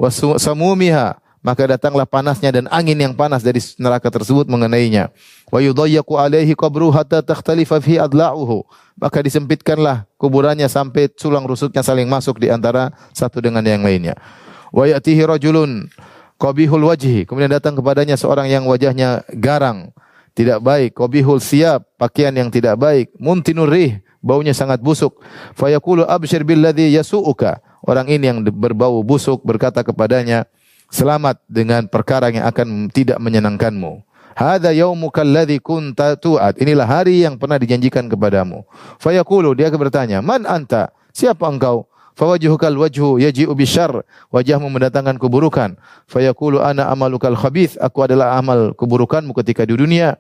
wa 0.02 0.10
samumiha 0.42 1.22
maka 1.42 1.66
datanglah 1.66 2.06
panasnya 2.06 2.54
dan 2.54 2.66
angin 2.70 2.98
yang 2.98 3.14
panas 3.18 3.42
dari 3.42 3.58
neraka 3.82 4.14
tersebut 4.14 4.46
mengenainya. 4.46 5.10
Wa 5.50 5.58
yudayyaqu 5.58 6.14
alaihi 6.14 6.54
qabru 6.54 6.94
hatta 6.94 7.26
takhtalifa 7.26 7.82
fi 7.82 7.98
adla'uhu. 7.98 8.62
Maka 9.02 9.26
disempitkanlah 9.26 10.06
kuburannya 10.22 10.70
sampai 10.70 11.10
tulang 11.10 11.46
rusuknya 11.50 11.82
saling 11.82 12.06
masuk 12.06 12.38
di 12.38 12.54
antara 12.54 12.94
satu 13.10 13.42
dengan 13.42 13.66
yang 13.66 13.82
lainnya. 13.82 14.14
Wa 14.70 14.86
ya'tihi 14.86 15.26
rajulun 15.26 15.90
qabihul 16.38 16.86
wajhi. 16.86 17.26
Kemudian 17.26 17.50
datang 17.50 17.74
kepadanya 17.74 18.14
seorang 18.22 18.46
yang 18.46 18.70
wajahnya 18.70 19.26
garang, 19.34 19.90
tidak 20.38 20.62
baik, 20.62 20.94
qabihul 20.94 21.42
siap, 21.42 21.90
pakaian 21.98 22.34
yang 22.38 22.54
tidak 22.54 22.78
baik, 22.78 23.10
muntinur 23.18 23.66
rih, 23.66 23.98
baunya 24.22 24.54
sangat 24.54 24.78
busuk. 24.78 25.18
Fa 25.58 25.74
yaqulu 25.74 26.06
abshir 26.06 26.46
billadhi 26.46 26.94
yasu'uka. 26.94 27.71
Orang 27.82 28.08
ini 28.10 28.30
yang 28.30 28.40
berbau 28.46 29.02
busuk 29.02 29.42
berkata 29.42 29.82
kepadanya, 29.82 30.46
selamat 30.94 31.42
dengan 31.50 31.90
perkara 31.90 32.30
yang 32.30 32.46
akan 32.46 32.94
tidak 32.94 33.18
menyenangkanmu. 33.18 34.06
Hada 34.32 34.72
yaumuka 34.72 35.26
alladhi 35.26 35.60
kunta 35.60 36.16
tu'ad. 36.16 36.56
Inilah 36.62 36.88
hari 36.88 37.24
yang 37.26 37.36
pernah 37.36 37.60
dijanjikan 37.60 38.08
kepadamu. 38.08 38.64
Fayaqulu 39.02 39.52
dia 39.58 39.68
bertanya, 39.74 40.24
"Man 40.24 40.48
anta? 40.48 40.96
Siapa 41.12 41.48
engkau?" 41.52 41.88
Fawajuhukal 42.12 42.76
wajhu 42.76 43.24
yaji'u 43.24 43.52
bisyarr. 43.56 44.04
Wajahmu 44.30 44.68
mendatangkan 44.68 45.16
keburukan. 45.16 45.80
Fayaqulu 46.12 46.60
ana 46.60 46.92
amalukal 46.92 47.36
khabith. 47.40 47.80
Aku 47.80 48.04
adalah 48.04 48.36
amal 48.36 48.76
keburukanmu 48.76 49.32
ketika 49.42 49.64
di 49.64 49.80
dunia. 49.80 50.20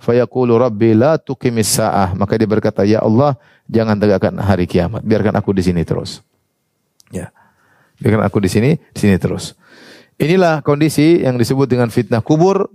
Fayaqulu 0.00 0.56
rabbi 0.56 0.92
la 0.96 1.16
tuqimis 1.16 1.80
sa'ah. 1.80 2.12
Maka 2.16 2.36
dia 2.36 2.48
berkata, 2.48 2.84
"Ya 2.84 3.00
Allah, 3.00 3.36
jangan 3.68 3.96
tegakkan 3.96 4.36
hari 4.40 4.68
kiamat. 4.68 5.04
Biarkan 5.04 5.36
aku 5.36 5.52
di 5.56 5.64
sini 5.64 5.84
terus." 5.84 6.20
Ya. 7.10 7.34
Biarkan 8.00 8.24
aku 8.24 8.40
di 8.40 8.48
sini, 8.48 8.80
di 8.94 8.98
sini 8.98 9.20
terus. 9.20 9.54
Inilah 10.16 10.60
kondisi 10.64 11.20
yang 11.20 11.36
disebut 11.36 11.68
dengan 11.68 11.88
fitnah 11.92 12.24
kubur. 12.24 12.68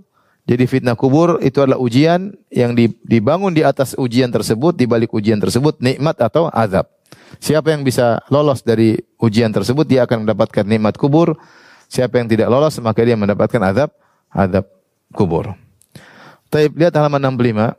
Jadi 0.46 0.62
fitnah 0.70 0.94
kubur 0.94 1.42
itu 1.42 1.58
adalah 1.58 1.82
ujian 1.82 2.30
yang 2.54 2.78
dibangun 3.02 3.50
di 3.50 3.66
atas 3.66 3.98
ujian 3.98 4.30
tersebut, 4.30 4.78
di 4.78 4.86
balik 4.86 5.10
ujian 5.10 5.42
tersebut 5.42 5.82
nikmat 5.82 6.22
atau 6.22 6.46
azab. 6.54 6.86
Siapa 7.42 7.74
yang 7.74 7.82
bisa 7.82 8.22
lolos 8.30 8.62
dari 8.62 8.94
ujian 9.18 9.50
tersebut 9.50 9.82
dia 9.82 10.06
akan 10.06 10.22
mendapatkan 10.22 10.62
nikmat 10.62 10.94
kubur. 10.94 11.34
Siapa 11.90 12.22
yang 12.22 12.30
tidak 12.30 12.46
lolos 12.46 12.78
maka 12.78 13.02
dia 13.02 13.18
mendapatkan 13.18 13.58
azab 13.62 13.90
azab 14.30 14.66
kubur. 15.10 15.54
Taib 16.46 16.78
lihat 16.78 16.94
halaman 16.94 17.18
65. 17.34 17.74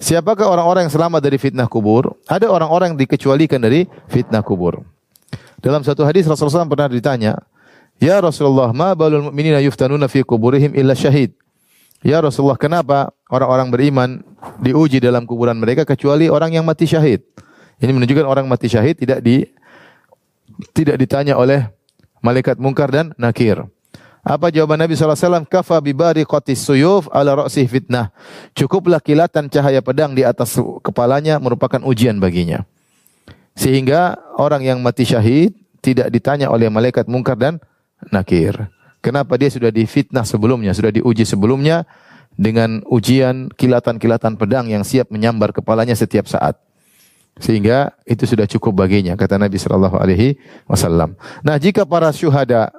Siapakah 0.00 0.48
orang-orang 0.48 0.88
yang 0.88 0.94
selamat 0.94 1.20
dari 1.20 1.36
fitnah 1.36 1.68
kubur? 1.68 2.16
Ada 2.28 2.48
orang-orang 2.48 2.96
yang 2.96 3.00
dikecualikan 3.00 3.60
dari 3.60 3.84
fitnah 4.08 4.40
kubur. 4.40 4.93
Dalam 5.64 5.80
satu 5.80 6.04
hadis 6.04 6.28
Rasulullah 6.28 6.68
SAW 6.68 6.68
pernah 6.68 6.92
ditanya, 6.92 7.32
Ya 7.96 8.20
Rasulullah, 8.20 8.68
ma 8.76 8.92
balul 8.92 9.32
mu'minina 9.32 9.64
yuftanuna 9.64 10.12
fi 10.12 10.20
kuburihim 10.20 10.76
illa 10.76 10.92
syahid. 10.92 11.32
Ya 12.04 12.20
Rasulullah, 12.20 12.60
kenapa 12.60 13.16
orang-orang 13.32 13.72
beriman 13.72 14.10
diuji 14.60 15.00
dalam 15.00 15.24
kuburan 15.24 15.56
mereka 15.56 15.88
kecuali 15.88 16.28
orang 16.28 16.52
yang 16.52 16.68
mati 16.68 16.84
syahid? 16.84 17.24
Ini 17.80 17.96
menunjukkan 17.96 18.28
orang 18.28 18.44
mati 18.44 18.68
syahid 18.68 19.00
tidak 19.00 19.24
di 19.24 19.48
tidak 20.76 21.00
ditanya 21.00 21.40
oleh 21.40 21.64
malaikat 22.20 22.60
mungkar 22.60 22.92
dan 22.92 23.16
nakir. 23.16 23.64
Apa 24.24 24.48
jawaban 24.48 24.80
Nabi 24.80 24.96
SAW? 24.96 25.44
Kafa 25.44 25.80
bibari 25.84 26.24
qatis 26.24 26.64
suyuf 26.64 27.08
ala 27.12 27.44
ra'sih 27.44 27.68
fitnah. 27.68 28.08
Cukuplah 28.56 29.00
kilatan 29.00 29.52
cahaya 29.52 29.84
pedang 29.84 30.16
di 30.16 30.24
atas 30.24 30.56
kepalanya 30.80 31.36
merupakan 31.36 31.80
ujian 31.84 32.16
baginya. 32.16 32.64
Sehingga 33.52 34.16
orang 34.38 34.62
yang 34.66 34.78
mati 34.82 35.06
syahid 35.06 35.54
tidak 35.84 36.08
ditanya 36.08 36.48
oleh 36.48 36.72
malaikat 36.72 37.06
mungkar 37.06 37.36
dan 37.36 37.60
nakir. 38.08 38.56
Kenapa 39.04 39.36
dia 39.36 39.52
sudah 39.52 39.68
difitnah 39.68 40.24
sebelumnya, 40.24 40.72
sudah 40.72 40.88
diuji 40.88 41.28
sebelumnya 41.28 41.84
dengan 42.34 42.80
ujian 42.88 43.52
kilatan-kilatan 43.52 44.40
pedang 44.40 44.66
yang 44.72 44.82
siap 44.82 45.12
menyambar 45.12 45.52
kepalanya 45.52 45.92
setiap 45.92 46.24
saat. 46.24 46.56
Sehingga 47.36 47.92
itu 48.06 48.24
sudah 48.24 48.46
cukup 48.46 48.86
baginya 48.86 49.18
kata 49.18 49.36
Nabi 49.36 49.58
sallallahu 49.58 49.98
alaihi 49.98 50.38
wasallam. 50.70 51.18
Nah, 51.42 51.58
jika 51.58 51.82
para 51.82 52.08
syuhada 52.14 52.70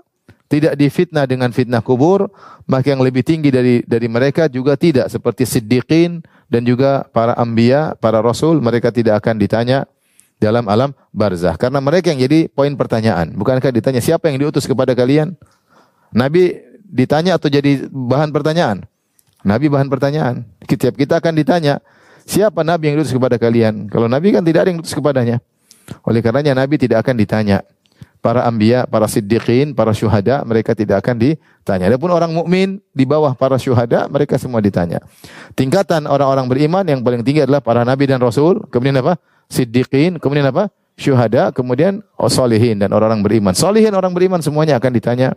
tidak 0.47 0.79
difitnah 0.79 1.27
dengan 1.27 1.51
fitnah 1.51 1.83
kubur, 1.83 2.31
maka 2.63 2.95
yang 2.95 3.03
lebih 3.03 3.21
tinggi 3.21 3.51
dari 3.51 3.83
dari 3.83 4.07
mereka 4.07 4.47
juga 4.47 4.79
tidak 4.79 5.11
seperti 5.11 5.43
siddiqin 5.43 6.23
dan 6.47 6.61
juga 6.63 7.03
para 7.11 7.35
anbiya, 7.35 7.99
para 7.99 8.23
rasul, 8.23 8.63
mereka 8.63 8.95
tidak 8.95 9.19
akan 9.19 9.35
ditanya 9.37 9.83
dalam 10.39 10.67
alam 10.67 10.91
barzah 11.15 11.55
karena 11.55 11.79
mereka 11.79 12.11
yang 12.11 12.21
jadi 12.21 12.51
poin 12.51 12.71
pertanyaan. 12.75 13.33
Bukankah 13.33 13.71
ditanya 13.71 14.01
siapa 14.03 14.27
yang 14.29 14.38
diutus 14.41 14.67
kepada 14.67 14.91
kalian? 14.93 15.33
Nabi 16.11 16.59
ditanya 16.86 17.39
atau 17.39 17.47
jadi 17.51 17.88
bahan 17.89 18.31
pertanyaan? 18.31 18.86
Nabi 19.45 19.69
bahan 19.69 19.88
pertanyaan. 19.88 20.43
Setiap 20.65 20.97
kita 20.97 21.21
akan 21.21 21.33
ditanya, 21.38 21.79
siapa 22.25 22.65
nabi 22.65 22.89
yang 22.89 22.95
diutus 22.99 23.13
kepada 23.13 23.38
kalian? 23.38 23.88
Kalau 23.88 24.09
nabi 24.09 24.33
kan 24.33 24.41
tidak 24.41 24.65
ada 24.65 24.69
yang 24.73 24.79
diutus 24.81 24.97
kepadanya. 24.97 25.38
Oleh 26.01 26.25
karenanya 26.25 26.57
nabi 26.57 26.81
tidak 26.81 27.05
akan 27.05 27.15
ditanya 27.21 27.61
para 28.25 28.41
anbiya, 28.41 28.89
para 28.89 29.05
siddiqin, 29.05 29.77
para 29.77 29.93
syuhada, 29.93 30.41
mereka 30.41 30.73
tidak 30.73 31.05
akan 31.05 31.21
ditanya. 31.21 31.93
Adapun 31.93 32.09
orang 32.09 32.33
mukmin 32.33 32.81
di 32.89 33.05
bawah 33.05 33.38
para 33.38 33.61
syuhada, 33.61 34.09
mereka 34.09 34.41
semua 34.41 34.65
ditanya. 34.65 34.97
Tingkatan 35.53 36.09
orang-orang 36.09 36.49
beriman 36.49 36.81
yang 36.89 37.05
paling 37.05 37.21
tinggi 37.21 37.45
adalah 37.45 37.61
para 37.61 37.86
nabi 37.86 38.09
dan 38.09 38.17
rasul, 38.17 38.65
kemudian 38.73 38.97
apa? 38.97 39.21
Siddiqin, 39.49 40.17
kemudian 40.17 40.49
apa? 40.49 40.73
Syuhada, 40.95 41.51
kemudian 41.51 41.99
solihin 42.31 42.79
dan 42.79 42.89
orang-orang 42.95 43.21
beriman. 43.21 43.53
Solihin 43.53 43.91
orang 43.91 44.15
beriman 44.15 44.39
semuanya 44.39 44.79
akan 44.79 44.91
ditanya 44.95 45.35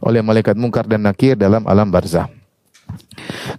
oleh 0.00 0.20
malaikat 0.20 0.54
mungkar 0.56 0.84
dan 0.84 1.00
nakir 1.04 1.34
dalam 1.34 1.64
alam 1.64 1.88
barzah. 1.88 2.28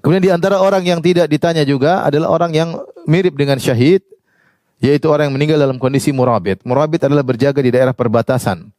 Kemudian 0.03 0.23
di 0.23 0.31
antara 0.33 0.59
orang 0.59 0.83
yang 0.83 0.99
tidak 0.99 1.27
ditanya 1.29 1.63
juga 1.63 2.03
adalah 2.03 2.29
orang 2.29 2.51
yang 2.51 2.69
mirip 3.07 3.33
dengan 3.37 3.57
syahid, 3.57 4.03
yaitu 4.81 5.07
orang 5.07 5.29
yang 5.29 5.35
meninggal 5.37 5.57
dalam 5.61 5.77
kondisi 5.77 6.09
murabit. 6.11 6.61
Murabit 6.65 7.05
adalah 7.07 7.23
berjaga 7.23 7.61
di 7.61 7.71
daerah 7.71 7.93
perbatasan. 7.93 8.69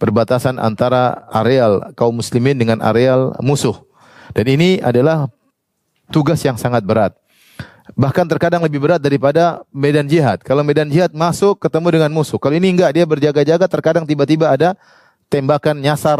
Perbatasan 0.00 0.56
antara 0.56 1.28
areal 1.28 1.92
kaum 1.92 2.16
muslimin 2.16 2.56
dengan 2.56 2.80
areal 2.80 3.36
musuh. 3.44 3.76
Dan 4.32 4.48
ini 4.48 4.80
adalah 4.80 5.28
tugas 6.08 6.40
yang 6.40 6.56
sangat 6.56 6.80
berat. 6.80 7.12
Bahkan 7.96 8.26
terkadang 8.28 8.62
lebih 8.62 8.82
berat 8.82 9.00
daripada 9.02 9.62
medan 9.74 10.06
jihad. 10.06 10.42
Kalau 10.42 10.62
medan 10.62 10.90
jihad 10.90 11.10
masuk 11.14 11.58
ketemu 11.58 12.00
dengan 12.00 12.10
musuh. 12.12 12.38
Kalau 12.38 12.54
ini 12.54 12.70
enggak, 12.70 12.94
dia 12.94 13.04
berjaga-jaga 13.06 13.66
terkadang 13.66 14.04
tiba-tiba 14.06 14.50
ada 14.50 14.78
tembakan 15.30 15.78
nyasar 15.78 16.18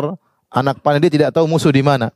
anak 0.51 0.83
panah 0.83 0.99
dia 0.99 1.12
tidak 1.12 1.31
tahu 1.35 1.47
musuh 1.47 1.71
di 1.71 1.83
mana. 1.83 2.11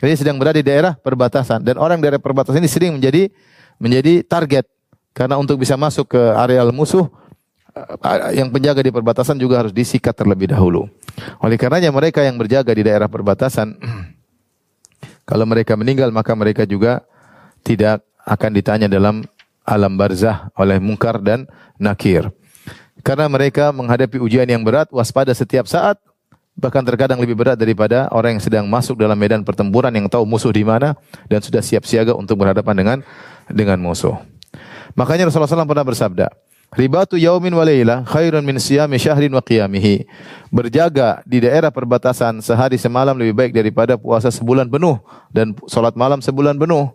Dia 0.00 0.16
sedang 0.16 0.40
berada 0.40 0.56
di 0.56 0.64
daerah 0.64 0.96
perbatasan 0.96 1.60
dan 1.60 1.76
orang 1.76 2.00
dari 2.00 2.16
perbatasan 2.16 2.62
ini 2.64 2.70
sering 2.70 2.92
menjadi 2.96 3.28
menjadi 3.76 4.24
target 4.24 4.64
karena 5.12 5.36
untuk 5.36 5.60
bisa 5.60 5.76
masuk 5.76 6.16
ke 6.16 6.22
areal 6.38 6.72
musuh, 6.72 7.04
eh, 7.76 8.40
yang 8.40 8.48
penjaga 8.48 8.80
di 8.80 8.88
perbatasan 8.88 9.36
juga 9.36 9.60
harus 9.60 9.74
disikat 9.76 10.16
terlebih 10.16 10.48
dahulu. 10.48 10.88
Oleh 11.44 11.60
karenanya 11.60 11.92
mereka 11.92 12.24
yang 12.24 12.40
berjaga 12.40 12.72
di 12.72 12.80
daerah 12.80 13.12
perbatasan, 13.12 13.76
kalau 15.28 15.44
mereka 15.44 15.76
meninggal 15.76 16.08
maka 16.14 16.32
mereka 16.32 16.64
juga 16.64 17.04
tidak 17.60 18.00
akan 18.26 18.50
ditanya 18.54 18.88
dalam 18.90 19.24
alam 19.64 19.92
barzah 19.94 20.50
oleh 20.58 20.82
mungkar 20.82 21.20
dan 21.22 21.46
nakir. 21.78 22.28
Karena 23.00 23.30
mereka 23.32 23.72
menghadapi 23.72 24.20
ujian 24.20 24.44
yang 24.44 24.60
berat, 24.60 24.92
waspada 24.92 25.32
setiap 25.32 25.64
saat, 25.64 25.96
bahkan 26.58 26.84
terkadang 26.84 27.16
lebih 27.16 27.32
berat 27.32 27.56
daripada 27.56 28.10
orang 28.12 28.36
yang 28.36 28.44
sedang 28.44 28.64
masuk 28.68 29.00
dalam 29.00 29.16
medan 29.16 29.40
pertempuran 29.40 29.88
yang 29.94 30.04
tahu 30.10 30.28
musuh 30.28 30.52
di 30.52 30.60
mana 30.60 30.92
dan 31.32 31.40
sudah 31.40 31.64
siap 31.64 31.88
siaga 31.88 32.12
untuk 32.12 32.36
berhadapan 32.36 32.74
dengan 32.76 32.98
dengan 33.48 33.80
musuh. 33.80 34.20
Makanya 34.92 35.30
Rasulullah 35.30 35.48
SAW 35.48 35.70
pernah 35.70 35.86
bersabda, 35.86 36.26
Ribatu 36.70 37.18
yaumin 37.18 37.50
wa 37.50 37.66
layla 37.66 38.06
khairun 38.06 38.46
min 38.46 38.54
siyami 38.62 38.94
syahrin 38.94 39.34
wa 39.34 39.42
qiyamihi. 39.42 40.06
Berjaga 40.54 41.18
di 41.26 41.42
daerah 41.42 41.74
perbatasan 41.74 42.38
sehari 42.38 42.78
semalam 42.78 43.18
lebih 43.18 43.34
baik 43.34 43.50
daripada 43.50 43.98
puasa 43.98 44.30
sebulan 44.30 44.70
penuh 44.70 45.02
dan 45.34 45.50
salat 45.66 45.98
malam 45.98 46.22
sebulan 46.22 46.54
penuh. 46.54 46.94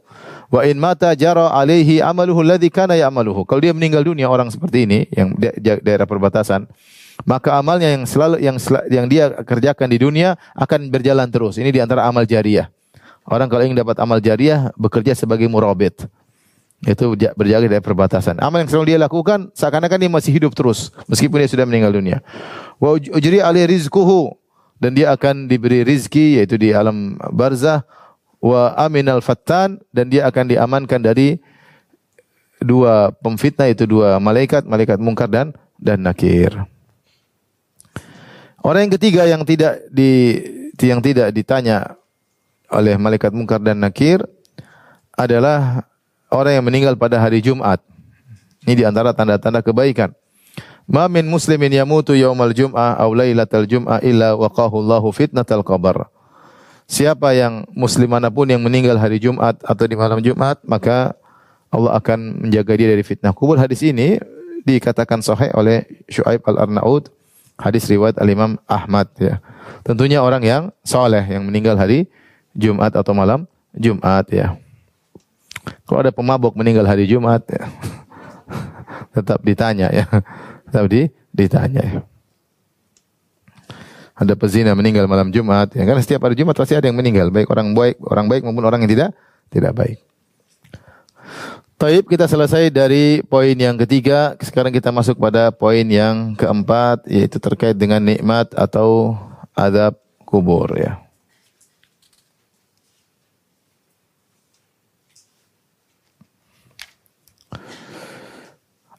Wa 0.53 0.61
in 0.65 0.77
mata 0.77 1.13
jara 1.17 1.49
alaihi 1.49 2.01
amaluhu 2.01 2.45
alladhi 2.45 2.69
kana 2.69 2.93
ya'maluhu. 2.93 3.45
Kalau 3.49 3.61
dia 3.61 3.73
meninggal 3.73 4.05
dunia 4.05 4.29
orang 4.29 4.53
seperti 4.53 4.85
ini 4.85 4.99
yang 5.13 5.33
daerah 5.81 6.05
perbatasan, 6.05 6.69
maka 7.23 7.55
amalnya 7.55 7.95
yang 7.95 8.03
selalu 8.03 8.37
yang 8.43 8.57
yang 8.91 9.05
dia 9.07 9.31
kerjakan 9.47 9.87
di 9.87 9.97
dunia 10.03 10.35
akan 10.53 10.91
berjalan 10.91 11.31
terus. 11.31 11.55
Ini 11.55 11.71
di 11.71 11.79
antara 11.79 12.03
amal 12.05 12.27
jariah. 12.27 12.67
Orang 13.25 13.49
kalau 13.49 13.65
ingin 13.65 13.79
dapat 13.79 13.97
amal 13.97 14.21
jariah 14.21 14.69
bekerja 14.77 15.17
sebagai 15.17 15.49
murabit. 15.49 16.05
Itu 16.85 17.17
berjaga 17.17 17.65
dari 17.65 17.81
perbatasan. 17.81 18.37
Amal 18.37 18.61
yang 18.61 18.69
selalu 18.69 18.85
dia 18.93 18.99
lakukan 19.01 19.49
seakan-akan 19.57 19.97
dia 19.97 20.11
masih 20.11 20.37
hidup 20.37 20.53
terus 20.53 20.93
meskipun 21.09 21.41
dia 21.41 21.49
sudah 21.49 21.65
meninggal 21.65 21.95
dunia. 21.95 22.21
Wa 22.77 22.93
ujri 22.93 23.41
ali 23.41 23.65
rizquhu 23.65 24.37
dan 24.77 24.93
dia 24.93 25.09
akan 25.15 25.49
diberi 25.49 25.81
rizki 25.81 26.37
yaitu 26.37 26.59
di 26.59 26.75
alam 26.75 27.17
barzah 27.33 27.87
wa 28.45 28.77
aminal 28.77 29.25
fattan 29.25 29.81
dan 29.89 30.13
dia 30.13 30.29
akan 30.29 30.53
diamankan 30.53 31.01
dari 31.01 31.41
dua 32.61 33.09
pemfitnah 33.17 33.73
itu 33.73 33.89
dua 33.89 34.21
malaikat, 34.21 34.69
malaikat 34.69 35.01
mungkar 35.01 35.25
dan 35.25 35.49
dan 35.81 36.05
nakir. 36.05 36.53
Orang 38.61 38.85
yang 38.85 38.93
ketiga 39.01 39.25
yang 39.25 39.41
tidak 39.41 39.81
di 39.89 40.41
yang 40.77 41.01
tidak 41.01 41.33
ditanya 41.33 41.97
oleh 42.69 42.97
malaikat 43.01 43.33
mungkar 43.33 43.61
dan 43.61 43.81
nakir 43.81 44.21
adalah 45.17 45.85
orang 46.29 46.61
yang 46.61 46.65
meninggal 46.65 46.93
pada 46.97 47.17
hari 47.17 47.41
Jumat. 47.41 47.81
Ini 48.65 48.73
di 48.73 48.83
antara 48.85 49.13
tanda-tanda 49.13 49.61
kebaikan. 49.61 50.13
Ma 50.85 51.09
min 51.09 51.25
muslimin 51.25 51.73
yamutu 51.73 52.13
yaumal 52.13 52.53
jum'ah 52.53 52.97
aw 52.97 53.09
lailatal 53.09 53.65
jum'ah 53.65 54.01
illa 54.05 54.37
waqahu 54.37 54.85
Allahu 54.85 55.09
fitnatal 55.13 55.65
qabr. 55.65 56.14
Siapa 56.86 57.33
yang 57.33 57.65
muslim 57.73 58.13
mana 58.13 58.29
pun 58.29 58.45
yang 58.45 58.61
meninggal 58.61 59.01
hari 59.01 59.17
Jumat 59.17 59.57
atau 59.65 59.86
di 59.89 59.97
malam 59.97 60.21
Jumat, 60.21 60.61
maka 60.61 61.17
Allah 61.73 61.97
akan 61.97 62.45
menjaga 62.45 62.77
dia 62.77 62.93
dari 62.93 63.01
fitnah 63.01 63.33
kubur. 63.33 63.57
Hadis 63.57 63.81
ini 63.81 64.21
dikatakan 64.63 65.25
sahih 65.25 65.49
oleh 65.57 65.86
Syuaib 66.05 66.45
Al-Arnaud, 66.45 67.09
hadis 67.57 67.89
riwayat 67.89 68.21
Al-Imam 68.21 68.61
Ahmad 68.69 69.09
ya. 69.17 69.41
Tentunya 69.81 70.21
orang 70.21 70.45
yang 70.45 70.63
soleh 70.86 71.25
yang 71.25 71.45
meninggal 71.49 71.73
hari 71.73 72.05
Jumat 72.53 72.93
atau 72.93 73.17
malam 73.17 73.49
Jumat 73.73 74.29
ya. 74.29 74.53
Kalau 75.89 76.05
ada 76.05 76.13
pemabok 76.13 76.53
meninggal 76.53 76.86
hari 76.86 77.09
Jumat, 77.09 77.41
ya, 77.49 77.65
tetap 79.17 79.41
ditanya 79.41 79.89
ya, 79.89 80.05
tetap 80.69 80.86
di, 80.86 81.09
ditanya 81.33 81.81
ya. 81.81 81.99
Ada 84.16 84.39
pezina 84.39 84.72
meninggal 84.72 85.11
malam 85.11 85.28
Jumat, 85.28 85.76
ya 85.76 85.84
kan 85.84 85.99
setiap 85.99 86.24
hari 86.24 86.39
Jumat 86.39 86.55
pasti 86.55 86.72
ada 86.72 86.88
yang 86.88 86.95
meninggal, 86.95 87.36
baik 87.36 87.51
orang 87.51 87.76
baik, 87.76 87.99
orang 87.99 88.32
baik 88.32 88.47
maupun 88.47 88.63
orang 88.63 88.80
yang 88.88 88.91
tidak 88.91 89.09
tidak 89.51 89.76
baik. 89.76 89.99
Taib 91.76 92.07
kita 92.07 92.24
selesai 92.24 92.72
dari 92.72 93.20
poin 93.28 93.51
yang 93.51 93.76
ketiga. 93.76 94.39
Sekarang 94.39 94.72
kita 94.72 94.95
masuk 94.95 95.20
pada 95.20 95.51
poin 95.51 95.84
yang 95.84 96.32
keempat 96.39 97.03
yaitu 97.03 97.36
terkait 97.36 97.76
dengan 97.76 97.99
nikmat 97.99 98.47
atau 98.55 99.20
adab 99.51 99.99
kubur 100.24 100.72
ya. 100.80 101.04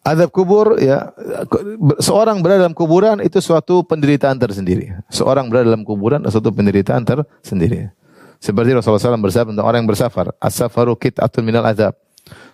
Adab 0.07 0.31
kubur 0.31 0.79
ya 0.79 1.11
seorang 1.99 2.39
berada 2.39 2.63
dalam 2.63 2.77
kuburan 2.79 3.19
itu 3.19 3.43
suatu 3.43 3.83
penderitaan 3.83 4.39
tersendiri. 4.39 4.95
Seorang 5.11 5.51
berada 5.51 5.67
dalam 5.67 5.83
kuburan 5.83 6.23
adalah 6.23 6.31
suatu 6.31 6.55
penderitaan 6.55 7.03
tersendiri. 7.03 7.91
Seperti 8.39 8.71
Rasulullah 8.71 9.19
SAW 9.19 9.19
bersabda 9.19 9.51
tentang 9.51 9.67
orang 9.67 9.83
yang 9.83 9.91
bersafar, 9.91 10.31
as-safaru 10.39 10.95
kit'atun 10.95 11.43
minal 11.43 11.67
azab. 11.67 11.99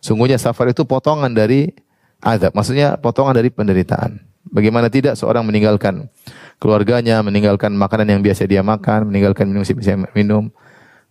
Sungguhnya 0.01 0.41
safar 0.41 0.73
itu 0.73 0.89
potongan 0.89 1.29
dari 1.29 1.77
azab, 2.25 2.57
maksudnya 2.57 2.97
potongan 2.97 3.37
dari 3.37 3.53
penderitaan. 3.53 4.17
Bagaimana 4.49 4.89
tidak 4.89 5.21
seorang 5.21 5.45
meninggalkan 5.45 6.09
keluarganya, 6.57 7.21
meninggalkan 7.21 7.77
makanan 7.77 8.17
yang 8.17 8.21
biasa 8.25 8.49
dia 8.49 8.65
makan, 8.65 9.13
meninggalkan 9.13 9.45
minum 9.51 9.61
yang 9.61 9.77
biasa 9.77 9.93
minum, 10.17 10.49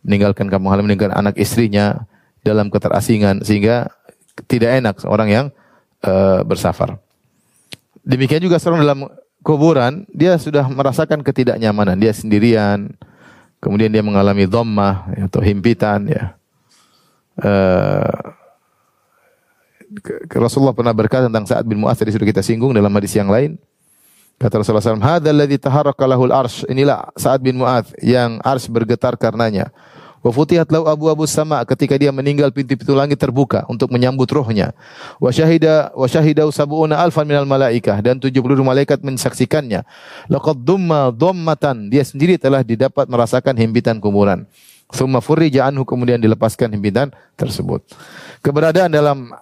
meninggalkan 0.02 0.50
kampung 0.50 0.74
halaman, 0.74 0.90
meninggalkan 0.90 1.14
anak 1.14 1.36
istrinya 1.38 2.10
dalam 2.42 2.74
keterasingan 2.74 3.46
sehingga 3.46 3.94
tidak 4.50 4.82
enak 4.82 4.96
seorang 4.98 5.30
yang 5.30 5.46
uh, 6.06 6.42
bersafar. 6.46 6.98
Demikian 8.02 8.42
juga 8.42 8.58
seorang 8.58 8.82
dalam 8.82 9.00
kuburan, 9.46 10.06
dia 10.10 10.38
sudah 10.38 10.66
merasakan 10.70 11.22
ketidaknyamanan, 11.22 11.98
dia 11.98 12.14
sendirian, 12.14 12.94
kemudian 13.62 13.94
dia 13.94 14.02
mengalami 14.02 14.50
dhammah 14.50 15.10
atau 15.30 15.42
himpitan 15.42 16.10
ya. 16.10 16.34
Uh, 17.42 18.38
Rasulullah 20.32 20.76
pernah 20.76 20.96
berkata 20.96 21.28
tentang 21.28 21.44
Sa'ad 21.44 21.68
bin 21.68 21.84
Mu'adz 21.84 22.00
tadi 22.00 22.16
sudah 22.16 22.24
kita 22.24 22.40
singgung 22.40 22.72
dalam 22.72 22.92
hadis 22.96 23.12
yang 23.12 23.28
lain. 23.28 23.60
Kata 24.40 24.58
Rasulullah 24.58 24.82
SAW, 24.82 25.04
Hadzal 25.04 25.38
ladzi 25.38 25.58
taharraka 25.62 26.04
lahul 26.10 26.34
arsh. 26.34 26.66
Inilah 26.66 27.12
Sa'ad 27.14 27.44
bin 27.44 27.60
Mu'adz 27.60 27.94
yang 28.02 28.40
arsh 28.42 28.72
bergetar 28.72 29.14
karenanya. 29.20 29.70
Wa 30.22 30.30
futihat 30.30 30.70
lau 30.70 30.86
abu-abu 30.86 31.26
sama 31.26 31.66
ketika 31.66 31.98
dia 31.98 32.14
meninggal 32.14 32.54
pintu-pintu 32.54 32.94
langit 32.94 33.18
terbuka 33.18 33.66
untuk 33.66 33.90
menyambut 33.90 34.30
rohnya. 34.30 34.70
Wa 35.18 35.34
syahida 35.34 35.90
wa 35.98 36.06
syahida 36.06 36.46
sab'una 36.46 37.02
alfan 37.02 37.26
minal 37.26 37.50
malaikah 37.50 37.98
dan 38.06 38.22
70 38.22 38.38
malaikat 38.62 39.02
mensaksikannya. 39.02 39.82
Laqad 40.30 40.62
dumma 40.62 41.10
dhammatan 41.10 41.90
dia 41.90 42.06
sendiri 42.06 42.38
telah 42.38 42.62
didapat 42.62 43.10
merasakan 43.10 43.58
himpitan 43.58 43.98
kuburan. 43.98 44.46
Summa 44.94 45.24
furrija 45.24 45.66
anhu 45.66 45.88
kemudian 45.88 46.22
dilepaskan 46.22 46.70
himpitan 46.76 47.10
tersebut. 47.34 47.82
Keberadaan 48.46 48.92
dalam 48.94 49.34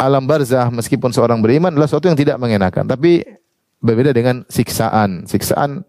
alam 0.00 0.24
barzah 0.24 0.72
meskipun 0.72 1.12
seorang 1.12 1.44
beriman 1.44 1.68
adalah 1.74 1.90
sesuatu 1.90 2.08
yang 2.08 2.16
tidak 2.16 2.40
mengenakan, 2.40 2.88
tapi 2.88 3.20
berbeda 3.84 4.16
dengan 4.16 4.48
siksaan, 4.48 5.28
siksaan 5.28 5.84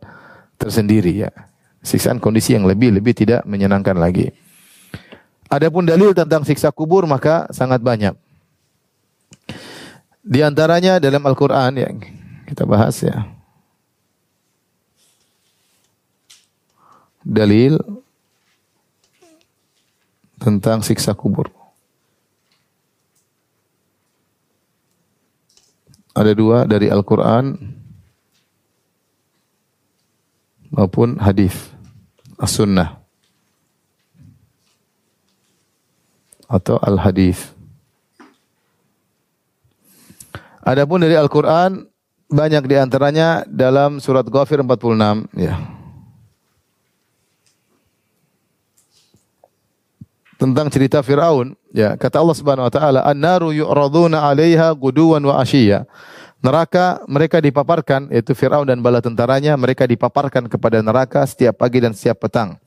tersendiri 0.59 1.30
ya. 1.30 1.32
Siksaan 1.82 2.21
kondisi 2.21 2.53
yang 2.53 2.69
lebih-lebih 2.69 3.13
tidak 3.17 3.41
menyenangkan 3.49 3.97
lagi. 3.97 4.29
Adapun 5.49 5.84
dalil 5.84 6.13
tentang 6.15 6.45
siksa 6.45 6.69
kubur 6.71 7.03
maka 7.09 7.49
sangat 7.51 7.82
banyak. 7.82 8.15
Di 10.21 10.45
antaranya 10.45 11.01
dalam 11.01 11.25
Al-Qur'an 11.25 11.73
yang 11.73 11.97
kita 12.45 12.63
bahas 12.69 13.01
ya. 13.01 13.25
Dalil 17.25 17.82
tentang 20.38 20.86
siksa 20.86 21.17
kubur. 21.17 21.49
Ada 26.11 26.36
dua 26.36 26.67
dari 26.67 26.91
Al-Quran 26.91 27.55
maupun 30.72 31.19
hadis 31.19 31.53
as-sunnah 32.39 32.97
atau 36.47 36.80
al-hadis. 36.82 37.51
Adapun 40.63 41.03
dari 41.03 41.15
Al-Quran 41.19 41.86
banyak 42.32 42.63
di 42.65 42.76
antaranya 42.80 43.43
dalam 43.47 43.99
surat 43.99 44.24
Ghafir 44.24 44.63
46 44.63 45.28
ya. 45.36 45.55
Tentang 50.41 50.74
cerita 50.74 51.05
Firaun 51.05 51.53
Ya, 51.72 51.95
kata 51.95 52.19
Allah 52.19 52.36
Subhanahu 52.36 52.67
wa 52.67 52.74
taala, 52.74 52.99
"An-naru 53.07 53.55
yu'raduna 53.55 54.28
'alaiha 54.28 54.76
guduwan 54.76 55.24
wa 55.24 55.39
ashiya." 55.39 55.88
Neraka 56.42 57.06
mereka 57.06 57.38
dipaparkan 57.38 58.10
yaitu 58.10 58.34
Firaun 58.34 58.66
dan 58.66 58.82
bala 58.82 58.98
tentaranya 58.98 59.54
mereka 59.54 59.86
dipaparkan 59.86 60.50
kepada 60.50 60.82
neraka 60.82 61.22
setiap 61.30 61.62
pagi 61.62 61.78
dan 61.78 61.94
setiap 61.94 62.26
petang. 62.26 62.58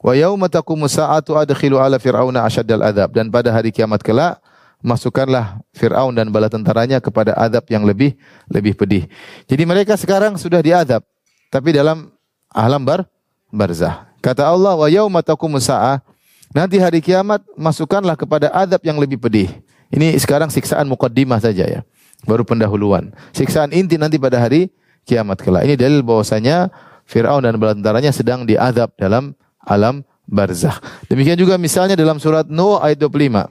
Wa 0.00 0.16
yauma 0.16 0.48
taqumu 0.48 0.88
sa'atu 0.88 1.36
adkhilu 1.36 1.76
ala 1.76 2.00
fir'auna 2.00 2.48
asyaddal 2.48 2.80
adzab 2.80 3.12
dan 3.12 3.28
pada 3.28 3.52
hari 3.52 3.68
kiamat 3.68 4.00
kelak 4.00 4.40
masukkanlah 4.80 5.60
Firaun 5.76 6.16
dan 6.16 6.32
bala 6.32 6.48
tentaranya 6.48 7.04
kepada 7.04 7.36
adab 7.36 7.68
yang 7.68 7.84
lebih 7.84 8.16
lebih 8.48 8.72
pedih. 8.72 9.04
Jadi 9.44 9.62
mereka 9.68 10.00
sekarang 10.00 10.40
sudah 10.40 10.64
diadab 10.64 11.04
tapi 11.52 11.76
dalam 11.76 12.08
alam 12.48 12.80
bar 12.80 13.04
barzah. 13.52 14.08
Kata 14.24 14.48
Allah 14.48 14.72
wa 14.72 14.88
yauma 14.88 15.20
taqumu 15.20 15.60
sa'ah 15.60 16.00
Nanti 16.48 16.80
hari 16.80 17.04
kiamat 17.04 17.44
masukkanlah 17.60 18.16
kepada 18.16 18.48
adab 18.48 18.80
yang 18.80 18.96
lebih 18.96 19.20
pedih. 19.20 19.52
Ini 19.92 20.16
sekarang 20.16 20.48
siksaan 20.48 20.88
mukaddimah 20.88 21.40
saja 21.40 21.64
ya. 21.68 21.80
Baru 22.26 22.42
pendahuluan. 22.42 23.14
Siksaan 23.30 23.70
inti 23.70 23.94
nanti 23.94 24.18
pada 24.18 24.42
hari 24.42 24.74
kiamat 25.06 25.38
kelak. 25.38 25.64
Ini 25.68 25.78
dalil 25.78 26.02
bahwasanya 26.02 26.72
Fir'aun 27.08 27.40
dan 27.40 27.56
bala 27.56 27.72
tentaranya 27.72 28.12
sedang 28.12 28.44
diadab 28.44 28.92
dalam 28.98 29.32
alam 29.62 30.04
barzakh. 30.28 30.76
Demikian 31.08 31.40
juga 31.40 31.56
misalnya 31.56 31.96
dalam 31.96 32.20
surat 32.20 32.44
Nuh 32.44 32.76
ayat 32.76 33.00
25. 33.00 33.48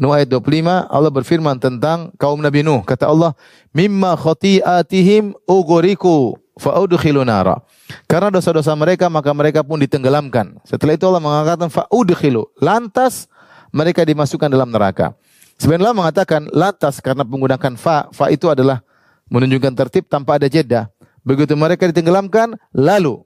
Nuh 0.00 0.16
ayat 0.16 0.32
25 0.32 0.88
Allah 0.88 1.12
berfirman 1.12 1.60
tentang 1.60 2.14
kaum 2.16 2.40
Nabi 2.40 2.64
Nuh. 2.64 2.80
Kata 2.80 3.12
Allah, 3.12 3.36
"Mimma 3.76 4.16
khati'atihim 4.16 5.36
ugriku 5.44 6.40
fa'udkhilu 6.56 7.20
nara." 7.28 7.60
Karena 8.08 8.32
dosa-dosa 8.32 8.72
mereka 8.72 9.12
maka 9.12 9.28
mereka 9.36 9.60
pun 9.60 9.76
ditenggelamkan. 9.76 10.56
Setelah 10.64 10.96
itu 10.96 11.04
Allah 11.04 11.20
mengatakan 11.20 11.68
fa'udkhilu. 11.68 12.48
Lantas 12.56 13.28
mereka 13.68 14.00
dimasukkan 14.06 14.48
dalam 14.48 14.72
neraka. 14.72 15.12
Sebenarnya 15.60 15.92
mengatakan 15.92 16.48
lantas 16.48 17.04
karena 17.04 17.20
menggunakan 17.20 17.76
fa. 17.76 18.08
Fa 18.16 18.32
itu 18.32 18.48
adalah 18.48 18.80
menunjukkan 19.28 19.76
tertib 19.76 20.08
tanpa 20.08 20.40
ada 20.40 20.48
jeda. 20.48 20.88
Begitu 21.20 21.52
mereka 21.52 21.84
ditenggelamkan, 21.84 22.56
lalu 22.72 23.20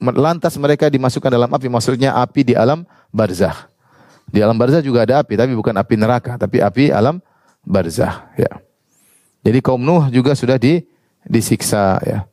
lantas 0.00 0.60
mereka 0.60 0.92
dimasukkan 0.92 1.32
dalam 1.32 1.48
api. 1.48 1.72
Maksudnya 1.72 2.12
api 2.20 2.52
di 2.52 2.54
alam 2.54 2.84
barzah. 3.08 3.72
Di 4.28 4.44
alam 4.44 4.60
barzah 4.60 4.84
juga 4.84 5.08
ada 5.08 5.24
api, 5.24 5.40
tapi 5.40 5.56
bukan 5.56 5.72
api 5.72 5.94
neraka, 5.96 6.36
tapi 6.36 6.60
api 6.60 6.92
alam 6.92 7.16
barzah. 7.64 8.28
Ya. 8.36 8.60
Jadi 9.40 9.64
kaum 9.64 9.80
Nuh 9.80 10.12
juga 10.12 10.36
sudah 10.36 10.60
di, 10.60 10.84
disiksa. 11.24 11.96
Ya. 12.04 12.28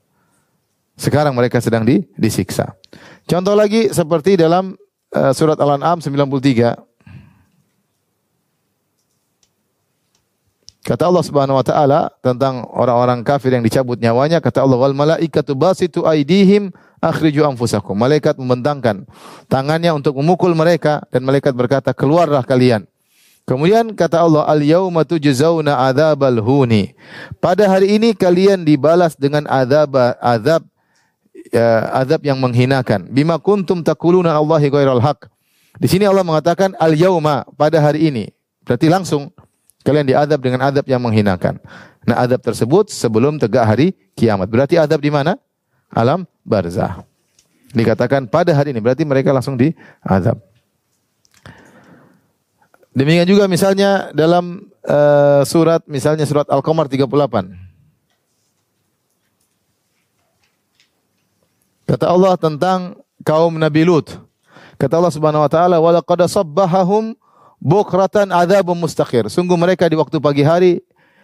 Sekarang 1.00 1.32
mereka 1.32 1.64
sedang 1.64 1.88
di, 1.88 2.04
disiksa. 2.20 2.76
Contoh 3.24 3.56
lagi 3.56 3.96
seperti 3.96 4.36
dalam 4.36 4.76
uh, 5.16 5.32
surat 5.32 5.56
Al-An'am 5.56 6.04
93. 6.04 6.87
Kata 10.88 11.12
Allah 11.12 11.20
Subhanahu 11.20 11.60
wa 11.60 11.66
taala 11.68 12.00
tentang 12.24 12.64
orang-orang 12.72 13.20
kafir 13.20 13.52
yang 13.52 13.60
dicabut 13.60 14.00
nyawanya, 14.00 14.40
kata 14.40 14.64
Allah 14.64 14.80
wal 14.80 14.96
malaikatu 14.96 15.52
basitu 15.52 16.08
aidihim 16.08 16.72
akhriju 17.04 17.44
anfusakum. 17.44 17.92
Malaikat 17.92 18.40
membentangkan 18.40 19.04
tangannya 19.52 19.92
untuk 19.92 20.16
memukul 20.16 20.56
mereka 20.56 21.04
dan 21.12 21.28
malaikat 21.28 21.52
berkata, 21.52 21.92
"Keluarlah 21.92 22.48
kalian." 22.48 22.88
Kemudian 23.44 24.00
kata 24.00 24.24
Allah, 24.24 24.48
"Al-yauma 24.48 25.04
tujzauna 25.04 25.92
adzabal 25.92 26.40
huni." 26.40 26.96
Pada 27.44 27.68
hari 27.68 28.00
ini 28.00 28.16
kalian 28.16 28.64
dibalas 28.64 29.20
dengan 29.20 29.44
azab 29.44 29.92
azab 30.24 30.64
ya, 31.52 31.84
azab 32.00 32.24
yang 32.24 32.40
menghinakan. 32.40 33.12
Bima 33.12 33.36
kuntum 33.44 33.84
takuluna 33.84 34.40
Allahi 34.40 34.72
ghairal 34.72 35.04
haq. 35.04 35.28
Di 35.84 35.92
sini 35.92 36.08
Allah 36.08 36.24
mengatakan 36.24 36.80
al 36.80 36.96
yauma 36.96 37.44
pada 37.60 37.84
hari 37.84 38.08
ini. 38.08 38.32
Berarti 38.64 38.88
langsung 38.88 39.36
kalian 39.88 40.04
diadab 40.04 40.44
dengan 40.44 40.68
adab 40.68 40.84
yang 40.84 41.00
menghinakan. 41.00 41.64
Nah, 42.04 42.28
adab 42.28 42.44
tersebut 42.44 42.92
sebelum 42.92 43.40
tegak 43.40 43.64
hari 43.64 43.96
kiamat. 44.20 44.52
Berarti 44.52 44.76
adab 44.76 45.00
di 45.00 45.08
mana? 45.08 45.40
Alam 45.96 46.28
barzah. 46.44 47.08
Dikatakan 47.72 48.28
pada 48.28 48.52
hari 48.52 48.76
ini 48.76 48.84
berarti 48.84 49.08
mereka 49.08 49.32
langsung 49.32 49.56
diadab. 49.56 50.44
Demikian 52.92 53.30
juga 53.30 53.48
misalnya 53.48 54.12
dalam 54.12 54.68
uh, 54.84 55.48
surat 55.48 55.86
misalnya 55.88 56.28
surat 56.28 56.50
Al-Qamar 56.52 56.92
38. 56.92 57.08
Kata 61.88 62.06
Allah 62.12 62.36
tentang 62.36 63.00
kaum 63.24 63.56
Nabi 63.56 63.88
Lut. 63.88 64.12
Kata 64.76 65.00
Allah 65.00 65.14
Subhanahu 65.14 65.46
wa 65.48 65.52
taala, 65.52 65.80
"Wa 65.80 65.96
laqad 65.96 66.20
sabbahahum 66.28 67.16
bukratan 67.58 68.30
adzabun 68.32 68.78
mustaqir." 68.78 69.28
Sungguh 69.28 69.58
mereka 69.60 69.90
di 69.90 69.98
waktu 69.98 70.18
pagi 70.22 70.44
hari 70.46 70.82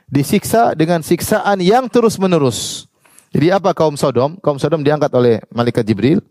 disiksa 0.10 0.78
dengan 0.78 1.02
siksaan 1.02 1.64
yang 1.64 1.88
terus-menerus. 1.88 2.90
Jadi 3.34 3.50
apa 3.50 3.74
kaum 3.74 3.98
Sodom? 3.98 4.38
Kaum 4.42 4.62
Sodom 4.62 4.86
diangkat 4.86 5.10
oleh 5.14 5.42
malaikat 5.50 5.82
Jibril. 5.82 6.22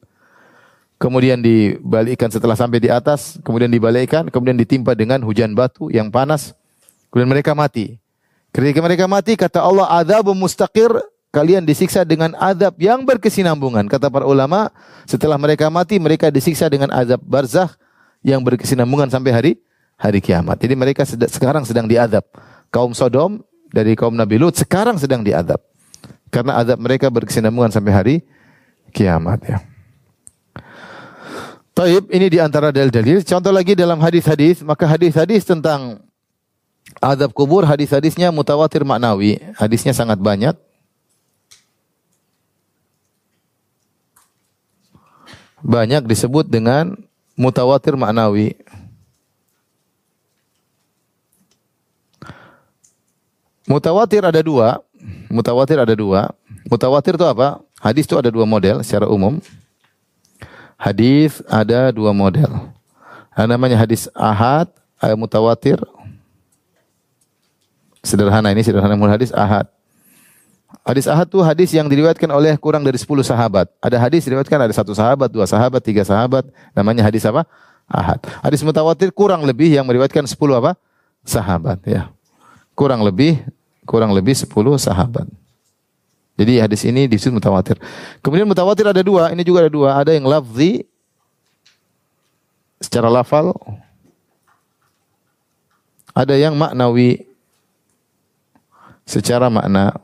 Kemudian 1.03 1.42
dibalikkan 1.42 2.30
setelah 2.30 2.55
sampai 2.55 2.78
di 2.78 2.86
atas, 2.86 3.42
kemudian 3.42 3.66
dibalikkan, 3.66 4.30
kemudian 4.30 4.55
ditimpa 4.55 4.94
dengan 4.94 5.18
hujan 5.26 5.50
batu 5.50 5.90
yang 5.90 6.14
panas. 6.14 6.55
Kemudian 7.11 7.26
mereka 7.26 7.59
mati. 7.59 7.98
Ketika 8.55 8.78
mereka 8.78 9.11
mati, 9.11 9.34
kata 9.34 9.59
Allah, 9.59 9.90
"Adzabun 9.98 10.38
mustaqir." 10.38 10.94
kalian 11.32 11.64
disiksa 11.64 12.05
dengan 12.05 12.36
azab 12.36 12.76
yang 12.76 13.03
berkesinambungan. 13.09 13.88
Kata 13.88 14.12
para 14.12 14.28
ulama, 14.28 14.68
setelah 15.09 15.40
mereka 15.40 15.72
mati, 15.72 15.96
mereka 15.96 16.28
disiksa 16.28 16.68
dengan 16.68 16.92
azab 16.92 17.18
barzakh 17.24 17.72
yang 18.20 18.44
berkesinambungan 18.44 19.09
sampai 19.09 19.32
hari 19.32 19.53
hari 20.03 20.18
kiamat. 20.18 20.59
Jadi 20.59 20.74
mereka 20.74 21.07
sed 21.07 21.22
sekarang 21.30 21.62
sedang 21.62 21.86
diadab. 21.86 22.26
Kaum 22.74 22.90
Sodom 22.90 23.38
dari 23.70 23.94
kaum 23.94 24.18
Nabi 24.18 24.42
Lut 24.42 24.59
sekarang 24.59 24.98
sedang 24.98 25.22
diadab. 25.22 25.62
Karena 26.34 26.59
azab 26.59 26.82
mereka 26.82 27.07
berkesinambungan 27.07 27.70
sampai 27.70 27.92
hari 27.94 28.16
kiamat 28.90 29.38
ya. 29.46 29.62
Taib 31.72 32.11
ini 32.12 32.28
di 32.28 32.36
antara 32.42 32.68
dalil-dalil. 32.68 33.24
Contoh 33.24 33.48
lagi 33.48 33.72
dalam 33.72 33.96
hadis-hadis, 33.96 34.61
maka 34.61 34.84
hadis-hadis 34.84 35.48
tentang 35.48 36.05
adab 37.00 37.32
kubur, 37.32 37.64
hadis-hadisnya 37.64 38.28
mutawatir 38.28 38.84
maknawi. 38.84 39.40
Hadisnya 39.57 39.96
sangat 39.96 40.20
banyak. 40.20 40.53
Banyak 45.64 46.05
disebut 46.05 46.44
dengan 46.44 46.92
mutawatir 47.40 47.96
maknawi. 47.96 48.53
Mutawatir 53.67 54.23
ada 54.27 54.41
dua. 54.43 54.83
Mutawatir 55.31 55.79
ada 55.79 55.95
dua. 55.95 56.31
Mutawatir 56.67 57.15
itu 57.15 57.27
apa? 57.27 57.63
Hadis 57.83 58.07
itu 58.07 58.15
ada 58.15 58.31
dua 58.31 58.47
model 58.47 58.83
secara 58.87 59.11
umum. 59.11 59.43
Hadis 60.79 61.43
ada 61.47 61.91
dua 61.95 62.11
model. 62.11 62.71
Ada 63.33 63.47
namanya 63.47 63.79
hadis 63.79 64.11
ahad, 64.13 64.67
ayat 64.99 65.17
mutawatir. 65.19 65.79
Sederhana 68.03 68.51
ini 68.51 68.67
sederhana 68.67 68.99
mul 68.99 69.11
hadis 69.11 69.31
ahad. 69.31 69.71
Hadis 70.83 71.07
ahad 71.07 71.31
itu 71.31 71.39
hadis 71.39 71.71
yang 71.71 71.87
diriwayatkan 71.87 72.27
oleh 72.35 72.59
kurang 72.59 72.83
dari 72.83 72.99
10 72.99 73.07
sahabat. 73.23 73.71
Ada 73.79 74.03
hadis 74.03 74.27
diriwayatkan 74.27 74.59
ada 74.59 74.75
satu 74.75 74.91
sahabat, 74.91 75.31
dua 75.31 75.47
sahabat, 75.47 75.79
tiga 75.79 76.03
sahabat. 76.03 76.43
Namanya 76.75 77.07
hadis 77.07 77.23
apa? 77.23 77.47
Ahad. 77.87 78.19
Hadis 78.43 78.67
mutawatir 78.67 79.15
kurang 79.15 79.47
lebih 79.47 79.71
yang 79.71 79.87
meriwayatkan 79.87 80.27
10 80.27 80.35
apa? 80.59 80.75
Sahabat 81.23 81.79
ya. 81.87 82.11
Kurang 82.83 83.07
lebih 83.07 83.39
kurang 83.87 84.11
lebih 84.11 84.35
10 84.35 84.51
sahabat. 84.74 85.30
Jadi 86.35 86.59
hadis 86.59 86.83
ini 86.83 87.07
disebut 87.07 87.39
mutawatir. 87.39 87.78
Kemudian 88.18 88.49
mutawatir 88.51 88.83
ada 88.83 88.99
dua, 89.07 89.30
ini 89.30 89.47
juga 89.47 89.62
ada 89.62 89.70
dua. 89.70 89.91
Ada 89.95 90.18
yang 90.18 90.26
lafzi 90.26 90.83
secara 92.83 93.07
lafal. 93.07 93.55
Ada 96.11 96.35
yang 96.35 96.59
maknawi 96.59 97.22
secara 99.07 99.47
makna. 99.47 99.95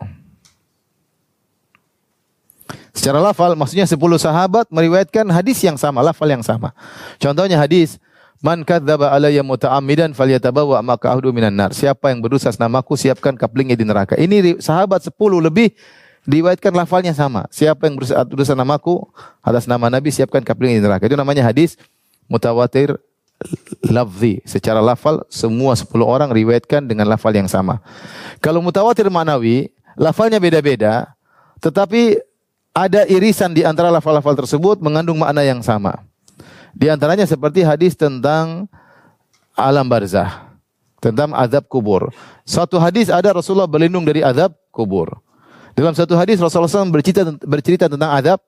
Secara 2.94 3.18
lafal 3.18 3.58
maksudnya 3.58 3.90
10 3.90 3.98
sahabat 4.22 4.70
meriwayatkan 4.70 5.26
hadis 5.34 5.58
yang 5.66 5.74
sama, 5.74 6.06
lafal 6.06 6.30
yang 6.30 6.46
sama. 6.46 6.70
Contohnya 7.18 7.58
hadis 7.58 7.98
Man 8.38 8.62
kadzdzaba 8.62 9.10
alayya 9.10 9.42
muta'ammidan 9.42 10.14
falyatabawa 10.14 10.78
maq'ahu 10.78 11.34
minan 11.34 11.54
nar. 11.54 11.74
Siapa 11.74 12.14
yang 12.14 12.22
berdosa 12.22 12.54
namaku 12.54 12.94
siapkan 12.94 13.34
kaplingnya 13.34 13.74
di 13.74 13.82
neraka. 13.82 14.14
Ini 14.14 14.62
sahabat 14.62 15.02
10 15.10 15.18
lebih 15.42 15.74
Diriwayatkan 16.28 16.76
lafalnya 16.76 17.16
sama. 17.16 17.48
Siapa 17.48 17.88
yang 17.88 17.96
berusaha 17.96 18.52
namaku 18.52 19.00
atas 19.40 19.64
nama 19.64 19.88
Nabi 19.88 20.12
siapkan 20.12 20.44
kapling 20.44 20.76
di 20.76 20.84
neraka. 20.84 21.08
Itu 21.08 21.16
namanya 21.16 21.40
hadis 21.40 21.80
mutawatir 22.28 23.00
lafzi. 23.88 24.44
Secara 24.44 24.84
lafal 24.84 25.24
semua 25.32 25.72
10 25.72 25.88
orang 26.04 26.28
riwayatkan 26.28 26.84
dengan 26.84 27.08
lafal 27.08 27.32
yang 27.32 27.48
sama. 27.48 27.80
Kalau 28.44 28.60
mutawatir 28.60 29.08
manawi, 29.08 29.72
lafalnya 29.96 30.36
beda-beda, 30.36 31.16
tetapi 31.64 32.20
ada 32.76 33.08
irisan 33.08 33.56
di 33.56 33.64
antara 33.64 33.88
lafal-lafal 33.88 34.36
tersebut 34.36 34.84
mengandung 34.84 35.16
makna 35.16 35.40
yang 35.48 35.64
sama. 35.64 36.04
Di 36.76 36.88
antaranya 36.92 37.24
seperti 37.24 37.64
hadis 37.64 37.96
tentang 37.96 38.68
alam 39.58 39.86
barzah, 39.88 40.54
tentang 41.02 41.34
azab 41.34 41.66
kubur. 41.66 42.10
Suatu 42.46 42.78
hadis 42.78 43.10
ada 43.10 43.34
Rasulullah 43.34 43.70
berlindung 43.70 44.06
dari 44.06 44.22
azab 44.22 44.54
kubur. 44.70 45.18
Dalam 45.78 45.94
satu 45.94 46.18
hadis 46.18 46.42
Rasulullah 46.42 46.70
SAW 46.70 46.90
bercerita, 46.90 47.22
bercerita 47.46 47.86
tentang 47.86 48.10
adab 48.10 48.42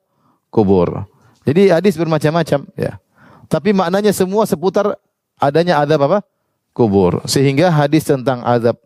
kubur. 0.51 1.07
Jadi 1.47 1.71
hadis 1.71 1.95
bermacam-macam 1.95 2.67
ya. 2.75 2.99
Tapi 3.47 3.71
maknanya 3.71 4.11
semua 4.11 4.43
seputar 4.43 4.99
adanya 5.39 5.79
adab 5.79 6.11
apa? 6.11 6.19
Kubur. 6.75 7.23
Sehingga 7.27 7.71
hadis 7.71 8.03
tentang 8.03 8.43
adab 8.43 8.79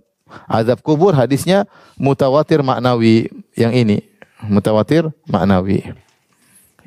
adab 0.49 0.81
kubur 0.81 1.13
hadisnya 1.13 1.69
mutawatir 1.97 2.61
maknawi 2.61 3.29
yang 3.57 3.73
ini. 3.73 4.05
Mutawatir 4.45 5.09
maknawi. 5.25 6.04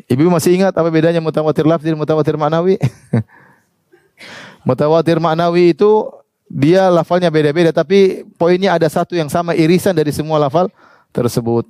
Ibu 0.07 0.31
masih 0.31 0.55
ingat 0.55 0.77
apa 0.77 0.87
bedanya 0.93 1.19
mutawatir 1.19 1.67
lafzi 1.67 1.91
dan 1.91 1.99
mutawatir 1.99 2.39
maknawi? 2.39 2.79
mutawatir 4.69 5.19
maknawi 5.19 5.75
itu 5.75 6.07
dia 6.49 6.89
lafalnya 6.89 7.29
beda-beda 7.29 7.75
tapi 7.75 8.25
poinnya 8.41 8.73
ada 8.73 8.89
satu 8.89 9.13
yang 9.19 9.29
sama 9.29 9.53
irisan 9.53 9.93
dari 9.93 10.15
semua 10.15 10.39
lafal 10.39 10.71
tersebut. 11.11 11.67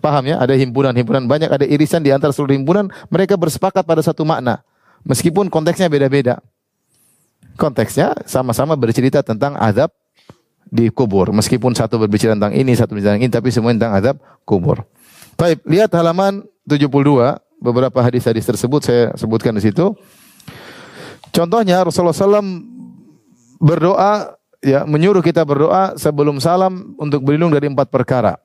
Paham 0.00 0.32
ya? 0.32 0.40
Ada 0.40 0.56
himpunan-himpunan 0.56 1.28
banyak, 1.28 1.52
ada 1.52 1.66
irisan 1.68 2.00
di 2.00 2.08
antara 2.08 2.32
seluruh 2.32 2.56
himpunan, 2.56 2.88
mereka 3.12 3.36
bersepakat 3.36 3.84
pada 3.84 4.00
satu 4.00 4.24
makna. 4.24 4.64
Meskipun 5.04 5.52
konteksnya 5.52 5.92
beda-beda. 5.92 6.40
Konteksnya 7.60 8.16
sama-sama 8.24 8.72
bercerita 8.80 9.20
tentang 9.20 9.52
azab 9.60 9.92
di 10.70 10.88
kubur. 10.88 11.28
Meskipun 11.36 11.76
satu 11.76 12.00
berbicara 12.00 12.32
tentang 12.32 12.56
ini, 12.56 12.72
satu 12.72 12.96
berbicara 12.96 13.20
tentang 13.20 13.24
ini, 13.28 13.32
tapi 13.32 13.48
semua 13.52 13.76
tentang 13.76 13.92
azab 13.92 14.16
kubur. 14.48 14.80
Baik, 15.40 15.64
lihat 15.64 15.88
halaman 15.96 16.44
72, 16.68 16.84
beberapa 17.64 17.96
hadis-hadis 18.04 18.44
tersebut 18.44 18.84
saya 18.84 19.16
sebutkan 19.16 19.56
di 19.56 19.64
situ. 19.64 19.96
Contohnya 21.32 21.80
Rasulullah 21.80 22.12
SAW 22.12 22.44
berdoa 23.56 24.36
ya 24.60 24.84
menyuruh 24.84 25.24
kita 25.24 25.40
berdoa 25.40 25.96
sebelum 25.96 26.44
salam 26.44 26.92
untuk 27.00 27.24
berlindung 27.24 27.56
dari 27.56 27.72
empat 27.72 27.88
perkara. 27.88 28.36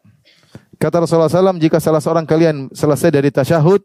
Kata 0.79 1.03
Rasulullah 1.03 1.27
SAW, 1.27 1.59
jika 1.59 1.83
salah 1.83 1.99
seorang 1.99 2.23
kalian 2.23 2.71
selesai 2.71 3.11
dari 3.11 3.27
tasyahud, 3.27 3.83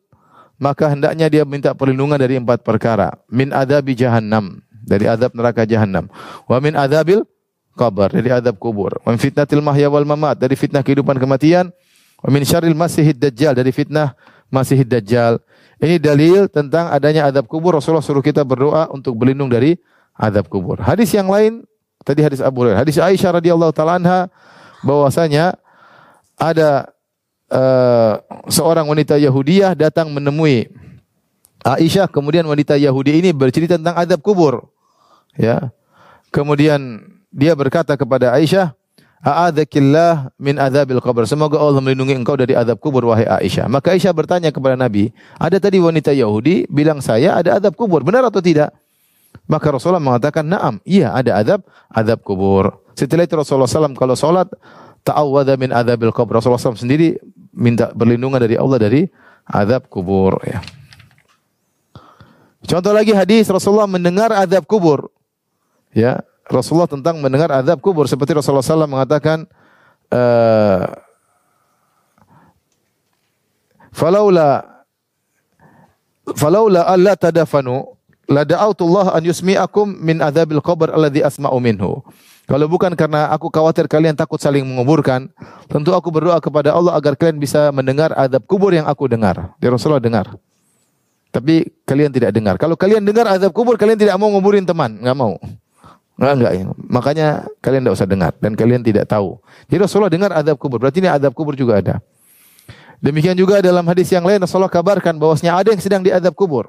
maka 0.63 0.95
hendaknya 0.95 1.27
dia 1.27 1.43
minta 1.43 1.75
perlindungan 1.75 2.15
dari 2.15 2.39
empat 2.39 2.63
perkara. 2.63 3.19
Min 3.27 3.51
adabi 3.51 3.99
jahannam, 3.99 4.63
dari 4.87 5.11
adab 5.11 5.35
neraka 5.35 5.67
jahannam. 5.67 6.07
Wa 6.47 6.63
min 6.63 6.79
adabil 6.79 7.27
kabar, 7.75 8.15
dari 8.15 8.31
adab 8.31 8.55
kubur. 8.55 9.03
Wa 9.03 9.19
fitnatil 9.19 9.67
mahya 9.67 9.91
wal 9.91 10.07
mamat, 10.07 10.39
dari 10.39 10.55
fitnah 10.55 10.87
kehidupan 10.87 11.19
kematian. 11.19 11.75
Wa 12.21 12.29
min 12.29 12.45
syaril 12.45 12.77
masihid 12.77 13.17
dajjal, 13.17 13.57
dari 13.57 13.73
fitnah 13.73 14.13
masihid 14.53 14.89
dajjal. 14.89 15.41
Ini 15.81 15.97
dalil 15.97 16.47
tentang 16.53 16.93
adanya 16.93 17.33
adab 17.33 17.49
kubur. 17.49 17.77
Rasulullah 17.77 18.05
suruh 18.05 18.21
kita 18.21 18.45
berdoa 18.45 18.93
untuk 18.93 19.17
berlindung 19.17 19.49
dari 19.49 19.81
adab 20.13 20.53
kubur. 20.53 20.77
Hadis 20.77 21.09
yang 21.17 21.33
lain 21.33 21.65
Tadi 22.01 22.21
hadis 22.25 22.41
Abu 22.41 22.65
Hurairah. 22.65 22.81
Hadis 22.81 22.97
Aisyah 22.97 23.37
radhiyallahu 23.37 23.73
taala 23.77 24.01
anha 24.01 24.33
bahwasanya 24.81 25.53
ada 26.41 26.97
uh, 27.53 28.25
seorang 28.49 28.89
wanita 28.89 29.21
Yahudiyah 29.21 29.77
datang 29.77 30.09
menemui 30.09 30.73
Aisyah, 31.61 32.09
kemudian 32.09 32.49
wanita 32.49 32.81
Yahudi 32.81 33.21
ini 33.21 33.37
bercerita 33.37 33.77
tentang 33.77 33.93
adab 34.01 34.25
kubur. 34.25 34.73
Ya. 35.37 35.69
Kemudian 36.33 37.05
dia 37.29 37.53
berkata 37.53 37.93
kepada 38.01 38.33
Aisyah, 38.33 38.73
"A'adzakillah 39.21 40.33
min 40.41 40.57
adzabil 40.57 41.01
qabr." 41.01 41.29
Semoga 41.29 41.61
Allah 41.61 41.81
melindungi 41.85 42.17
engkau 42.17 42.37
dari 42.37 42.57
adab 42.57 42.81
kubur 42.81 43.05
wahai 43.09 43.29
Aisyah. 43.29 43.69
Maka 43.69 43.93
Aisyah 43.93 44.13
bertanya 44.17 44.51
kepada 44.51 44.77
Nabi, 44.77 45.13
"Ada 45.37 45.61
tadi 45.61 45.77
wanita 45.81 46.13
Yahudi 46.17 46.69
bilang 46.73 47.05
saya 47.05 47.37
ada 47.37 47.61
adab 47.61 47.77
kubur, 47.77 48.01
benar 48.01 48.25
atau 48.27 48.41
tidak?" 48.41 48.73
Maka 49.47 49.67
Rasulullah 49.71 50.03
mengatakan, 50.03 50.47
"Na'am, 50.47 50.79
iya 50.87 51.11
ada 51.15 51.39
adab, 51.39 51.61
adab 51.91 52.23
kubur." 52.23 52.83
Setelah 52.95 53.27
itu 53.27 53.35
Rasulullah 53.39 53.71
SAW 53.71 53.97
kalau 53.99 54.15
sholat 54.19 54.49
ta'awwadha 55.07 55.57
min 55.57 55.71
adabil 55.73 56.13
kubur. 56.13 56.39
Rasulullah 56.39 56.61
SAW 56.61 56.79
sendiri 56.79 57.17
minta 57.55 57.91
perlindungan 57.91 58.39
dari 58.41 58.57
Allah 58.57 58.79
dari 58.79 59.03
adab 59.49 59.91
kubur 59.91 60.39
ya. 60.47 60.63
Contoh 62.61 62.93
lagi 62.93 63.17
hadis 63.17 63.49
Rasulullah 63.49 63.89
mendengar 63.89 64.31
adab 64.31 64.69
kubur. 64.69 65.11
Ya, 65.91 66.23
Rasulullah 66.51 66.91
tentang 66.91 67.23
mendengar 67.23 67.55
adab 67.55 67.79
kubur 67.79 68.11
seperti 68.11 68.35
Rasulullah 68.35 68.67
SAW 68.67 68.91
mengatakan 68.91 69.47
uh, 70.11 70.83
falaula 73.95 74.83
falaula 76.35 76.91
alla 76.91 77.15
tadafanu 77.15 77.95
la 78.27 78.43
da'autullah 78.43 79.15
an 79.15 79.23
yusmi'akum 79.23 79.95
min 80.03 80.19
adzabil 80.19 80.59
qabr 80.59 80.91
alladhi 80.91 81.23
asma'u 81.23 81.59
minhu. 81.63 82.03
Kalau 82.51 82.67
bukan 82.67 82.99
karena 82.99 83.31
aku 83.31 83.47
khawatir 83.47 83.87
kalian 83.87 84.19
takut 84.19 84.43
saling 84.43 84.67
menguburkan, 84.67 85.31
tentu 85.71 85.95
aku 85.95 86.11
berdoa 86.11 86.43
kepada 86.43 86.75
Allah 86.75 86.99
agar 86.99 87.15
kalian 87.15 87.39
bisa 87.39 87.71
mendengar 87.71 88.11
adab 88.19 88.43
kubur 88.43 88.75
yang 88.75 88.91
aku 88.91 89.07
dengar. 89.07 89.55
Di 89.63 89.71
Rasulullah 89.71 90.03
dengar. 90.03 90.35
Tapi 91.31 91.63
kalian 91.87 92.11
tidak 92.11 92.35
dengar. 92.35 92.59
Kalau 92.59 92.75
kalian 92.75 93.07
dengar 93.07 93.31
adab 93.31 93.55
kubur, 93.55 93.79
kalian 93.79 93.95
tidak 93.95 94.19
mau 94.19 94.27
nguburin 94.35 94.67
teman, 94.67 94.99
enggak 94.99 95.15
mau. 95.15 95.39
Enggak, 96.21 96.35
enggak. 96.37 96.53
Ya. 96.53 96.65
Makanya 96.77 97.27
kalian 97.65 97.81
tidak 97.81 97.97
usah 97.97 98.09
dengar 98.09 98.33
dan 98.37 98.53
kalian 98.53 98.85
tidak 98.85 99.09
tahu. 99.09 99.41
Jadi 99.73 99.81
Rasulullah 99.81 100.13
dengar 100.13 100.31
adab 100.37 100.61
kubur. 100.61 100.77
Berarti 100.77 101.01
ini 101.01 101.09
adab 101.09 101.33
kubur 101.33 101.57
juga 101.57 101.81
ada. 101.81 101.97
Demikian 103.01 103.33
juga 103.33 103.65
dalam 103.65 103.81
hadis 103.89 104.13
yang 104.13 104.29
lain 104.29 104.37
Rasulullah 104.37 104.69
kabarkan 104.69 105.17
bahwasanya 105.17 105.57
ada 105.57 105.73
yang 105.73 105.81
sedang 105.81 106.05
diadab 106.05 106.37
kubur. 106.37 106.69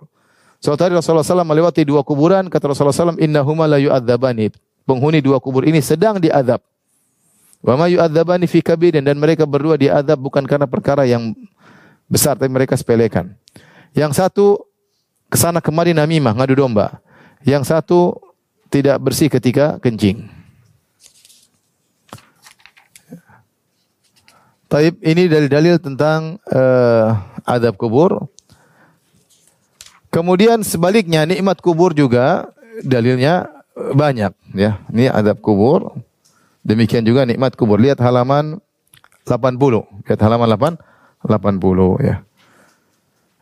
Suatu 0.64 0.80
hari 0.88 0.96
Rasulullah 0.96 1.28
SAW 1.28 1.44
melewati 1.44 1.84
dua 1.84 2.06
kuburan, 2.06 2.48
kata 2.48 2.72
Rasulullah 2.72 2.96
SAW, 2.96 3.20
Innahuma 3.20 3.68
la 3.68 3.82
yu'adzabani. 3.82 4.56
Penghuni 4.88 5.20
dua 5.20 5.44
kubur 5.44 5.68
ini 5.68 5.84
sedang 5.84 6.22
diadab. 6.22 6.64
Wa 7.60 7.76
ma 7.76 7.92
yu'adzabani 7.92 8.48
fi 8.48 8.64
kabirin. 8.64 9.04
Dan 9.04 9.20
mereka 9.20 9.44
berdua 9.44 9.76
diadab 9.76 10.16
bukan 10.16 10.48
karena 10.48 10.70
perkara 10.70 11.04
yang 11.04 11.36
besar, 12.08 12.40
tapi 12.40 12.48
mereka 12.48 12.80
sepelekan. 12.80 13.36
Yang 13.92 14.22
satu 14.22 14.46
ke 15.28 15.36
sana 15.36 15.60
kemari 15.60 15.92
namimah, 15.92 16.38
ngadu 16.40 16.64
domba. 16.64 17.04
Yang 17.44 17.74
satu 17.74 18.31
tidak 18.72 18.98
bersih 19.04 19.28
ketika 19.28 19.78
kencing. 19.84 20.32
Taib 24.72 24.96
ini 25.04 25.28
dalil-dalil 25.28 25.84
tentang 25.84 26.40
uh, 26.48 27.20
adab 27.44 27.76
kubur. 27.76 28.32
Kemudian 30.08 30.64
sebaliknya 30.64 31.28
nikmat 31.28 31.60
kubur 31.60 31.92
juga 31.92 32.48
dalilnya 32.80 33.52
banyak 33.76 34.32
ya. 34.56 34.80
Ini 34.88 35.12
adab 35.12 35.44
kubur. 35.44 35.92
Demikian 36.64 37.04
juga 37.04 37.28
nikmat 37.28 37.60
kubur. 37.60 37.84
Lihat 37.84 38.00
halaman 38.00 38.64
80. 39.28 40.08
Lihat 40.08 40.20
halaman 40.24 40.48
8 40.48 40.80
80 41.28 42.08
ya. 42.08 42.24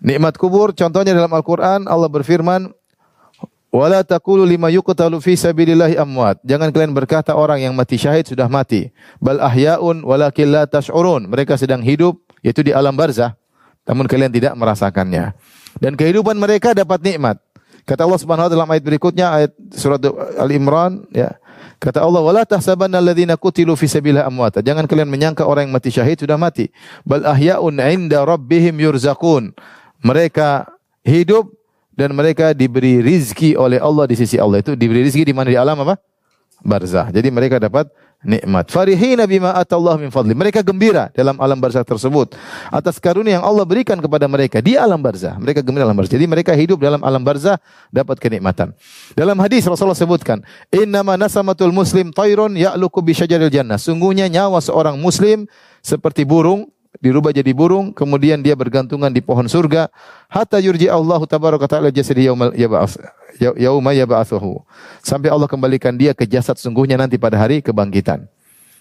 Nikmat 0.01 0.33
kubur 0.39 0.73
contohnya 0.73 1.13
dalam 1.13 1.29
Al-Qur'an 1.29 1.85
Allah 1.85 2.09
berfirman 2.09 2.73
Wala 3.69 4.01
taqulu 4.01 4.49
lima 4.49 4.73
yuqtalu 4.73 5.21
fi 5.21 5.37
sabilillahi 5.37 5.93
amwat. 6.01 6.41
Jangan 6.41 6.73
kalian 6.73 6.89
berkata 6.89 7.37
orang 7.37 7.61
yang 7.61 7.77
mati 7.77 8.01
syahid 8.01 8.25
sudah 8.25 8.49
mati. 8.49 8.89
Bal 9.21 9.37
ahyaun 9.37 10.01
walakin 10.01 10.49
la 10.49 10.65
tash'urun. 10.65 11.29
Mereka 11.29 11.53
sedang 11.53 11.85
hidup 11.85 12.17
yaitu 12.41 12.65
di 12.65 12.73
alam 12.73 12.97
barzah. 12.97 13.37
Namun 13.85 14.09
kalian 14.09 14.33
tidak 14.33 14.57
merasakannya. 14.57 15.37
Dan 15.77 15.93
kehidupan 15.93 16.33
mereka 16.33 16.73
dapat 16.73 16.97
nikmat. 17.05 17.37
Kata 17.85 18.09
Allah 18.09 18.21
Subhanahu 18.21 18.45
wa 18.45 18.49
taala 18.49 18.57
dalam 18.57 18.69
ayat 18.73 18.83
berikutnya 18.85 19.27
ayat 19.33 19.51
surat 19.73 20.01
Al-Imran 20.37 21.05
ya. 21.13 21.37
Kata 21.79 22.03
Allah, 22.03 22.19
"Wala 22.19 22.43
tahsabanna 22.43 22.99
alladziina 22.99 23.39
qutilu 23.39 23.73
fi 23.79 23.87
sabilillahi 23.87 24.27
amwata." 24.27 24.59
Jangan 24.59 24.83
kalian 24.83 25.07
menyangka 25.07 25.47
orang 25.47 25.69
yang 25.69 25.73
mati 25.73 25.89
syahid 25.93 26.19
sudah 26.19 26.35
mati. 26.35 26.73
Bal 27.07 27.23
ahyaun 27.23 27.79
'inda 27.79 28.25
rabbihim 28.25 28.77
yurzaqun. 28.77 29.55
Mereka 30.03 30.67
hidup 31.07 31.58
dan 31.99 32.15
mereka 32.15 32.55
diberi 32.55 33.03
rizki 33.03 33.59
oleh 33.59 33.75
Allah 33.83 34.07
di 34.07 34.15
sisi 34.15 34.39
Allah 34.39 34.63
itu 34.63 34.71
diberi 34.79 35.03
rizki 35.03 35.27
di 35.27 35.35
mana 35.35 35.51
di 35.51 35.59
alam 35.59 35.75
apa? 35.83 35.99
Barzah. 36.63 37.11
Jadi 37.11 37.27
mereka 37.27 37.59
dapat 37.59 37.91
nikmat. 38.23 38.67
Farihina 38.71 39.23
bima 39.27 39.51
atallah 39.55 39.95
min 39.99 40.11
fadli. 40.11 40.35
Mereka 40.35 40.63
gembira 40.63 41.11
dalam 41.11 41.39
alam 41.39 41.59
barzah 41.59 41.83
tersebut 41.83 42.35
atas 42.71 42.99
karunia 42.99 43.39
yang 43.39 43.45
Allah 43.47 43.63
berikan 43.63 43.99
kepada 43.99 44.27
mereka 44.27 44.59
di 44.59 44.79
alam 44.79 44.99
barzah. 44.99 45.35
Mereka 45.39 45.63
gembira 45.63 45.87
dalam 45.87 45.95
barzah. 45.95 46.15
Jadi 46.15 46.27
mereka 46.27 46.51
hidup 46.55 46.79
dalam 46.79 47.03
alam 47.03 47.23
barzah 47.23 47.59
dapat 47.91 48.19
kenikmatan. 48.19 48.75
Dalam 49.15 49.39
hadis 49.39 49.63
Rasulullah 49.67 49.95
sebutkan, 49.95 50.43
"Innama 50.71 51.15
nasamatul 51.15 51.71
muslim 51.71 52.11
tairun 52.11 52.55
ya'luku 52.59 52.99
bi 53.03 53.15
syajaril 53.15 53.51
jannah." 53.51 53.79
Sungguhnya 53.79 54.27
nyawa 54.27 54.59
seorang 54.59 54.99
muslim 54.99 55.47
seperti 55.79 56.27
burung 56.27 56.67
dirubah 56.97 57.29
jadi 57.29 57.53
burung, 57.53 57.93
kemudian 57.93 58.41
dia 58.41 58.57
bergantungan 58.57 59.13
di 59.13 59.21
pohon 59.21 59.45
surga, 59.45 59.93
hatta 60.25 60.57
yurji 60.57 60.89
Allah 60.89 61.21
tabaraka 61.29 61.69
taala 61.69 61.93
jasadi 61.93 62.25
yaumal 62.25 62.49
yab'ats 62.57 62.97
yauma 63.37 63.93
yab'atsuhu. 63.93 64.65
Sampai 65.05 65.29
Allah 65.29 65.45
kembalikan 65.45 65.93
dia 65.93 66.17
ke 66.17 66.25
jasad 66.25 66.57
sungguhnya 66.57 66.97
nanti 66.97 67.21
pada 67.21 67.37
hari 67.37 67.61
kebangkitan. 67.61 68.25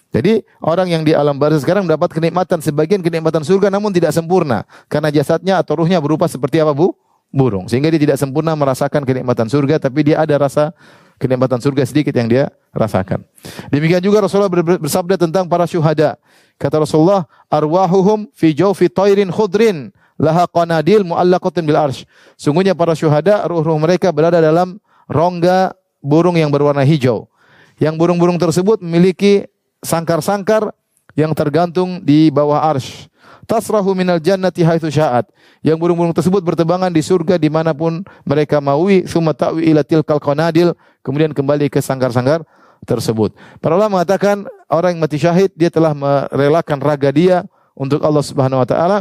Jadi 0.09 0.41
orang 0.65 0.89
yang 0.89 1.05
di 1.05 1.13
alam 1.13 1.37
barzah 1.37 1.61
sekarang 1.61 1.85
mendapat 1.85 2.09
kenikmatan 2.09 2.65
sebagian 2.65 2.97
kenikmatan 3.05 3.45
surga 3.45 3.69
namun 3.69 3.93
tidak 3.93 4.09
sempurna 4.09 4.65
karena 4.89 5.13
jasadnya 5.13 5.61
atau 5.61 5.85
ruhnya 5.85 6.01
berupa 6.01 6.25
seperti 6.25 6.57
apa 6.57 6.73
Bu? 6.73 6.97
Burung. 7.29 7.69
Sehingga 7.69 7.93
dia 7.93 8.01
tidak 8.01 8.17
sempurna 8.17 8.57
merasakan 8.57 9.05
kenikmatan 9.05 9.45
surga 9.45 9.77
tapi 9.77 10.01
dia 10.01 10.17
ada 10.17 10.33
rasa 10.41 10.73
kenikmatan 11.21 11.61
surga 11.61 11.85
sedikit 11.85 12.15
yang 12.17 12.25
dia 12.25 12.49
rasakan. 12.73 13.21
Demikian 13.69 14.01
juga 14.01 14.25
Rasulullah 14.25 14.49
bersabda 14.49 15.13
tentang 15.13 15.45
para 15.45 15.69
syuhada. 15.69 16.17
Kata 16.59 16.83
Rasulullah, 16.83 17.23
arwahuhum 17.47 18.27
fi 18.35 18.51
jawfi 18.51 18.91
tairin 18.91 19.31
khudrin 19.31 19.95
laha 20.19 20.43
qanadil 20.51 21.07
muallaqatin 21.07 21.63
bil 21.63 21.79
arsh. 21.79 22.03
Sungguhnya 22.35 22.75
para 22.75 22.91
syuhada 22.91 23.47
ruh-ruh 23.47 23.79
mereka 23.79 24.11
berada 24.11 24.43
dalam 24.43 24.83
rongga 25.07 25.71
burung 26.03 26.35
yang 26.35 26.51
berwarna 26.51 26.83
hijau. 26.83 27.31
Yang 27.79 27.95
burung-burung 27.95 28.35
tersebut 28.35 28.83
memiliki 28.83 29.47
sangkar-sangkar 29.79 30.75
yang 31.15 31.31
tergantung 31.31 32.03
di 32.03 32.27
bawah 32.27 32.59
arsh. 32.75 33.07
Tasrahu 33.47 33.95
minal 33.95 34.19
jannati 34.19 34.61
haitsu 34.61 34.91
sya'at. 34.91 35.31
Yang 35.63 35.79
burung-burung 35.79 36.13
tersebut 36.13 36.43
bertebangan 36.43 36.91
di 36.91 36.99
surga 36.99 37.39
di 37.39 37.47
mana 37.47 37.71
pun 37.71 38.03
mereka 38.27 38.59
maui. 38.59 39.07
Summa 39.07 39.31
ta'wi 39.31 39.71
ila 39.71 39.81
tilkal 39.81 40.19
qanadil. 40.19 40.75
Kemudian 41.01 41.31
kembali 41.31 41.71
ke 41.71 41.79
sangkar-sangkar 41.79 42.43
tersebut. 42.83 43.35
Para 43.59 43.75
ulama 43.75 43.99
mengatakan 43.99 44.47
orang 44.71 44.95
yang 44.95 45.01
mati 45.03 45.17
syahid 45.19 45.51
dia 45.55 45.71
telah 45.71 45.91
merelakan 45.95 46.79
raga 46.79 47.09
dia 47.11 47.47
untuk 47.75 48.03
Allah 48.03 48.23
Subhanahu 48.23 48.61
wa 48.61 48.67
taala, 48.67 48.99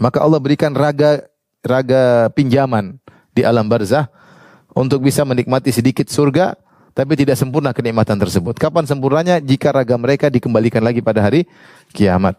maka 0.00 0.20
Allah 0.24 0.40
berikan 0.40 0.72
raga 0.72 1.28
raga 1.60 2.32
pinjaman 2.32 2.96
di 3.36 3.44
alam 3.44 3.68
barzah 3.68 4.08
untuk 4.72 5.04
bisa 5.04 5.26
menikmati 5.28 5.68
sedikit 5.74 6.08
surga 6.08 6.56
tapi 6.90 7.14
tidak 7.14 7.38
sempurna 7.38 7.70
kenikmatan 7.70 8.18
tersebut. 8.18 8.58
Kapan 8.58 8.88
sempurnanya? 8.88 9.38
Jika 9.38 9.70
raga 9.70 9.94
mereka 9.94 10.26
dikembalikan 10.26 10.82
lagi 10.82 10.98
pada 11.04 11.22
hari 11.22 11.46
kiamat. 11.94 12.34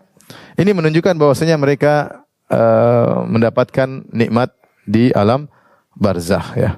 Ini 0.59 0.71
menunjukkan 0.75 1.15
bahwasanya 1.15 1.55
mereka 1.59 2.23
uh, 2.51 3.23
mendapatkan 3.27 4.07
nikmat 4.11 4.51
di 4.83 5.11
alam 5.15 5.47
barzah 5.95 6.45
ya. 6.55 6.71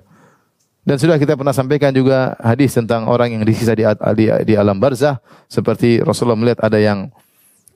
Dan 0.83 0.99
sudah 0.99 1.15
kita 1.15 1.39
pernah 1.39 1.55
sampaikan 1.55 1.95
juga 1.95 2.35
hadis 2.43 2.75
tentang 2.75 3.07
orang 3.07 3.31
yang 3.31 3.43
disiksa 3.47 3.71
di, 3.71 3.87
di, 4.19 4.25
di 4.43 4.53
alam 4.59 4.75
barzah 4.83 5.23
seperti 5.47 6.03
Rasulullah 6.03 6.35
melihat 6.35 6.59
ada 6.59 6.75
yang 6.75 7.07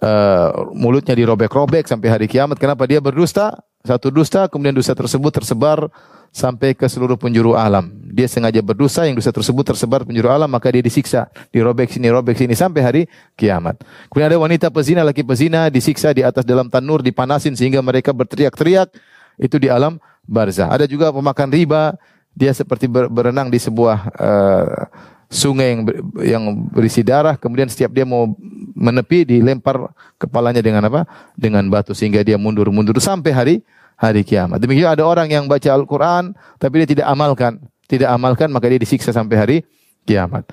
uh, 0.04 0.50
mulutnya 0.76 1.16
dirobek-robek 1.16 1.88
sampai 1.88 2.12
hari 2.12 2.28
kiamat. 2.28 2.60
Kenapa 2.60 2.84
dia 2.84 3.00
berdusta? 3.00 3.64
Satu 3.88 4.12
dusta, 4.12 4.52
kemudian 4.52 4.76
dusta 4.76 4.92
tersebut 4.92 5.32
tersebar 5.32 5.88
sampai 6.36 6.76
ke 6.76 6.84
seluruh 6.92 7.16
penjuru 7.16 7.56
alam. 7.56 7.88
Dia 8.12 8.28
sengaja 8.28 8.60
berdosa, 8.60 9.08
yang 9.08 9.16
dosa 9.16 9.32
tersebut 9.32 9.64
tersebar 9.64 10.04
penjuru 10.04 10.28
alam, 10.28 10.52
maka 10.52 10.68
dia 10.68 10.84
disiksa, 10.84 11.32
dirobek 11.56 11.88
sini, 11.88 12.12
robek 12.12 12.36
sini 12.36 12.52
sampai 12.52 12.82
hari 12.84 13.02
kiamat. 13.40 13.80
Kemudian 14.12 14.36
ada 14.36 14.40
wanita 14.44 14.68
pezina, 14.68 15.08
laki 15.08 15.24
pezina 15.24 15.72
disiksa 15.72 16.12
di 16.12 16.28
atas 16.28 16.44
dalam 16.44 16.68
tanur, 16.68 17.00
dipanasin 17.00 17.56
sehingga 17.56 17.80
mereka 17.80 18.12
berteriak-teriak. 18.12 18.92
Itu 19.40 19.62
di 19.62 19.70
alam 19.72 20.02
barzah. 20.26 20.68
Ada 20.68 20.90
juga 20.90 21.14
pemakan 21.14 21.48
riba, 21.54 21.96
dia 22.38 22.54
seperti 22.54 22.86
berenang 22.86 23.50
di 23.50 23.58
sebuah 23.58 24.14
uh, 24.14 24.86
sungai 25.26 25.74
yang 25.74 25.82
yang 26.22 26.44
berisi 26.70 27.02
darah. 27.02 27.34
Kemudian 27.34 27.66
setiap 27.66 27.90
dia 27.90 28.06
mau 28.06 28.30
menepi 28.78 29.26
dilempar 29.26 29.90
kepalanya 30.22 30.62
dengan 30.62 30.86
apa? 30.86 31.10
Dengan 31.34 31.66
batu 31.66 31.98
sehingga 31.98 32.22
dia 32.22 32.38
mundur-mundur 32.38 32.94
sampai 33.02 33.32
hari 33.34 33.56
hari 33.98 34.22
kiamat. 34.22 34.62
Demikian 34.62 34.94
ada 34.94 35.02
orang 35.02 35.34
yang 35.34 35.50
baca 35.50 35.74
Al-Qur'an 35.74 36.38
tapi 36.62 36.86
dia 36.86 36.90
tidak 36.94 37.08
amalkan. 37.10 37.58
Tidak 37.90 38.06
amalkan 38.06 38.54
maka 38.54 38.70
dia 38.70 38.78
disiksa 38.78 39.10
sampai 39.10 39.36
hari 39.36 39.58
kiamat. 40.06 40.46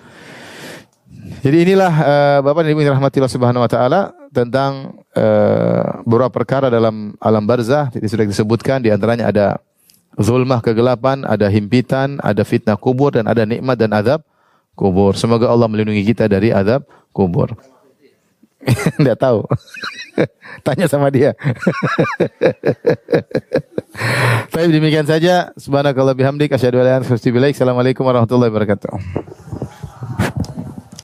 Jadi 1.44 1.56
inilah 1.68 1.92
uh, 1.92 2.38
Bapak 2.40 2.64
dan 2.64 2.72
Ibu 2.72 2.80
yang 2.84 2.96
rahmatillah 2.96 3.32
subhanahu 3.32 3.64
wa 3.64 3.70
taala 3.70 4.12
tentang 4.32 4.96
uh, 5.12 6.00
beberapa 6.04 6.32
perkara 6.32 6.72
dalam 6.72 7.12
alam 7.20 7.44
barzah. 7.44 7.92
Jadi 7.92 8.06
sudah 8.08 8.24
disebutkan 8.24 8.80
di 8.80 8.88
antaranya 8.88 9.28
ada 9.28 9.46
zulmah 10.18 10.62
kegelapan, 10.62 11.24
ada 11.26 11.48
himpitan, 11.50 12.18
ada 12.22 12.44
fitnah 12.46 12.76
kubur 12.78 13.10
dan 13.14 13.26
ada 13.26 13.46
nikmat 13.46 13.78
dan 13.78 13.92
azab 13.94 14.22
kubur. 14.78 15.14
Semoga 15.18 15.48
Allah 15.50 15.68
melindungi 15.70 16.04
kita 16.06 16.28
dari 16.30 16.50
azab 16.50 16.84
kubur. 17.14 17.54
Tidak 18.98 19.18
tahu. 19.18 19.44
Tanya 20.66 20.88
sama 20.88 21.10
dia. 21.12 21.34
Baik 24.54 24.70
demikian 24.72 25.06
saja. 25.06 25.52
Subhanakallah 25.58 26.14
bihamdik 26.16 26.52
asyhadu 26.54 26.78
an 26.80 26.86
la 26.86 26.90
ilaha 27.02 27.14
illa 27.14 27.46
anta 27.46 27.52
Assalamualaikum 27.52 28.06
warahmatullahi 28.06 28.50
wabarakatuh. 28.50 28.90